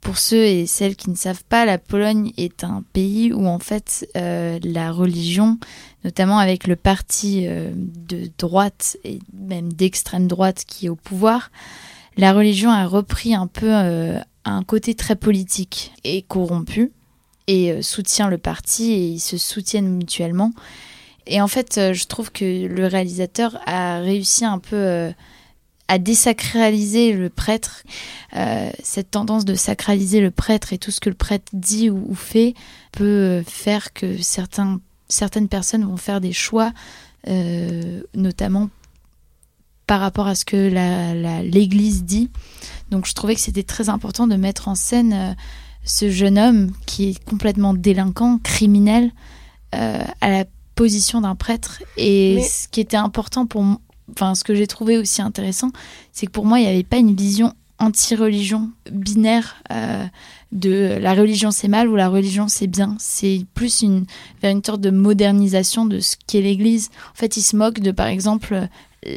pour 0.00 0.18
ceux 0.18 0.44
et 0.44 0.66
celles 0.66 0.96
qui 0.96 1.10
ne 1.10 1.14
savent 1.14 1.44
pas, 1.44 1.64
la 1.64 1.78
Pologne 1.78 2.32
est 2.36 2.64
un 2.64 2.82
pays 2.92 3.32
où 3.32 3.46
en 3.46 3.58
fait 3.58 4.08
euh, 4.16 4.58
la 4.62 4.92
religion, 4.92 5.58
notamment 6.04 6.38
avec 6.38 6.66
le 6.66 6.76
parti 6.76 7.44
euh, 7.46 7.72
de 7.74 8.30
droite 8.38 8.96
et 9.04 9.18
même 9.34 9.72
d'extrême 9.72 10.26
droite 10.26 10.64
qui 10.66 10.86
est 10.86 10.88
au 10.88 10.96
pouvoir, 10.96 11.50
la 12.16 12.32
religion 12.32 12.70
a 12.70 12.86
repris 12.86 13.34
un 13.34 13.46
peu 13.46 13.68
euh, 13.70 14.18
un 14.44 14.62
côté 14.62 14.94
très 14.94 15.16
politique 15.16 15.92
et 16.04 16.22
corrompu 16.22 16.92
et 17.50 17.72
euh, 17.72 17.82
soutient 17.82 18.28
le 18.28 18.38
parti 18.38 18.92
et 18.92 19.06
ils 19.08 19.20
se 19.20 19.36
soutiennent 19.36 19.88
mutuellement. 19.88 20.52
Et 21.26 21.40
en 21.40 21.48
fait, 21.48 21.78
euh, 21.78 21.92
je 21.92 22.06
trouve 22.06 22.30
que 22.30 22.66
le 22.66 22.86
réalisateur 22.86 23.58
a 23.66 23.98
réussi 23.98 24.44
un 24.44 24.60
peu 24.60 24.76
euh, 24.76 25.10
à 25.88 25.98
désacraliser 25.98 27.12
le 27.12 27.28
prêtre. 27.28 27.82
Cette 28.84 29.10
tendance 29.10 29.44
de 29.44 29.56
sacraliser 29.56 30.20
le 30.20 30.30
prêtre 30.30 30.72
et 30.72 30.78
tout 30.78 30.92
ce 30.92 31.00
que 31.00 31.08
le 31.08 31.16
prêtre 31.16 31.50
dit 31.52 31.90
ou, 31.90 32.14
fait 32.14 32.54
peut 32.92 33.42
faire 33.44 33.92
que 33.92 34.22
certains, 34.22 34.80
certaines 35.08 35.48
personnes 35.48 35.84
vont 35.84 35.96
faire 35.96 36.20
des 36.20 36.32
choix, 36.32 36.72
notamment 38.14 38.70
par 39.88 39.98
rapport 39.98 40.28
à 40.28 40.36
ce 40.36 40.44
que 40.44 41.42
l'Église 41.42 42.04
dit. 42.04 42.30
Donc 42.92 43.04
je 43.04 43.12
trouvais 43.12 43.34
que 43.34 43.40
c'était 43.40 43.64
très 43.64 43.88
important 43.88 44.28
de 44.28 44.36
mettre 44.36 44.68
en 44.68 44.76
scène 44.76 45.34
ce 45.84 46.10
jeune 46.10 46.38
homme 46.38 46.72
qui 46.86 47.10
est 47.10 47.24
complètement 47.24 47.74
délinquant, 47.74 48.38
criminel, 48.42 49.12
à 49.72 50.28
la 50.28 50.44
position 50.74 51.20
d'un 51.20 51.34
prêtre. 51.34 51.82
Et 51.96 52.42
ce 52.42 52.66
qui 52.68 52.80
était 52.80 52.96
important 52.96 53.46
pour 53.46 53.62
moi, 53.62 53.80
enfin, 54.12 54.34
ce 54.34 54.44
que 54.44 54.54
j'ai 54.54 54.66
trouvé 54.66 54.98
aussi 54.98 55.22
intéressant, 55.22 55.70
c'est 56.12 56.26
que 56.26 56.32
pour 56.32 56.46
moi, 56.46 56.58
il 56.58 56.62
n'y 56.62 56.70
avait 56.70 56.82
pas 56.82 56.96
une 56.96 57.14
vision 57.14 57.54
anti-religion 57.78 58.70
binaire 58.92 59.56
euh, 59.72 60.04
de 60.52 60.98
la 61.00 61.14
religion 61.14 61.50
c'est 61.50 61.68
mal 61.68 61.88
ou 61.88 61.96
la 61.96 62.08
religion 62.08 62.46
c'est 62.48 62.66
bien. 62.66 62.96
C'est 62.98 63.46
plus 63.54 63.82
une, 63.82 64.04
vers 64.42 64.52
une 64.52 64.62
sorte 64.62 64.80
de 64.80 64.90
modernisation 64.90 65.86
de 65.86 66.00
ce 66.00 66.16
qu'est 66.26 66.42
l'Église. 66.42 66.90
En 67.12 67.14
fait, 67.14 67.36
il 67.36 67.42
se 67.42 67.56
moque 67.56 67.80
de, 67.80 67.90
par 67.90 68.06
exemple, 68.06 68.68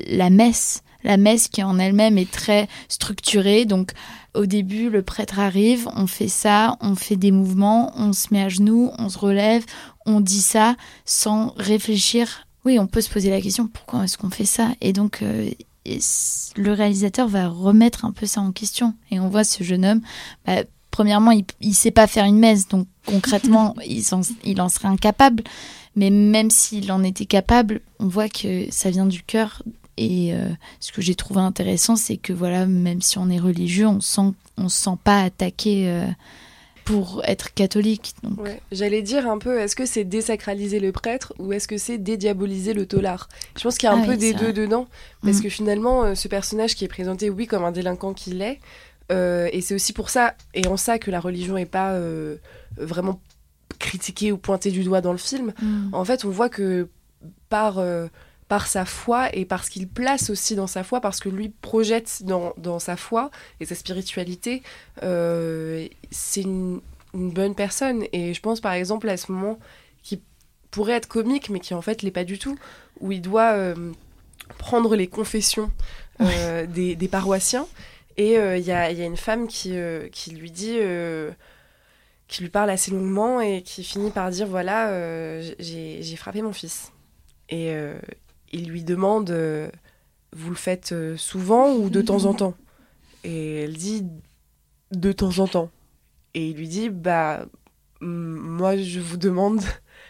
la 0.07 0.30
messe. 0.30 0.84
La 1.03 1.18
messe 1.18 1.49
qui 1.49 1.61
en 1.64 1.80
elle-même 1.80 2.18
est 2.18 2.32
très 2.32 2.70
structurée. 2.88 3.66
Donc, 3.66 3.91
au 4.34 4.45
début, 4.45 4.89
le 4.89 5.01
prêtre 5.01 5.39
arrive, 5.39 5.88
on 5.95 6.07
fait 6.07 6.27
ça, 6.27 6.77
on 6.81 6.95
fait 6.95 7.15
des 7.15 7.31
mouvements, 7.31 7.91
on 7.95 8.13
se 8.13 8.27
met 8.31 8.41
à 8.41 8.49
genoux, 8.49 8.91
on 8.97 9.09
se 9.09 9.17
relève, 9.17 9.63
on 10.05 10.21
dit 10.21 10.41
ça 10.41 10.75
sans 11.05 11.53
réfléchir 11.57 12.47
oui, 12.65 12.79
on 12.79 12.88
peut 12.88 13.01
se 13.01 13.09
poser 13.09 13.29
la 13.29 13.41
question 13.41 13.67
pourquoi 13.67 14.03
est-ce 14.03 14.17
qu'on 14.17 14.29
fait 14.29 14.45
ça? 14.45 14.69
Et 14.79 14.93
donc, 14.93 15.21
euh, 15.21 15.49
le 16.55 16.71
réalisateur 16.71 17.27
va 17.27 17.47
remettre 17.47 18.05
un 18.05 18.11
peu 18.11 18.25
ça 18.25 18.41
en 18.41 18.51
question. 18.51 18.93
Et 19.11 19.19
on 19.19 19.27
voit 19.27 19.43
ce 19.43 19.63
jeune 19.63 19.86
homme, 19.86 20.01
bah, 20.45 20.63
premièrement, 20.91 21.31
il 21.31 21.45
ne 21.61 21.73
sait 21.73 21.91
pas 21.91 22.07
faire 22.07 22.25
une 22.25 22.39
messe, 22.39 22.67
donc 22.67 22.88
concrètement, 23.05 23.75
il, 23.86 24.03
en, 24.13 24.21
il 24.43 24.61
en 24.61 24.69
serait 24.69 24.88
incapable. 24.88 25.43
Mais 25.95 26.09
même 26.09 26.49
s'il 26.49 26.91
en 26.91 27.03
était 27.03 27.25
capable, 27.25 27.81
on 27.99 28.07
voit 28.07 28.29
que 28.29 28.65
ça 28.71 28.89
vient 28.89 29.05
du 29.05 29.21
cœur. 29.21 29.61
Et 29.97 30.33
euh, 30.33 30.49
ce 30.79 30.91
que 30.91 31.01
j'ai 31.01 31.15
trouvé 31.15 31.41
intéressant, 31.41 31.95
c'est 31.95 32.17
que 32.17 32.33
voilà, 32.33 32.65
même 32.65 33.01
si 33.01 33.17
on 33.17 33.29
est 33.29 33.39
religieux, 33.39 33.87
on 33.87 34.01
sent, 34.01 34.33
on 34.57 34.69
se 34.69 34.83
sent 34.83 34.97
pas 35.03 35.21
attaqué. 35.21 35.87
Euh, 35.87 36.07
pour 36.85 37.21
être 37.23 37.53
catholique. 37.53 38.13
Donc. 38.23 38.39
J'allais 38.73 39.01
dire 39.01 39.29
un 39.29 39.37
peu, 39.37 39.57
est-ce 39.57 39.73
que 39.73 39.85
c'est 39.85 40.03
désacraliser 40.03 40.81
le 40.81 40.91
prêtre 40.91 41.31
ou 41.39 41.53
est-ce 41.53 41.65
que 41.65 41.77
c'est 41.77 41.97
dédiaboliser 41.97 42.73
le 42.73 42.85
tolard 42.85 43.29
Je 43.57 43.63
pense 43.63 43.77
qu'il 43.77 43.87
y 43.87 43.89
a 43.89 43.95
un 43.95 44.01
ah 44.03 44.05
peu 44.05 44.17
des 44.17 44.33
deux 44.33 44.51
dedans, 44.51 44.87
parce 45.21 45.37
mm. 45.37 45.43
que 45.43 45.47
finalement, 45.49 46.03
euh, 46.03 46.15
ce 46.15 46.27
personnage 46.27 46.75
qui 46.75 46.83
est 46.83 46.89
présenté, 46.89 47.29
oui, 47.29 47.47
comme 47.47 47.63
un 47.63 47.71
délinquant 47.71 48.13
qu'il 48.13 48.41
est, 48.41 48.59
euh, 49.13 49.47
et 49.53 49.61
c'est 49.61 49.75
aussi 49.75 49.93
pour 49.93 50.09
ça, 50.09 50.35
et 50.53 50.67
en 50.67 50.75
ça, 50.75 50.99
que 50.99 51.09
la 51.09 51.21
religion 51.21 51.55
n'est 51.55 51.65
pas 51.65 51.97
vraiment 52.75 53.21
critiquée 53.79 54.33
ou 54.33 54.37
pointée 54.37 54.71
du 54.71 54.83
doigt 54.83 54.99
dans 54.99 55.13
le 55.13 55.17
film. 55.17 55.53
Mm. 55.61 55.93
En 55.93 56.03
fait, 56.03 56.25
on 56.25 56.29
voit 56.31 56.49
que 56.49 56.89
par 57.47 57.81
par 58.47 58.67
sa 58.67 58.85
foi 58.85 59.33
et 59.35 59.45
parce 59.45 59.69
qu'il 59.69 59.87
place 59.87 60.29
aussi 60.29 60.55
dans 60.55 60.67
sa 60.67 60.83
foi, 60.83 61.01
parce 61.01 61.19
que 61.19 61.29
lui 61.29 61.49
projette 61.49 62.23
dans, 62.23 62.53
dans 62.57 62.79
sa 62.79 62.95
foi 62.95 63.31
et 63.59 63.65
sa 63.65 63.75
spiritualité, 63.75 64.63
euh, 65.03 65.87
c'est 66.11 66.41
une, 66.41 66.81
bonne 67.13 67.53
personne. 67.53 68.05
Et 68.11 68.33
je 68.33 68.41
pense 68.41 68.59
par 68.59 68.73
exemple 68.73 69.07
à 69.07 69.17
ce 69.17 69.31
moment 69.31 69.59
qui 70.01 70.21
pourrait 70.71 70.93
être 70.93 71.07
comique, 71.07 71.49
mais 71.51 71.59
qui 71.59 71.75
en 71.75 71.81
fait 71.81 72.01
l'est 72.01 72.11
pas 72.11 72.23
du 72.23 72.39
tout, 72.39 72.57
où 72.99 73.11
il 73.11 73.21
doit 73.21 73.51
euh, 73.51 73.91
prendre 74.57 74.95
les 74.95 75.07
confessions 75.07 75.71
euh, 76.21 76.65
des, 76.67 76.95
des, 76.95 77.07
paroissiens. 77.07 77.67
Et 78.17 78.33
il 78.33 78.65
y 78.65 78.71
a, 78.71 78.91
y, 78.91 79.01
a, 79.01 79.05
une 79.05 79.17
femme 79.17 79.47
qui, 79.47 79.75
qui 80.11 80.31
lui 80.31 80.51
dit 80.51 80.77
qui 82.27 82.41
lui 82.41 82.49
parle 82.49 82.69
assez 82.71 82.89
longuement 82.89 83.41
et 83.41 83.61
qui 83.63 83.83
finit 83.83 84.11
par 84.11 84.29
dire 84.29 84.47
voilà 84.47 85.41
j'ai 85.59 86.15
frappé 86.15 86.43
mon 86.43 86.53
fils 86.53 86.91
et, 87.49 87.75
il 88.54 88.70
lui 88.70 88.84
demande 88.84 89.32
euh, 89.32 89.70
Vous 90.36 90.49
le 90.49 90.56
faites 90.56 90.91
euh, 90.93 91.18
souvent 91.18 91.74
ou 91.74 91.89
de 91.89 92.01
temps 92.01 92.26
en 92.26 92.34
temps? 92.34 92.54
Et 93.24 93.64
elle 93.64 93.76
dit 93.76 94.06
De 94.91 95.12
temps 95.12 95.39
en 95.39 95.47
temps. 95.47 95.70
Et 96.34 96.49
il 96.49 96.56
lui 96.56 96.68
dit 96.68 96.89
Bah, 96.89 97.45
moi, 97.99 98.78
je 98.78 98.99
vous 98.99 99.18
demande, 99.18 99.62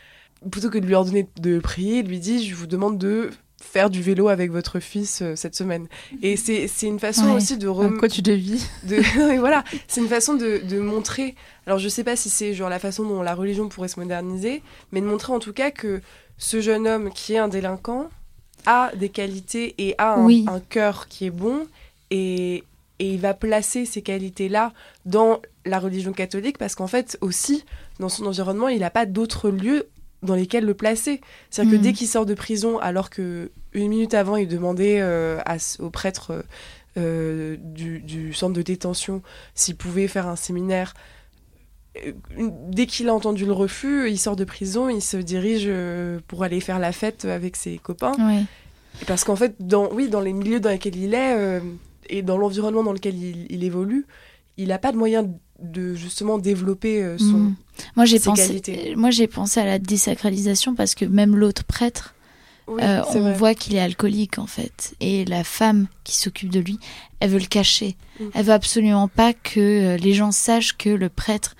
plutôt 0.52 0.70
que 0.70 0.78
de 0.78 0.86
lui 0.86 0.96
ordonner 0.96 1.28
de 1.40 1.60
prier, 1.60 2.00
il 2.00 2.08
lui 2.08 2.20
dit 2.20 2.46
Je 2.46 2.54
vous 2.54 2.68
demande 2.68 2.98
de 2.98 3.32
faire 3.64 3.90
du 3.90 4.02
vélo 4.02 4.28
avec 4.28 4.52
votre 4.52 4.80
fils 4.80 5.22
euh, 5.22 5.36
cette 5.36 5.56
semaine. 5.56 5.88
Et 6.22 6.36
c'est 6.36 6.68
une 6.82 7.00
façon 7.00 7.32
aussi 7.32 7.58
de... 7.58 7.68
Rem... 7.68 7.98
Quoi 7.98 8.10
tu 8.10 8.22
devis 8.22 8.68
de... 8.84 9.00
Voilà, 9.40 9.64
c'est 9.88 10.02
une 10.02 10.10
façon 10.10 10.36
de, 10.36 10.62
de, 10.68 10.80
montrer... 10.80 11.36
Alors 11.66 11.80
je 11.80 11.88
sais 11.88 12.04
pas 12.04 12.18
si 12.18 12.30
c'est 12.30 12.54
genre 12.54 12.70
la 12.70 12.80
façon 12.80 13.08
dont 13.08 13.22
la 13.22 13.34
religion 13.34 13.70
pourrait 13.70 13.88
se 13.88 14.00
moderniser, 14.00 14.62
mais 14.92 15.00
de 15.00 15.06
montrer 15.06 15.32
en 15.32 15.40
tout 15.40 15.54
cas 15.54 15.72
que 15.72 16.02
ce 16.38 16.60
jeune 16.60 16.88
homme 16.88 17.10
qui 17.12 17.34
est 17.34 17.38
un 17.38 17.48
délinquant, 17.48 18.10
a 18.66 18.92
des 18.96 19.10
qualités 19.10 19.76
et 19.78 19.96
a 19.98 20.16
un, 20.16 20.60
cœur 20.70 21.08
qui 21.08 21.26
est 21.26 21.32
bon 21.32 21.68
et, 22.12 22.64
et 23.00 23.10
il 23.14 23.20
va 23.20 23.34
placer 23.34 23.86
ces 23.86 24.02
qualités-là 24.02 24.74
dans 25.06 25.42
la 25.66 25.80
religion 25.80 26.14
catholique 26.14 26.58
parce 26.58 26.76
qu'en 26.76 26.88
fait 26.88 27.18
aussi 27.22 27.66
dans 28.00 28.10
son 28.10 28.26
environnement 28.26 28.68
il 28.68 28.80
n'a 28.80 28.90
pas 28.90 29.06
d'autres 29.06 29.50
lieux 29.50 29.88
dans 30.24 30.36
lesquels 30.36 30.66
le 30.66 30.74
placer. 30.74 31.22
C'est-à-dire 31.50 31.74
que 31.74 31.78
mm. 31.78 31.82
dès 31.82 31.94
qu'il 31.94 32.08
sort 32.08 32.26
de 32.26 32.34
prison, 32.34 32.80
alors 32.80 33.10
que 33.10 33.52
une 33.74 33.90
minute 33.90 34.14
avant 34.14 34.38
il 34.38 34.48
demandait 34.48 35.00
euh, 35.02 35.40
au 35.80 35.90
prêtre 35.90 36.44
euh, 36.98 37.58
du, 37.60 38.00
du, 38.00 38.34
centre 38.34 38.54
de 38.54 38.62
détention 38.62 39.22
s'il 39.56 39.76
pouvait 39.76 40.08
faire 40.08 40.28
un 40.28 40.36
séminaire, 40.36 40.94
dès 42.70 42.86
qu'il 42.86 43.10
a 43.10 43.14
entendu 43.14 43.46
le 43.46 43.54
refus, 43.54 44.10
il 44.10 44.18
sort 44.18 44.36
de 44.36 44.44
prison, 44.44 44.90
il 44.90 45.02
se 45.02 45.18
dirige 45.18 45.66
euh, 45.68 46.20
pour 46.28 46.44
aller 46.44 46.60
faire 46.60 46.80
la 46.80 46.92
fête 46.92 47.26
avec 47.26 47.56
ses 47.56 47.78
copains. 47.78 48.14
Parce 49.08 49.24
qu'en 49.24 49.36
fait, 49.36 49.56
dans, 49.60 49.92
oui, 49.92 50.08
dans 50.10 50.22
les 50.22 50.34
milieux 50.34 50.60
dans 50.60 50.70
lesquels 50.70 50.96
il 50.96 51.14
est 51.14 51.36
euh, 51.36 51.60
et 52.10 52.22
dans 52.22 52.38
l'environnement 52.38 52.84
dans 52.84 52.94
lequel 52.94 53.16
il, 53.16 53.64
évolue, 53.64 54.06
il 54.58 54.68
n'a 54.68 54.78
pas 54.78 54.92
de 54.92 54.98
moyen 54.98 55.28
de 55.60 55.96
justement 55.96 56.38
développer 56.38 57.16
son, 57.18 57.38
mm. 57.38 57.56
moi, 57.96 58.06
j'ai 58.06 58.20
pensé, 58.20 58.62
Moi, 58.96 59.10
j'ai 59.10 59.28
pensé 59.28 59.60
à 59.60 59.66
la 59.66 59.80
désacralisation 59.80 60.76
parce 60.76 60.94
que 60.96 61.06
même 61.06 61.36
l'autre 61.36 61.64
prêtre, 61.64 62.14
on 62.68 63.32
voit 63.34 63.56
qu'il 63.56 63.76
est 63.76 63.80
alcoolique 63.80 64.38
en 64.38 64.48
fait. 64.48 64.96
Et 65.00 65.26
la 65.26 65.44
femme 65.44 65.88
qui 66.04 66.18
s'occupe 66.18 66.50
de 66.50 66.60
lui, 66.60 66.80
elle 67.20 67.30
veut 67.30 67.40
le 67.40 67.46
cacher. 67.46 67.96
Mm. 68.20 68.24
Elle 68.34 68.46
veut 68.46 68.54
absolument 68.54 69.08
pas 69.08 69.34
que 69.34 69.96
les 70.00 70.14
gens 70.14 70.32
sachent 70.32 70.78
que 70.78 70.90
le 70.90 71.10
prêtre 71.10 71.56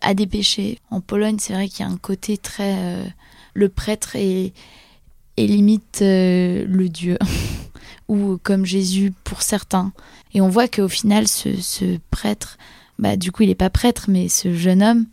à 0.00 0.14
des 0.14 0.26
péchés. 0.26 0.78
En 0.90 1.00
Pologne, 1.00 1.36
c'est 1.38 1.52
vrai 1.52 1.68
qu'il 1.68 1.84
y 1.84 1.88
a 1.88 1.92
un 1.92 1.96
côté 1.96 2.36
très... 2.36 2.74
Euh, 2.76 3.04
le 3.54 3.68
prêtre 3.68 4.16
est, 4.16 4.52
est 5.36 5.46
limite 5.46 6.00
euh, 6.02 6.64
le 6.68 6.88
Dieu, 6.88 7.18
ou 8.08 8.38
comme 8.42 8.64
Jésus 8.64 9.12
pour 9.24 9.42
certains. 9.42 9.92
Et 10.34 10.40
on 10.40 10.48
voit 10.48 10.68
qu'au 10.68 10.88
final, 10.88 11.26
ce, 11.26 11.98
prêtre, 12.10 12.58
bah, 12.98 13.16
du 13.16 13.32
coup, 13.32 13.42
il 13.42 13.48
n'est 13.48 13.54
pas 13.54 13.70
prêtre, 13.70 14.06
mais 14.08 14.28
ce 14.28 14.54
jeune 14.54 14.82
homme 14.82 15.06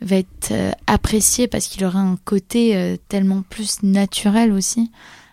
va 0.00 0.16
être 0.16 0.52
euh, 0.52 0.70
apprécié 0.86 1.48
parce 1.48 1.66
qu'il 1.66 1.84
aura 1.84 2.00
un 2.00 2.16
côté 2.24 2.96
tellement 3.08 3.42
plus 3.42 3.82
naturel 3.82 4.52
aussi 4.52 4.90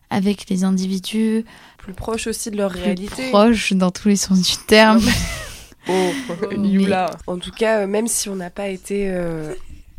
avec 0.09 0.49
les 0.49 0.63
individus. 0.63 1.45
Plus 1.77 1.93
proche 1.93 2.27
aussi 2.27 2.49
de 2.49 2.57
leur 2.57 2.71
plus 2.71 2.81
réalité. 2.81 3.29
Proche 3.29 3.73
dans 3.73 3.91
tous 3.91 4.07
les 4.07 4.15
sens 4.15 4.41
du 4.41 4.65
terme. 4.65 5.01
Oh, 5.87 6.11
En 7.27 7.37
tout 7.37 7.51
cas, 7.51 7.81
euh, 7.81 7.87
même 7.87 8.07
si 8.07 8.29
on 8.29 8.35
n'a 8.35 8.49
pas 8.49 8.67
été 8.67 9.09
euh, 9.09 9.53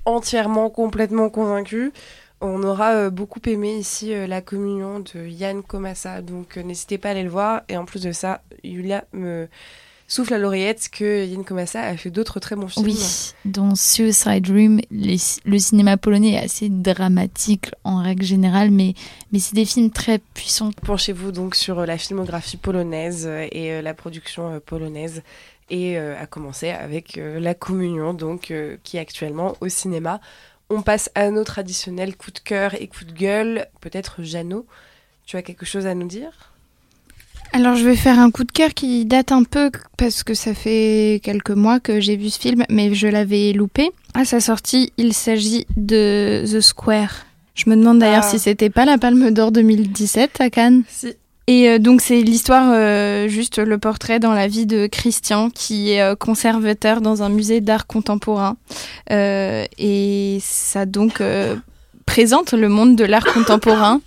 entièrement, 0.05 0.71
complètement 0.71 1.29
convaincu, 1.29 1.93
on 2.41 2.63
aura 2.63 2.93
euh, 2.93 3.11
beaucoup 3.11 3.41
aimé 3.47 3.77
ici 3.77 4.13
la 4.27 4.41
communion 4.41 5.01
de 5.01 5.27
Yann 5.27 5.63
Komassa. 5.63 6.23
Donc 6.23 6.57
n'hésitez 6.57 6.99
pas 6.99 7.09
à 7.09 7.11
aller 7.13 7.23
le 7.23 7.31
voir. 7.31 7.63
Et 7.69 7.77
en 7.77 7.85
plus 7.85 8.03
de 8.03 8.13
ça, 8.13 8.43
Yulia 8.65 9.05
me 9.13 9.49
souffle 10.09 10.35
à 10.35 10.39
l'oreillette 10.39 10.89
que 10.91 11.25
Yann 11.25 11.45
Komassa 11.45 11.83
a 11.83 11.97
fait 11.97 12.11
d'autres 12.11 12.39
très 12.39 12.55
bons 12.55 12.69
films. 12.69 12.87
Oui, 12.87 13.33
dont 13.45 13.75
Suicide 13.75 14.49
Room. 14.49 14.81
le 14.91 15.59
cinéma 15.59 15.97
polonais 15.97 16.35
est 16.35 16.45
assez 16.45 16.69
dramatique 16.69 17.71
en 17.83 18.03
règle 18.03 18.25
générale, 18.25 18.71
mais, 18.71 18.95
mais 19.33 19.39
c'est 19.41 19.55
des 19.55 19.65
films 19.65 19.91
très 19.91 20.19
puissants. 20.19 20.71
Penchez-vous 20.85 21.33
donc 21.33 21.57
sur 21.57 21.85
la 21.87 21.99
filmographie 21.99 22.57
polonaise 22.57 23.29
et 23.51 23.83
la 23.83 23.95
production 23.95 24.61
polonaise 24.65 25.23
et 25.71 25.99
euh, 25.99 26.21
a 26.21 26.27
commencé 26.27 26.71
avec 26.71 27.19
euh, 27.19 27.41
La 27.41 27.55
Communion, 27.55 28.15
donc 28.15 28.51
euh, 28.51 28.77
qui 28.83 28.97
est 28.97 29.01
actuellement 29.01 29.57
au 29.61 29.69
cinéma. 29.69 30.21
On 30.71 30.83
passe 30.83 31.11
à 31.15 31.31
nos 31.31 31.45
traditionnels 31.45 32.17
coups 32.17 32.35
de 32.35 32.41
cœur 32.41 32.75
et 32.75 32.87
coups 32.89 33.07
de 33.07 33.13
gueule. 33.13 33.67
Peut-être 33.81 34.23
Jeannot, 34.23 34.67
tu 35.25 35.37
as 35.37 35.43
quelque 35.43 35.67
chose 35.67 35.87
à 35.87 35.95
nous 35.95 36.07
dire? 36.07 36.53
Alors 37.53 37.77
je 37.77 37.85
vais 37.85 37.97
faire 37.97 38.19
un 38.19 38.31
coup 38.31 38.45
de 38.45 38.51
cœur 38.51 38.75
qui 38.75 39.05
date 39.05 39.31
un 39.31 39.45
peu 39.45 39.71
parce 39.97 40.25
que 40.25 40.35
ça 40.35 40.53
fait 40.53 41.21
quelques 41.23 41.51
mois 41.51 41.79
que 41.79 42.01
j'ai 42.01 42.17
vu 42.17 42.31
ce 42.31 42.41
film, 42.41 42.65
mais 42.69 42.95
je 42.95 43.07
l'avais 43.07 43.53
loupé. 43.53 43.91
À 44.15 44.25
sa 44.25 44.41
sortie, 44.41 44.93
il 44.97 45.13
s'agit 45.13 45.67
de 45.77 46.45
The 46.45 46.61
Square. 46.61 47.27
Je 47.55 47.71
me 47.71 47.77
demande 47.77 48.01
d'ailleurs 48.01 48.25
ah. 48.25 48.29
si 48.29 48.39
c'était 48.39 48.69
pas 48.69 48.85
la 48.85 48.99
Palme 48.99 49.31
d'Or 49.31 49.53
2017 49.53 50.41
à 50.41 50.51
Cannes. 50.51 50.83
Si, 50.89 51.15
Et 51.49 51.69
euh, 51.69 51.79
donc 51.79 52.01
c'est 52.01 52.21
l'histoire, 52.23 52.71
euh, 52.73 53.29
juste 53.29 53.59
le 53.59 53.79
portrait 53.79 54.19
dans 54.19 54.33
la 54.33 54.49
vie 54.49 54.67
de 54.67 54.87
Christian 54.87 55.51
qui 55.51 55.93
est 55.93 56.03
euh, 56.03 56.17
conservateur 56.17 57.01
dans 57.01 57.23
un 57.23 57.29
musée 57.29 57.61
d'art 57.61 57.87
contemporain. 57.87 58.57
et 59.11 60.39
ça 60.41 60.87
donc 60.87 61.23
présente 62.05 62.53
le 62.53 62.69
monde 62.69 62.97
de 62.97 63.05
l'art 63.05 63.25
contemporain 63.25 64.01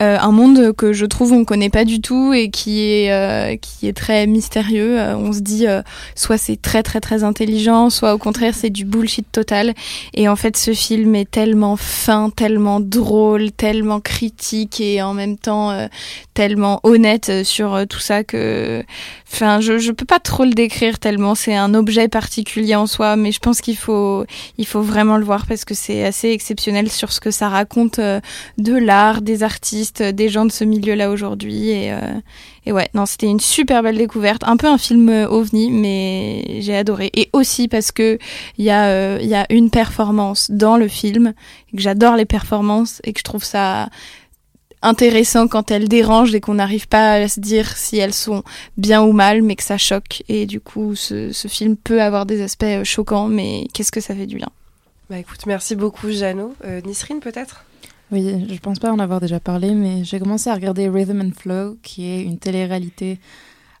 euh, 0.00 0.16
un 0.20 0.30
monde 0.30 0.72
que 0.76 0.92
je 0.92 1.06
trouve 1.06 1.32
on 1.32 1.44
connaît 1.44 1.70
pas 1.70 1.84
du 1.84 2.00
tout 2.00 2.32
et 2.32 2.50
qui 2.50 2.82
est 2.82 3.12
euh, 3.12 3.56
qui 3.56 3.88
est 3.88 3.96
très 3.96 4.28
mystérieux. 4.28 4.96
Euh, 5.00 5.16
on 5.16 5.32
se 5.32 5.40
dit 5.40 5.66
soit 6.14 6.38
c'est 6.38 6.60
très 6.60 6.84
très 6.84 7.00
très 7.00 7.24
intelligent, 7.24 7.90
soit 7.90 8.14
au 8.14 8.18
contraire 8.18 8.54
c'est 8.54 8.70
du 8.70 8.84
bullshit 8.84 9.26
total. 9.32 9.74
Et 10.14 10.28
en 10.28 10.36
fait 10.36 10.56
ce 10.56 10.72
film 10.72 11.16
est 11.16 11.28
tellement 11.28 11.76
fin, 11.76 12.30
tellement 12.30 12.78
drôle, 12.78 13.50
tellement 13.50 14.00
critique 14.00 14.80
et 14.80 15.02
en 15.02 15.14
même 15.14 15.36
temps 15.36 15.88
tellement 16.32 16.78
honnête 16.84 17.44
sur 17.44 17.86
tout 17.88 17.98
ça 17.98 18.22
que 18.22 18.84
enfin 19.32 19.60
je 19.60 19.78
je 19.78 19.92
peux 19.92 20.04
pas 20.04 20.18
trop 20.18 20.44
le 20.44 20.52
décrire 20.52 20.98
tellement 20.98 21.34
c'est 21.34 21.54
un 21.54 21.74
objet 21.74 22.08
particulier 22.08 22.74
en 22.74 22.86
soi, 22.86 23.16
mais 23.16 23.32
je 23.32 23.40
pense 23.40 23.60
qu'il 23.60 23.76
faut 23.76 24.24
il 24.58 24.66
faut 24.66 24.82
vraiment 24.82 25.16
le 25.16 25.24
voir 25.24 25.46
parce 25.46 25.64
que 25.64 25.74
c'est 25.74 26.04
assez 26.04 26.30
exceptionnel 26.30 26.90
sur 26.90 27.12
ce 27.12 27.20
que 27.20 27.30
ça 27.30 27.48
raconte 27.48 28.00
de 28.58 28.76
l'art, 28.76 29.22
des 29.22 29.42
artistes 29.42 30.02
des 30.02 30.28
gens 30.28 30.44
de 30.44 30.52
ce 30.52 30.64
milieu-là 30.64 31.10
aujourd'hui. 31.10 31.70
Et, 31.70 31.92
euh, 31.92 31.98
et, 32.66 32.72
ouais, 32.72 32.88
non, 32.94 33.06
c'était 33.06 33.26
une 33.26 33.40
super 33.40 33.82
belle 33.82 33.96
découverte. 33.96 34.42
Un 34.44 34.56
peu 34.56 34.66
un 34.66 34.78
film 34.78 35.08
euh, 35.08 35.28
ovni, 35.28 35.70
mais 35.70 36.60
j'ai 36.60 36.76
adoré. 36.76 37.10
Et 37.14 37.30
aussi 37.32 37.68
parce 37.68 37.92
que 37.92 38.18
il 38.58 38.64
y, 38.64 38.70
a, 38.70 38.86
euh, 38.86 39.18
y 39.22 39.34
a 39.34 39.46
une 39.50 39.70
performance 39.70 40.50
dans 40.50 40.76
le 40.76 40.88
film, 40.88 41.32
que 41.74 41.80
j'adore 41.80 42.16
les 42.16 42.24
performances 42.24 43.00
et 43.04 43.12
que 43.12 43.20
je 43.20 43.24
trouve 43.24 43.44
ça 43.44 43.88
intéressant 44.82 45.48
quand 45.48 45.70
elles 45.70 45.88
dérangent 45.88 46.34
et 46.34 46.40
qu'on 46.40 46.54
n'arrive 46.54 46.88
pas 46.88 47.12
à 47.14 47.28
se 47.28 47.40
dire 47.40 47.76
si 47.76 47.96
elles 47.98 48.14
sont 48.14 48.42
bien 48.76 49.02
ou 49.02 49.12
mal, 49.12 49.42
mais 49.42 49.56
que 49.56 49.62
ça 49.62 49.78
choque. 49.78 50.22
Et 50.28 50.46
du 50.46 50.60
coup, 50.60 50.94
ce, 50.94 51.32
ce 51.32 51.48
film 51.48 51.76
peut 51.76 52.00
avoir 52.02 52.26
des 52.26 52.42
aspects 52.42 52.84
choquants, 52.84 53.28
mais 53.28 53.66
qu'est-ce 53.72 53.92
que 53.92 54.00
ça 54.00 54.14
fait 54.14 54.26
du 54.26 54.36
bien? 54.36 54.48
Bah 55.10 55.18
écoute, 55.18 55.46
merci 55.46 55.74
beaucoup 55.74 56.10
Jeannot. 56.10 56.54
Nisrine 56.84 57.20
peut-être? 57.20 57.64
Oui, 58.10 58.46
je 58.50 58.58
pense 58.58 58.78
pas 58.78 58.90
en 58.90 58.98
avoir 58.98 59.20
déjà 59.20 59.38
parlé, 59.40 59.72
mais 59.72 60.02
j'ai 60.04 60.18
commencé 60.18 60.48
à 60.48 60.54
regarder 60.54 60.88
Rhythm 60.88 61.20
and 61.20 61.30
Flow, 61.38 61.76
qui 61.82 62.08
est 62.08 62.22
une 62.22 62.38
télé-réalité 62.38 63.18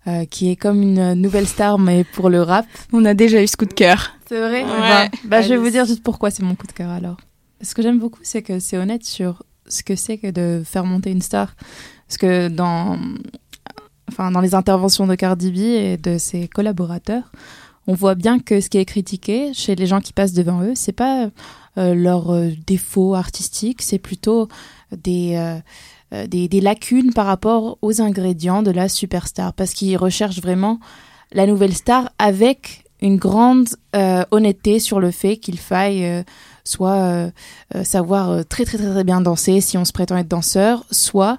euh, 0.06 0.24
qui 0.26 0.50
est 0.50 0.56
comme 0.56 0.82
une 0.82 1.14
nouvelle 1.14 1.46
star, 1.46 1.78
mais 1.78 2.04
pour 2.04 2.28
le 2.28 2.42
rap. 2.42 2.66
On 2.92 3.04
a 3.06 3.14
déjà 3.14 3.42
eu 3.42 3.46
ce 3.46 3.56
coup 3.56 3.64
de 3.64 3.72
cœur. 3.72 4.12
C'est 4.28 4.38
vrai? 4.40 4.64
Ouais. 4.64 5.10
bah, 5.24 5.40
Je 5.40 5.48
vais 5.48 5.56
vous 5.56 5.70
dire 5.70 5.86
juste 5.86 6.02
pourquoi 6.02 6.30
c'est 6.30 6.42
mon 6.42 6.54
coup 6.56 6.66
de 6.66 6.72
cœur 6.72 6.90
alors. 6.90 7.16
Ce 7.62 7.74
que 7.74 7.82
j'aime 7.82 7.98
beaucoup, 7.98 8.20
c'est 8.22 8.42
que 8.42 8.58
c'est 8.58 8.76
honnête 8.76 9.04
sur 9.04 9.42
ce 9.68 9.82
que 9.82 9.96
c'est 9.96 10.18
que 10.18 10.30
de 10.30 10.62
faire 10.64 10.84
monter 10.84 11.10
une 11.10 11.22
star. 11.22 11.54
Parce 12.06 12.18
que 12.18 12.48
dans, 12.48 12.98
enfin, 14.08 14.30
dans 14.30 14.40
les 14.40 14.54
interventions 14.54 15.06
de 15.06 15.14
Cardi 15.14 15.50
B 15.50 15.58
et 15.58 15.96
de 15.96 16.18
ses 16.18 16.48
collaborateurs, 16.48 17.30
on 17.86 17.94
voit 17.94 18.14
bien 18.14 18.38
que 18.38 18.60
ce 18.60 18.68
qui 18.68 18.78
est 18.78 18.84
critiqué 18.84 19.52
chez 19.54 19.74
les 19.74 19.86
gens 19.86 20.00
qui 20.00 20.12
passent 20.12 20.34
devant 20.34 20.62
eux, 20.62 20.74
c'est 20.74 20.92
pas 20.92 21.30
euh, 21.78 21.94
leurs 21.94 22.30
euh, 22.34 22.50
défauts 22.66 23.14
artistiques, 23.14 23.80
c'est 23.80 23.98
plutôt 23.98 24.48
des, 24.92 25.36
euh, 26.12 26.26
des, 26.26 26.48
des, 26.48 26.60
lacunes 26.60 27.14
par 27.14 27.24
rapport 27.24 27.78
aux 27.80 28.02
ingrédients 28.02 28.62
de 28.62 28.70
la 28.70 28.90
superstar, 28.90 29.54
parce 29.54 29.72
qu'ils 29.72 29.96
recherchent 29.96 30.42
vraiment 30.42 30.80
la 31.32 31.46
nouvelle 31.46 31.74
star 31.74 32.10
avec 32.18 32.84
une 33.00 33.16
grande 33.16 33.68
honnêteté 34.32 34.80
sur 34.80 34.98
le 34.98 35.12
fait 35.12 35.36
qu'il 35.36 35.58
faille 35.58 36.24
soit 36.68 37.30
savoir 37.82 38.44
très, 38.46 38.64
très 38.64 38.78
très 38.78 38.90
très 38.90 39.04
bien 39.04 39.20
danser 39.20 39.60
si 39.60 39.78
on 39.78 39.84
se 39.84 39.92
prétend 39.92 40.16
être 40.16 40.28
danseur, 40.28 40.84
soit 40.90 41.38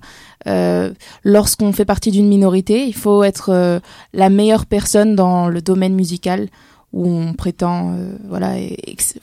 lorsqu'on 1.24 1.72
fait 1.72 1.86
partie 1.86 2.12
d'une 2.12 2.28
minorité, 2.28 2.86
il 2.86 2.96
faut 2.96 3.24
être 3.24 3.82
la 4.14 4.30
meilleure 4.30 4.66
personne 4.66 5.16
dans 5.16 5.48
le 5.50 5.62
domaine 5.62 5.94
musical 5.94 6.48
où 6.92 7.08
on 7.08 7.34
prétend 7.34 7.94
euh, 7.94 8.16
voilà 8.28 8.56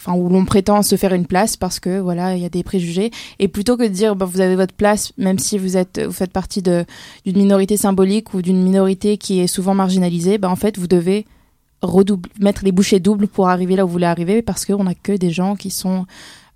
l'on 0.06 0.44
prétend 0.44 0.82
se 0.82 0.96
faire 0.96 1.12
une 1.12 1.26
place 1.26 1.56
parce 1.56 1.80
que 1.80 1.98
voilà 1.98 2.36
il 2.36 2.42
y 2.42 2.46
a 2.46 2.48
des 2.48 2.62
préjugés. 2.62 3.10
Et 3.38 3.48
plutôt 3.48 3.76
que 3.76 3.82
de 3.82 3.88
dire 3.88 4.14
bah, 4.14 4.26
vous 4.26 4.40
avez 4.40 4.56
votre 4.56 4.74
place 4.74 5.12
même 5.18 5.38
si 5.38 5.58
vous 5.58 5.76
êtes 5.76 6.00
vous 6.04 6.12
faites 6.12 6.32
partie 6.32 6.62
d'une 6.62 6.84
minorité 7.26 7.76
symbolique 7.76 8.34
ou 8.34 8.42
d'une 8.42 8.62
minorité 8.62 9.16
qui 9.18 9.40
est 9.40 9.46
souvent 9.46 9.74
marginalisée 9.74 10.38
bah 10.38 10.48
en 10.48 10.56
fait 10.56 10.78
vous 10.78 10.86
devez 10.86 11.26
redouble 11.82 12.28
mettre 12.40 12.64
les 12.64 12.72
bouchées 12.72 13.00
doubles 13.00 13.28
pour 13.28 13.48
arriver 13.48 13.76
là 13.76 13.84
où 13.84 13.88
vous 13.88 13.92
voulez 13.92 14.06
arriver 14.06 14.42
parce 14.42 14.64
qu'on 14.64 14.84
n'a 14.84 14.94
que 14.94 15.12
des 15.12 15.30
gens 15.30 15.56
qui 15.56 15.70
sont 15.70 16.06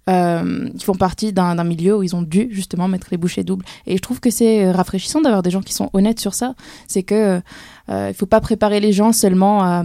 euh, 0.09 0.69
qui 0.71 0.85
font 0.85 0.95
partie 0.95 1.33
d'un 1.33 1.63
milieu 1.63 1.99
où 1.99 2.03
ils 2.03 2.17
ont 2.17 2.23
dû 2.23 2.49
justement 2.51 2.89
mettre 2.89 3.09
les 3.11 3.17
bouchées 3.17 3.45
doubles. 3.45 3.65
Et 3.87 3.97
je 3.97 4.03
trouve 4.03 4.19
que 4.19 4.31
c'est 4.31 4.71
rafraîchissant 4.71 5.21
d'avoir 5.21 5.43
des 5.43 5.51
gens 5.51 5.61
qui 5.61 5.75
sont 5.75 5.91
honnêtes 5.93 6.21
sur 6.21 6.35
ça. 6.35 6.55
C'est 6.89 7.03
que 7.03 7.41
euh, 7.91 8.09
il 8.09 8.15
faut 8.15 8.27
pas 8.27 8.41
préparer 8.41 8.81
les 8.81 8.93
gens 8.93 9.13
seulement 9.13 9.63
à 9.63 9.85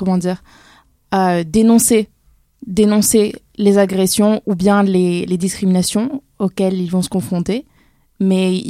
comment 0.00 0.18
dire, 0.18 0.42
à 1.10 1.44
dénoncer, 1.44 2.08
dénoncer 2.66 3.34
les 3.56 3.78
agressions 3.78 4.42
ou 4.46 4.54
bien 4.54 4.82
les, 4.82 5.26
discriminations 5.36 6.22
auxquelles 6.38 6.80
ils 6.80 6.90
vont 6.90 7.02
se 7.02 7.10
confronter. 7.10 7.66
Mais 8.20 8.62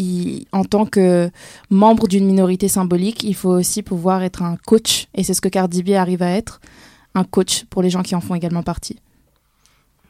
en 0.53 0.64
tant 0.64 0.86
que 0.86 1.30
membre 1.70 2.07
d'une 2.07 2.24
minorité 2.24 2.68
symbolique, 2.68 3.24
il 3.24 3.34
faut 3.34 3.51
aussi 3.51 3.82
pouvoir 3.82 4.22
être 4.22 4.42
un 4.42 4.57
coach. 4.57 5.09
Et 5.14 5.24
c'est 5.24 5.34
ce 5.34 5.40
que 5.40 5.48
Cardi 5.48 5.82
B 5.82 5.90
arrive 5.90 6.22
à 6.22 6.30
être, 6.30 6.61
un 7.14 7.24
coach 7.24 7.64
pour 7.64 7.82
les 7.82 7.90
gens 7.90 8.03
qui 8.03 8.14
en 8.14 8.20
font 8.20 8.36
également 8.36 8.62
partie. 8.62 8.98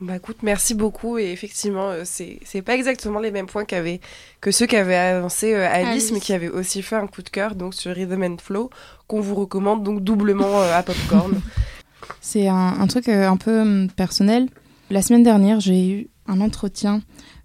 Bah 0.00 0.16
écoute, 0.16 0.38
merci 0.42 0.74
beaucoup. 0.74 1.18
Et 1.18 1.30
effectivement, 1.30 1.90
euh, 1.90 2.02
c'est, 2.04 2.40
c'est 2.42 2.62
pas 2.62 2.74
exactement 2.74 3.20
les 3.20 3.30
mêmes 3.30 3.46
points 3.46 3.66
qu'avait, 3.66 4.00
que 4.40 4.50
ceux 4.50 4.66
qu'avait 4.66 4.96
annoncé 4.96 5.54
euh, 5.54 5.68
Alice, 5.70 6.10
mais 6.12 6.20
qui 6.20 6.32
avait 6.32 6.48
aussi 6.48 6.80
fait 6.80 6.96
un 6.96 7.06
coup 7.06 7.20
de 7.20 7.28
cœur 7.28 7.54
donc 7.54 7.74
sur 7.74 7.94
Rhythm 7.94 8.22
and 8.22 8.36
Flow, 8.42 8.70
qu'on 9.06 9.20
vous 9.20 9.34
recommande 9.34 9.82
donc 9.82 10.02
doublement 10.02 10.62
euh, 10.62 10.74
à 10.74 10.82
Popcorn. 10.82 11.38
c'est 12.22 12.48
un, 12.48 12.86
truc 12.86 13.10
un 13.10 13.36
peu 13.36 13.60
hum, 13.60 13.88
personnel. 13.94 14.48
La 14.88 15.02
semaine 15.02 15.22
dernière, 15.22 15.60
j'ai 15.60 15.86
eu 15.86 16.08
un 16.26 16.40
entretien, 16.40 17.02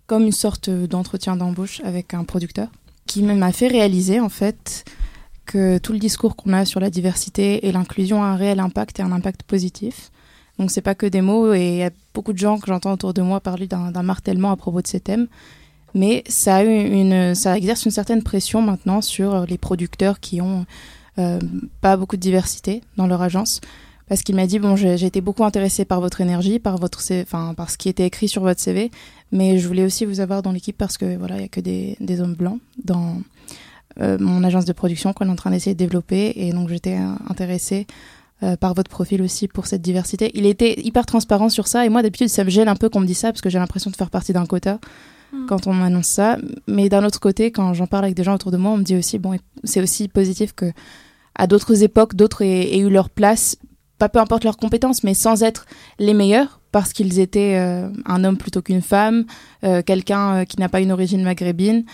comme 0.08 0.24
une 0.24 0.32
sorte 0.32 0.70
d'entretien 0.70 1.36
d'embauche 1.36 1.82
avec 1.84 2.14
un 2.14 2.24
producteur, 2.24 2.70
qui 3.08 3.24
m'a 3.24 3.52
fait 3.52 3.68
réaliser 3.68 4.20
en 4.20 4.30
fait 4.30 4.86
que 5.46 5.78
tout 5.78 5.94
le 5.94 6.00
discours 6.00 6.36
qu'on 6.36 6.54
a 6.54 6.66
sur 6.66 6.80
la 6.80 6.90
diversité 6.90 7.68
et 7.68 7.72
l'inclusion 7.72 8.24
a 8.24 8.28
un 8.28 8.36
réel 8.36 8.60
impact 8.60 9.00
et 9.00 9.04
un 9.04 9.12
impact 9.12 9.44
positif 9.44 10.12
donc 10.58 10.72
c'est 10.72 10.82
pas 10.82 10.96
que 10.96 11.06
des 11.06 11.22
mots 11.22 11.54
et 11.54 11.68
il 11.68 11.76
y 11.78 11.84
a 11.84 11.92
beaucoup 12.14 12.34
de 12.34 12.38
gens 12.38 12.58
que 12.58 12.68
j'entends 12.68 12.94
autour 12.94 13.14
de 13.14 13.22
moi 13.22 13.40
parler 13.40 13.68
d'un 13.68 14.04
martèlement 14.04 14.52
à 14.52 14.56
propos 14.56 14.82
de 14.82 14.88
ces 14.88 15.00
thèmes. 15.00 15.28
Mais 15.94 16.24
ça, 16.28 16.64
exerce 16.64 17.86
une 17.86 17.92
certaine 17.92 18.22
pression 18.22 18.62
maintenant 18.62 19.02
sur 19.02 19.46
les 19.46 19.58
producteurs 19.58 20.20
qui 20.20 20.42
ont 20.42 20.66
euh, 21.20 21.40
pas 21.82 21.96
beaucoup 21.96 22.18
de 22.18 22.22
diversité 22.22 22.82
dans 22.98 23.08
leur 23.08 23.22
agence. 23.22 23.62
Parce 24.08 24.22
qu'il 24.22 24.36
m'a 24.36 24.46
dit 24.46 24.60
bon, 24.60 24.76
j'ai 24.76 25.04
été 25.04 25.22
beaucoup 25.22 25.44
intéressé 25.44 25.84
par 25.86 26.00
votre 26.00 26.22
énergie, 26.22 26.60
par 26.60 26.78
votre, 26.78 27.00
enfin, 27.22 27.54
par 27.56 27.70
ce 27.70 27.78
qui 27.78 27.90
était 27.90 28.06
écrit 28.06 28.28
sur 28.28 28.44
votre 28.44 28.60
CV, 28.62 28.92
mais 29.32 29.58
je 29.58 29.68
voulais 29.68 29.84
aussi 29.84 30.06
vous 30.06 30.20
avoir 30.20 30.42
dans 30.42 30.52
l'équipe 30.52 30.78
parce 30.78 30.98
que 30.98 31.18
voilà, 31.18 31.38
il 31.38 31.42
y 31.42 31.46
a 31.46 31.48
que 31.48 31.62
des, 31.62 31.98
des 32.00 32.22
hommes 32.22 32.36
blancs 32.36 32.60
dans 32.84 33.22
euh, 34.02 34.18
mon 34.20 34.44
agence 34.44 34.66
de 34.66 34.74
production 34.74 35.14
qu'on 35.14 35.28
est 35.28 35.32
en 35.32 35.36
train 35.36 35.52
d'essayer 35.52 35.74
de 35.74 35.80
développer, 35.80 36.34
et 36.36 36.52
donc 36.52 36.70
j'étais 36.70 36.98
intéressée 37.30 37.88
euh, 38.44 38.58
par 38.58 38.74
votre 38.74 38.90
profil 38.90 39.22
aussi 39.22 39.48
pour 39.48 39.66
cette 39.66 39.82
diversité. 39.82 40.30
Il 40.34 40.46
était 40.46 40.78
hyper 40.82 41.06
transparent 41.06 41.48
sur 41.48 41.68
ça 41.68 41.86
et 41.86 41.90
moi 41.90 42.02
d'habitude 42.02 42.28
ça 42.28 42.44
me 42.44 42.50
gêne 42.50 42.68
un 42.68 42.76
peu 42.76 42.90
qu'on 42.90 43.00
me 43.00 43.06
dise 43.06 43.20
ça 43.20 43.32
parce 43.32 43.40
que 43.40 43.50
j'ai 43.50 43.60
l'impression 43.60 43.90
de 43.90 43.96
faire 43.96 44.10
partie 44.10 44.34
d'un 44.34 44.46
quota 44.46 44.78
hmm. 45.32 45.46
quand 45.46 45.68
on 45.68 45.74
m'annonce 45.74 46.08
ça. 46.08 46.38
Mais 46.68 46.90
d'un 46.90 47.06
autre 47.06 47.22
côté, 47.22 47.52
quand 47.52 47.74
j'en 47.74 47.88
parle 47.88 48.04
avec 48.04 48.16
des 48.18 48.26
gens 48.26 48.36
autour 48.36 48.52
de 48.52 48.58
moi, 48.58 48.72
on 48.72 48.78
me 48.78 48.84
dit 48.84 48.98
aussi 48.98 49.20
bon 49.20 49.40
c'est 49.64 49.82
aussi 49.82 50.10
positif 50.10 50.52
que 50.52 50.74
à 51.34 51.48
d'autres 51.48 51.82
époques 51.82 52.14
d'autres 52.14 52.42
aient, 52.42 52.78
eu 52.78 52.90
leur 52.90 53.10
place, 53.10 53.56
pas 53.98 54.10
peu 54.10 54.20
importe 54.20 54.44
leurs 54.44 54.58
compétences, 54.58 55.04
mais 55.04 55.14
sans 55.14 55.44
être 55.44 55.66
les 56.00 56.14
meilleurs 56.14 56.60
parce 56.72 56.92
qu'ils 56.92 57.20
étaient 57.20 57.56
euh, 57.58 57.90
un 58.06 58.24
homme 58.24 58.38
plutôt 58.38 58.62
qu'une 58.62 58.82
femme, 58.82 59.26
euh, 59.64 59.82
quelqu'un 59.82 60.46
qui 60.46 60.60
n'a 60.60 60.70
pas 60.70 60.82
une 60.82 60.92
origine 60.92 61.24
maghrébine. 61.24 61.86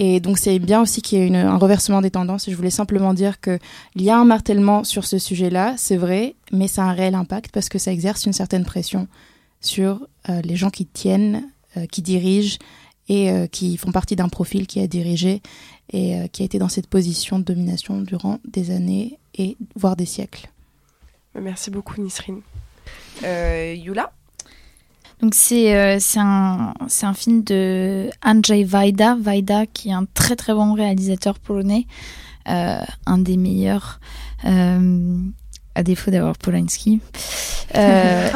Et 0.00 0.20
donc 0.20 0.38
c'est 0.38 0.58
bien 0.58 0.80
aussi 0.80 1.02
qu'il 1.02 1.18
y 1.18 1.22
ait 1.22 1.36
un 1.36 1.56
reversement 1.56 2.00
des 2.00 2.10
tendances. 2.10 2.48
Je 2.48 2.54
voulais 2.54 2.70
simplement 2.70 3.14
dire 3.14 3.40
qu'il 3.40 3.58
y 3.96 4.10
a 4.10 4.16
un 4.16 4.24
martèlement 4.24 4.84
sur 4.84 5.04
ce 5.04 5.18
sujet-là, 5.18 5.74
c'est 5.76 5.96
vrai, 5.96 6.36
mais 6.52 6.68
ça 6.68 6.84
a 6.84 6.86
un 6.86 6.92
réel 6.92 7.14
impact 7.14 7.50
parce 7.52 7.68
que 7.68 7.78
ça 7.78 7.92
exerce 7.92 8.26
une 8.26 8.32
certaine 8.32 8.64
pression 8.64 9.08
sur 9.60 10.06
euh, 10.28 10.40
les 10.42 10.56
gens 10.56 10.70
qui 10.70 10.86
tiennent, 10.86 11.50
euh, 11.76 11.86
qui 11.86 12.02
dirigent 12.02 12.58
et 13.08 13.30
euh, 13.30 13.46
qui 13.46 13.76
font 13.76 13.90
partie 13.90 14.14
d'un 14.14 14.28
profil 14.28 14.66
qui 14.66 14.80
a 14.80 14.86
dirigé 14.86 15.42
et 15.92 16.28
qui 16.32 16.42
a 16.42 16.44
été 16.44 16.58
dans 16.58 16.68
cette 16.68 16.86
position 16.86 17.38
de 17.38 17.44
domination 17.44 18.02
durant 18.02 18.40
des 18.46 18.70
années 18.70 19.18
et 19.34 19.56
voire 19.74 19.96
des 19.96 20.04
siècles. 20.04 20.50
Merci 21.40 21.70
beaucoup 21.70 22.00
Nisrine. 22.00 22.42
Yula 23.22 24.12
donc 25.20 25.34
c'est 25.34 25.76
euh, 25.76 25.98
un, 26.16 26.74
un 27.02 27.14
film 27.14 27.42
de 27.42 28.10
Andrzej 28.24 28.64
Wajda, 28.72 29.16
Wajda 29.16 29.66
qui 29.66 29.88
est 29.88 29.92
un 29.92 30.06
très 30.14 30.36
très 30.36 30.54
bon 30.54 30.74
réalisateur 30.74 31.40
polonais, 31.40 31.86
euh, 32.48 32.80
un 33.06 33.18
des 33.18 33.36
meilleurs, 33.36 33.98
euh, 34.44 35.18
à 35.74 35.82
défaut 35.82 36.10
d'avoir 36.12 36.38
Polanski. 36.38 37.00
Euh, 37.74 38.30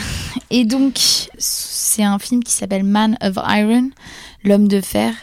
et 0.50 0.64
donc 0.66 0.98
c'est 1.38 2.02
un 2.02 2.18
film 2.18 2.44
qui 2.44 2.52
s'appelle 2.52 2.84
Man 2.84 3.16
of 3.22 3.36
Iron, 3.48 3.90
l'homme 4.44 4.68
de 4.68 4.80
fer. 4.80 5.14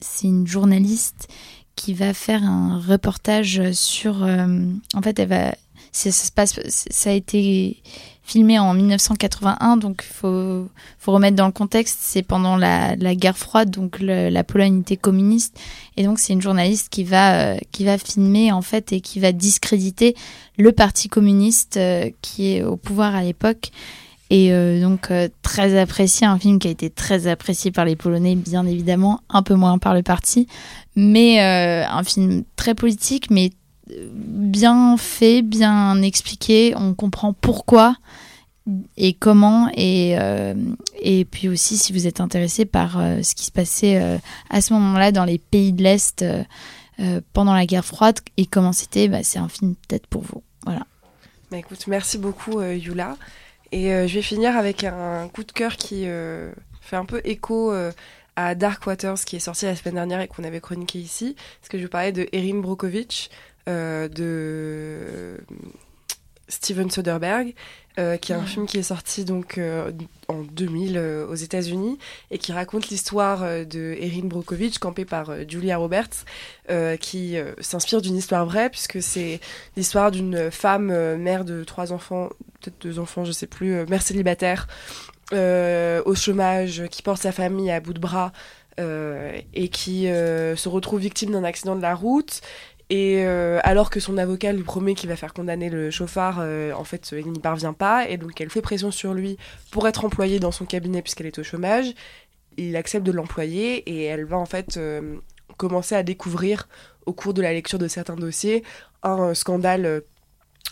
c'est 0.00 0.28
une 0.28 0.46
journaliste 0.46 1.28
qui 1.74 1.92
va 1.92 2.14
faire 2.14 2.44
un 2.44 2.80
reportage 2.80 3.72
sur. 3.72 4.22
en 4.22 5.02
fait, 5.02 5.18
elle 5.18 5.28
va. 5.28 5.54
Ça, 5.96 6.12
se 6.12 6.30
passe, 6.30 6.60
ça 6.68 7.08
a 7.08 7.12
été 7.14 7.82
filmé 8.22 8.58
en 8.58 8.74
1981, 8.74 9.78
donc 9.78 10.04
il 10.06 10.12
faut, 10.12 10.68
remettre 11.06 11.36
dans 11.36 11.46
le 11.46 11.52
contexte, 11.52 12.00
c'est 12.02 12.22
pendant 12.22 12.56
la, 12.56 12.96
la, 12.96 13.14
guerre 13.14 13.38
froide, 13.38 13.70
donc 13.70 13.98
la 14.00 14.44
Pologne 14.44 14.80
était 14.80 14.98
communiste, 14.98 15.58
et 15.96 16.04
donc 16.04 16.18
c'est 16.18 16.34
une 16.34 16.42
journaliste 16.42 16.88
qui 16.90 17.02
va, 17.02 17.54
euh, 17.54 17.56
qui 17.72 17.84
va 17.84 17.96
filmer 17.96 18.52
en 18.52 18.60
fait 18.60 18.92
et 18.92 19.00
qui 19.00 19.20
va 19.20 19.32
discréditer 19.32 20.14
le 20.58 20.72
parti 20.72 21.08
communiste 21.08 21.78
euh, 21.78 22.10
qui 22.20 22.52
est 22.52 22.62
au 22.62 22.76
pouvoir 22.76 23.14
à 23.14 23.22
l'époque. 23.22 23.70
Et 24.28 24.52
euh, 24.52 24.82
donc 24.82 25.10
très 25.40 25.78
apprécié, 25.78 26.26
un 26.26 26.38
film 26.38 26.58
qui 26.58 26.66
a 26.68 26.72
été 26.72 26.90
très 26.90 27.28
apprécié 27.28 27.70
par 27.70 27.86
les 27.86 27.96
Polonais, 27.96 28.34
bien 28.34 28.66
évidemment, 28.66 29.20
un 29.30 29.42
peu 29.42 29.54
moins 29.54 29.78
par 29.78 29.94
le 29.94 30.02
parti, 30.02 30.46
mais 30.94 31.40
un 31.40 32.02
film 32.02 32.42
très 32.56 32.74
politique, 32.74 33.30
mais 33.30 33.52
bien 33.88 34.96
fait, 34.96 35.42
bien 35.42 36.00
expliqué. 36.02 36.74
On 36.76 36.94
comprend 36.94 37.32
pourquoi 37.32 37.96
et 38.96 39.14
comment. 39.14 39.68
Et, 39.74 40.16
euh, 40.18 40.54
et 41.00 41.24
puis 41.24 41.48
aussi, 41.48 41.76
si 41.76 41.92
vous 41.92 42.06
êtes 42.06 42.20
intéressé 42.20 42.64
par 42.64 42.98
euh, 42.98 43.22
ce 43.22 43.34
qui 43.34 43.44
se 43.44 43.52
passait 43.52 44.00
euh, 44.00 44.18
à 44.50 44.60
ce 44.60 44.72
moment-là 44.74 45.12
dans 45.12 45.24
les 45.24 45.38
pays 45.38 45.72
de 45.72 45.82
l'Est 45.82 46.24
pendant 47.34 47.52
la 47.52 47.66
guerre 47.66 47.84
froide 47.84 48.20
et 48.38 48.46
comment 48.46 48.72
c'était, 48.72 49.08
bah, 49.08 49.22
c'est 49.22 49.38
un 49.38 49.50
film 49.50 49.74
peut-être 49.86 50.06
pour 50.06 50.22
vous. 50.22 50.42
Voilà. 50.64 50.86
Bah, 51.50 51.58
écoute, 51.58 51.86
merci 51.88 52.16
beaucoup, 52.16 52.62
Yula. 52.62 53.18
Et 53.70 53.88
je 54.08 54.14
vais 54.14 54.22
finir 54.22 54.56
avec 54.56 54.82
un 54.82 55.28
coup 55.28 55.44
de 55.44 55.52
cœur 55.52 55.76
qui 55.76 56.06
fait 56.80 56.96
un 56.96 57.04
peu 57.04 57.20
écho 57.24 57.70
à 58.36 58.54
Dark 58.54 58.86
Waters 58.86 59.18
qui 59.26 59.36
est 59.36 59.40
sorti 59.40 59.66
la 59.66 59.76
semaine 59.76 59.96
dernière 59.96 60.22
et 60.22 60.28
qu'on 60.28 60.42
avait 60.42 60.60
chroniqué 60.60 60.98
ici. 60.98 61.36
Parce 61.60 61.68
que 61.68 61.76
je 61.76 61.82
vous 61.82 61.90
parlais 61.90 62.12
de 62.12 62.26
Erin 62.32 62.60
Brokovich 62.60 63.28
de 63.66 65.38
Steven 66.48 66.90
Soderbergh, 66.90 67.54
euh, 67.98 68.16
qui 68.16 68.32
est 68.32 68.34
un 68.34 68.44
film 68.44 68.66
qui 68.66 68.78
est 68.78 68.82
sorti 68.82 69.24
donc 69.24 69.58
euh, 69.58 69.90
en 70.28 70.42
2000 70.42 70.98
aux 71.28 71.34
États-Unis 71.34 71.98
et 72.30 72.38
qui 72.38 72.52
raconte 72.52 72.88
l'histoire 72.88 73.40
de 73.40 73.96
Erin 73.98 74.26
Brockovich, 74.26 74.78
campée 74.78 75.04
par 75.04 75.32
Julia 75.48 75.76
Roberts, 75.78 76.24
qui 77.00 77.36
s'inspire 77.60 78.00
d'une 78.00 78.16
histoire 78.16 78.44
vraie 78.46 78.70
puisque 78.70 79.02
c'est 79.02 79.40
l'histoire 79.76 80.10
d'une 80.10 80.50
femme 80.50 81.16
mère 81.16 81.44
de 81.44 81.64
trois 81.64 81.92
enfants, 81.92 82.28
peut-être 82.60 82.80
deux 82.80 82.98
enfants, 82.98 83.24
je 83.24 83.32
sais 83.32 83.46
plus, 83.46 83.86
mère 83.86 84.02
célibataire, 84.02 84.68
au 85.32 86.14
chômage, 86.14 86.84
qui 86.90 87.02
porte 87.02 87.22
sa 87.22 87.32
famille 87.32 87.70
à 87.70 87.80
bout 87.80 87.94
de 87.94 88.00
bras. 88.00 88.32
et 88.78 89.68
qui 89.68 90.04
se 90.04 90.68
retrouve 90.68 91.00
victime 91.00 91.30
d'un 91.30 91.44
accident 91.44 91.76
de 91.76 91.82
la 91.82 91.94
route 91.94 92.42
et 92.88 93.24
euh, 93.24 93.58
alors 93.64 93.90
que 93.90 93.98
son 93.98 94.16
avocat 94.16 94.52
lui 94.52 94.62
promet 94.62 94.94
qu'il 94.94 95.08
va 95.08 95.16
faire 95.16 95.34
condamner 95.34 95.70
le 95.70 95.90
chauffard, 95.90 96.38
euh, 96.40 96.72
en 96.72 96.84
fait, 96.84 97.12
il 97.12 97.32
n'y 97.32 97.40
parvient 97.40 97.72
pas. 97.72 98.08
Et 98.08 98.16
donc, 98.16 98.40
elle 98.40 98.50
fait 98.50 98.62
pression 98.62 98.90
sur 98.92 99.12
lui 99.12 99.38
pour 99.72 99.88
être 99.88 100.04
employée 100.04 100.38
dans 100.38 100.52
son 100.52 100.66
cabinet 100.66 101.02
puisqu'elle 101.02 101.26
est 101.26 101.38
au 101.38 101.42
chômage. 101.42 101.86
Il 102.56 102.76
accepte 102.76 103.04
de 103.04 103.12
l'employer 103.12 103.78
et 103.90 104.04
elle 104.04 104.24
va 104.24 104.38
en 104.38 104.46
fait 104.46 104.76
euh, 104.76 105.16
commencer 105.56 105.96
à 105.96 106.04
découvrir, 106.04 106.68
au 107.06 107.12
cours 107.12 107.34
de 107.34 107.42
la 107.42 107.52
lecture 107.52 107.78
de 107.78 107.88
certains 107.88 108.16
dossiers, 108.16 108.62
un 109.02 109.34
scandale 109.34 110.02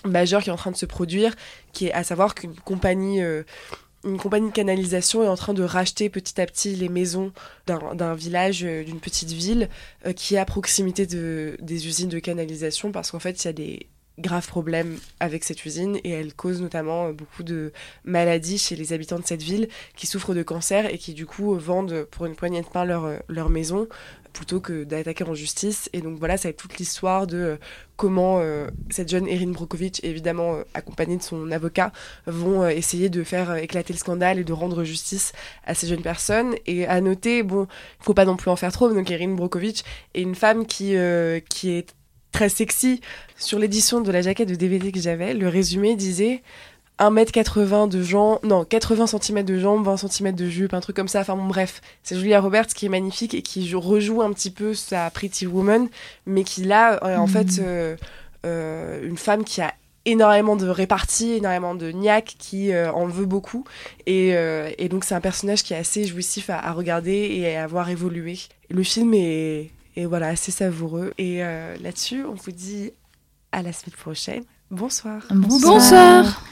majeur 0.05 0.43
qui 0.43 0.51
est 0.51 0.53
en 0.53 0.57
train 0.57 0.71
de 0.71 0.77
se 0.77 0.87
produire, 0.87 1.35
qui 1.73 1.87
est 1.87 1.93
à 1.93 2.05
savoir 2.05 2.35
qu'une 2.35 2.55
compagnie 2.55 3.23
une 4.05 4.19
compagnie 4.19 4.49
de 4.49 4.55
canalisation 4.55 5.23
est 5.23 5.29
en 5.29 5.37
train 5.37 5.55
de 5.55 5.63
racheter 5.63 6.09
petit 6.11 6.41
à 6.41 6.47
petit 6.47 6.75
les 6.77 6.89
maisons 6.89 7.33
d'un 7.67 8.15
village, 8.15 8.65
euh, 8.65 8.85
d'une 8.85 9.01
petite 9.01 9.33
ville 9.33 9.69
euh, 10.07 10.13
qui 10.13 10.35
est 10.35 10.39
à 10.39 10.45
proximité 10.45 11.07
de, 11.07 11.57
des 11.61 11.87
usines 11.87 12.09
de 12.09 12.19
canalisation 12.19 12.93
parce 12.93 13.11
qu'en 13.11 13.19
fait 13.19 13.43
il 13.43 13.47
y 13.47 13.49
a 13.49 13.53
des 13.53 13.87
graves 14.19 14.47
problèmes 14.47 14.99
avec 15.19 15.43
cette 15.43 15.65
usine 15.65 15.99
et 16.05 16.11
elle 16.11 16.35
cause 16.35 16.61
notamment 16.61 17.09
euh, 17.09 17.13
beaucoup 17.13 17.43
de 17.43 17.73
maladies 18.05 18.59
chez 18.59 18.77
les 18.77 18.93
habitants 18.93 19.19
de 19.19 19.27
cette 19.27 19.43
ville 19.43 19.69
qui 19.97 20.07
souffrent 20.07 20.35
de 20.35 20.43
cancer 20.43 20.93
et 20.93 20.99
qui 20.99 21.15
du 21.15 21.27
coup 21.27 21.55
vendent 21.55 22.05
pour 22.11 22.27
une 22.27 22.37
poignée 22.37 22.61
de 22.61 22.67
pain 22.67 22.85
leur, 22.85 23.21
leur 23.29 23.49
maison 23.49 23.89
plutôt 24.35 24.61
que 24.61 24.85
d'attaquer 24.85 25.25
en 25.25 25.33
justice. 25.33 25.89
Et 25.95 26.03
donc 26.03 26.19
voilà, 26.19 26.37
ça 26.37 26.51
être 26.51 26.59
toute 26.59 26.77
l'histoire 26.77 27.27
de 27.27 27.37
euh, 27.37 27.57
comment 27.97 28.41
euh, 28.41 28.67
cette 28.91 29.09
jeune 29.09 29.27
Erin 29.27 29.53
Brokovich, 29.53 30.01
évidemment 30.03 30.57
euh, 30.57 30.63
accompagnée 30.75 31.17
de 31.17 31.23
son 31.23 31.51
avocat, 31.51 31.93
vont 32.27 32.69
essayer 32.69 33.09
de 33.09 33.25
faire 33.25 33.55
éclater 33.55 33.95
le 33.95 33.99
scandale 33.99 34.39
et 34.39 34.45
de 34.45 34.53
rendre 34.53 34.85
justice 34.85 35.33
à 35.65 35.75
ces 35.75 35.87
jeunes 35.87 36.03
personnes. 36.03 36.55
Et 36.67 36.87
à 36.87 37.01
noter, 37.01 37.43
bon, 37.43 37.67
il 38.01 38.05
faut 38.05 38.15
pas 38.15 38.27
non 38.27 38.37
plus 38.37 38.51
en 38.51 38.57
faire 38.57 38.73
trop, 38.73 38.93
donc 38.93 39.11
Erin 39.11 39.35
Brokovich 39.35 39.85
est 40.13 40.21
une 40.21 40.35
femme 40.35 40.67
qui 40.67 40.95
est 40.95 41.95
très 42.33 42.49
sexy. 42.49 43.01
Sur 43.37 43.59
l'édition 43.59 44.01
de 44.01 44.11
la 44.11 44.21
jaquette 44.21 44.49
de 44.49 44.57
DVD 44.57 44.91
que 44.93 45.01
j'avais, 45.01 45.35
le 45.35 45.49
résumé 45.49 45.95
disait 45.95 46.43
1m80 47.01 47.89
de 47.89 48.03
jambes, 48.03 48.39
non, 48.45 48.65
80 48.65 49.07
cm 49.07 49.43
de 49.45 49.59
jambes, 49.59 49.85
20 49.85 49.97
cm 49.97 50.33
de 50.33 50.47
jupe, 50.49 50.75
un 50.75 50.81
truc 50.81 50.95
comme 50.95 51.09
ça. 51.09 51.21
Enfin 51.21 51.37
bon, 51.37 51.47
bref, 51.47 51.81
c'est 52.03 52.17
Julia 52.17 52.41
Roberts 52.41 52.69
qui 52.69 52.87
est 52.87 52.89
magnifique 52.89 53.35
et 53.35 53.43
qui 53.43 53.75
rejoue 53.75 54.23
un 54.23 54.33
petit 54.33 54.51
peu 54.51 54.75
sa 54.75 55.11
Pretty 55.11 55.47
Woman, 55.47 55.89
mais 56.27 56.45
qui 56.45 56.65
là, 56.65 57.01
en 57.19 57.27
fait, 57.27 57.59
mm. 57.59 57.61
euh, 57.61 57.97
euh, 58.47 59.09
une 59.09 59.17
femme 59.17 59.45
qui 59.45 59.61
a 59.61 59.75
énormément 60.05 60.55
de 60.55 60.69
répartie, 60.69 61.33
énormément 61.33 61.75
de 61.75 61.91
niaque, 61.91 62.37
qui 62.39 62.73
euh, 62.73 62.93
en 62.93 63.07
veut 63.07 63.27
beaucoup. 63.27 63.65
Et, 64.07 64.37
donc 64.89 65.05
c'est 65.05 65.15
un 65.17 65.21
personnage 65.21 65.65
qui 65.65 65.75
est 65.75 65.79
assez 65.79 66.05
jouissif 66.05 66.49
à, 66.49 66.73
regarder 66.73 67.13
et 67.13 67.57
à 67.57 67.67
voir 67.67 67.89
évoluer. 67.91 68.39
Le 68.71 68.85
film 68.85 69.15
est, 69.15 69.71
est 69.97 70.05
voilà, 70.05 70.29
assez 70.29 70.53
savoureux. 70.53 71.13
Et 71.19 71.39
là-dessus, 71.39 72.25
on 72.25 72.35
vous 72.35 72.53
dit 72.53 72.93
à 73.51 73.63
la 73.63 73.73
semaine 73.73 73.97
prochaine. 73.97 74.45
Bonsoir. 74.71 75.23
Bonsoir. 75.31 76.45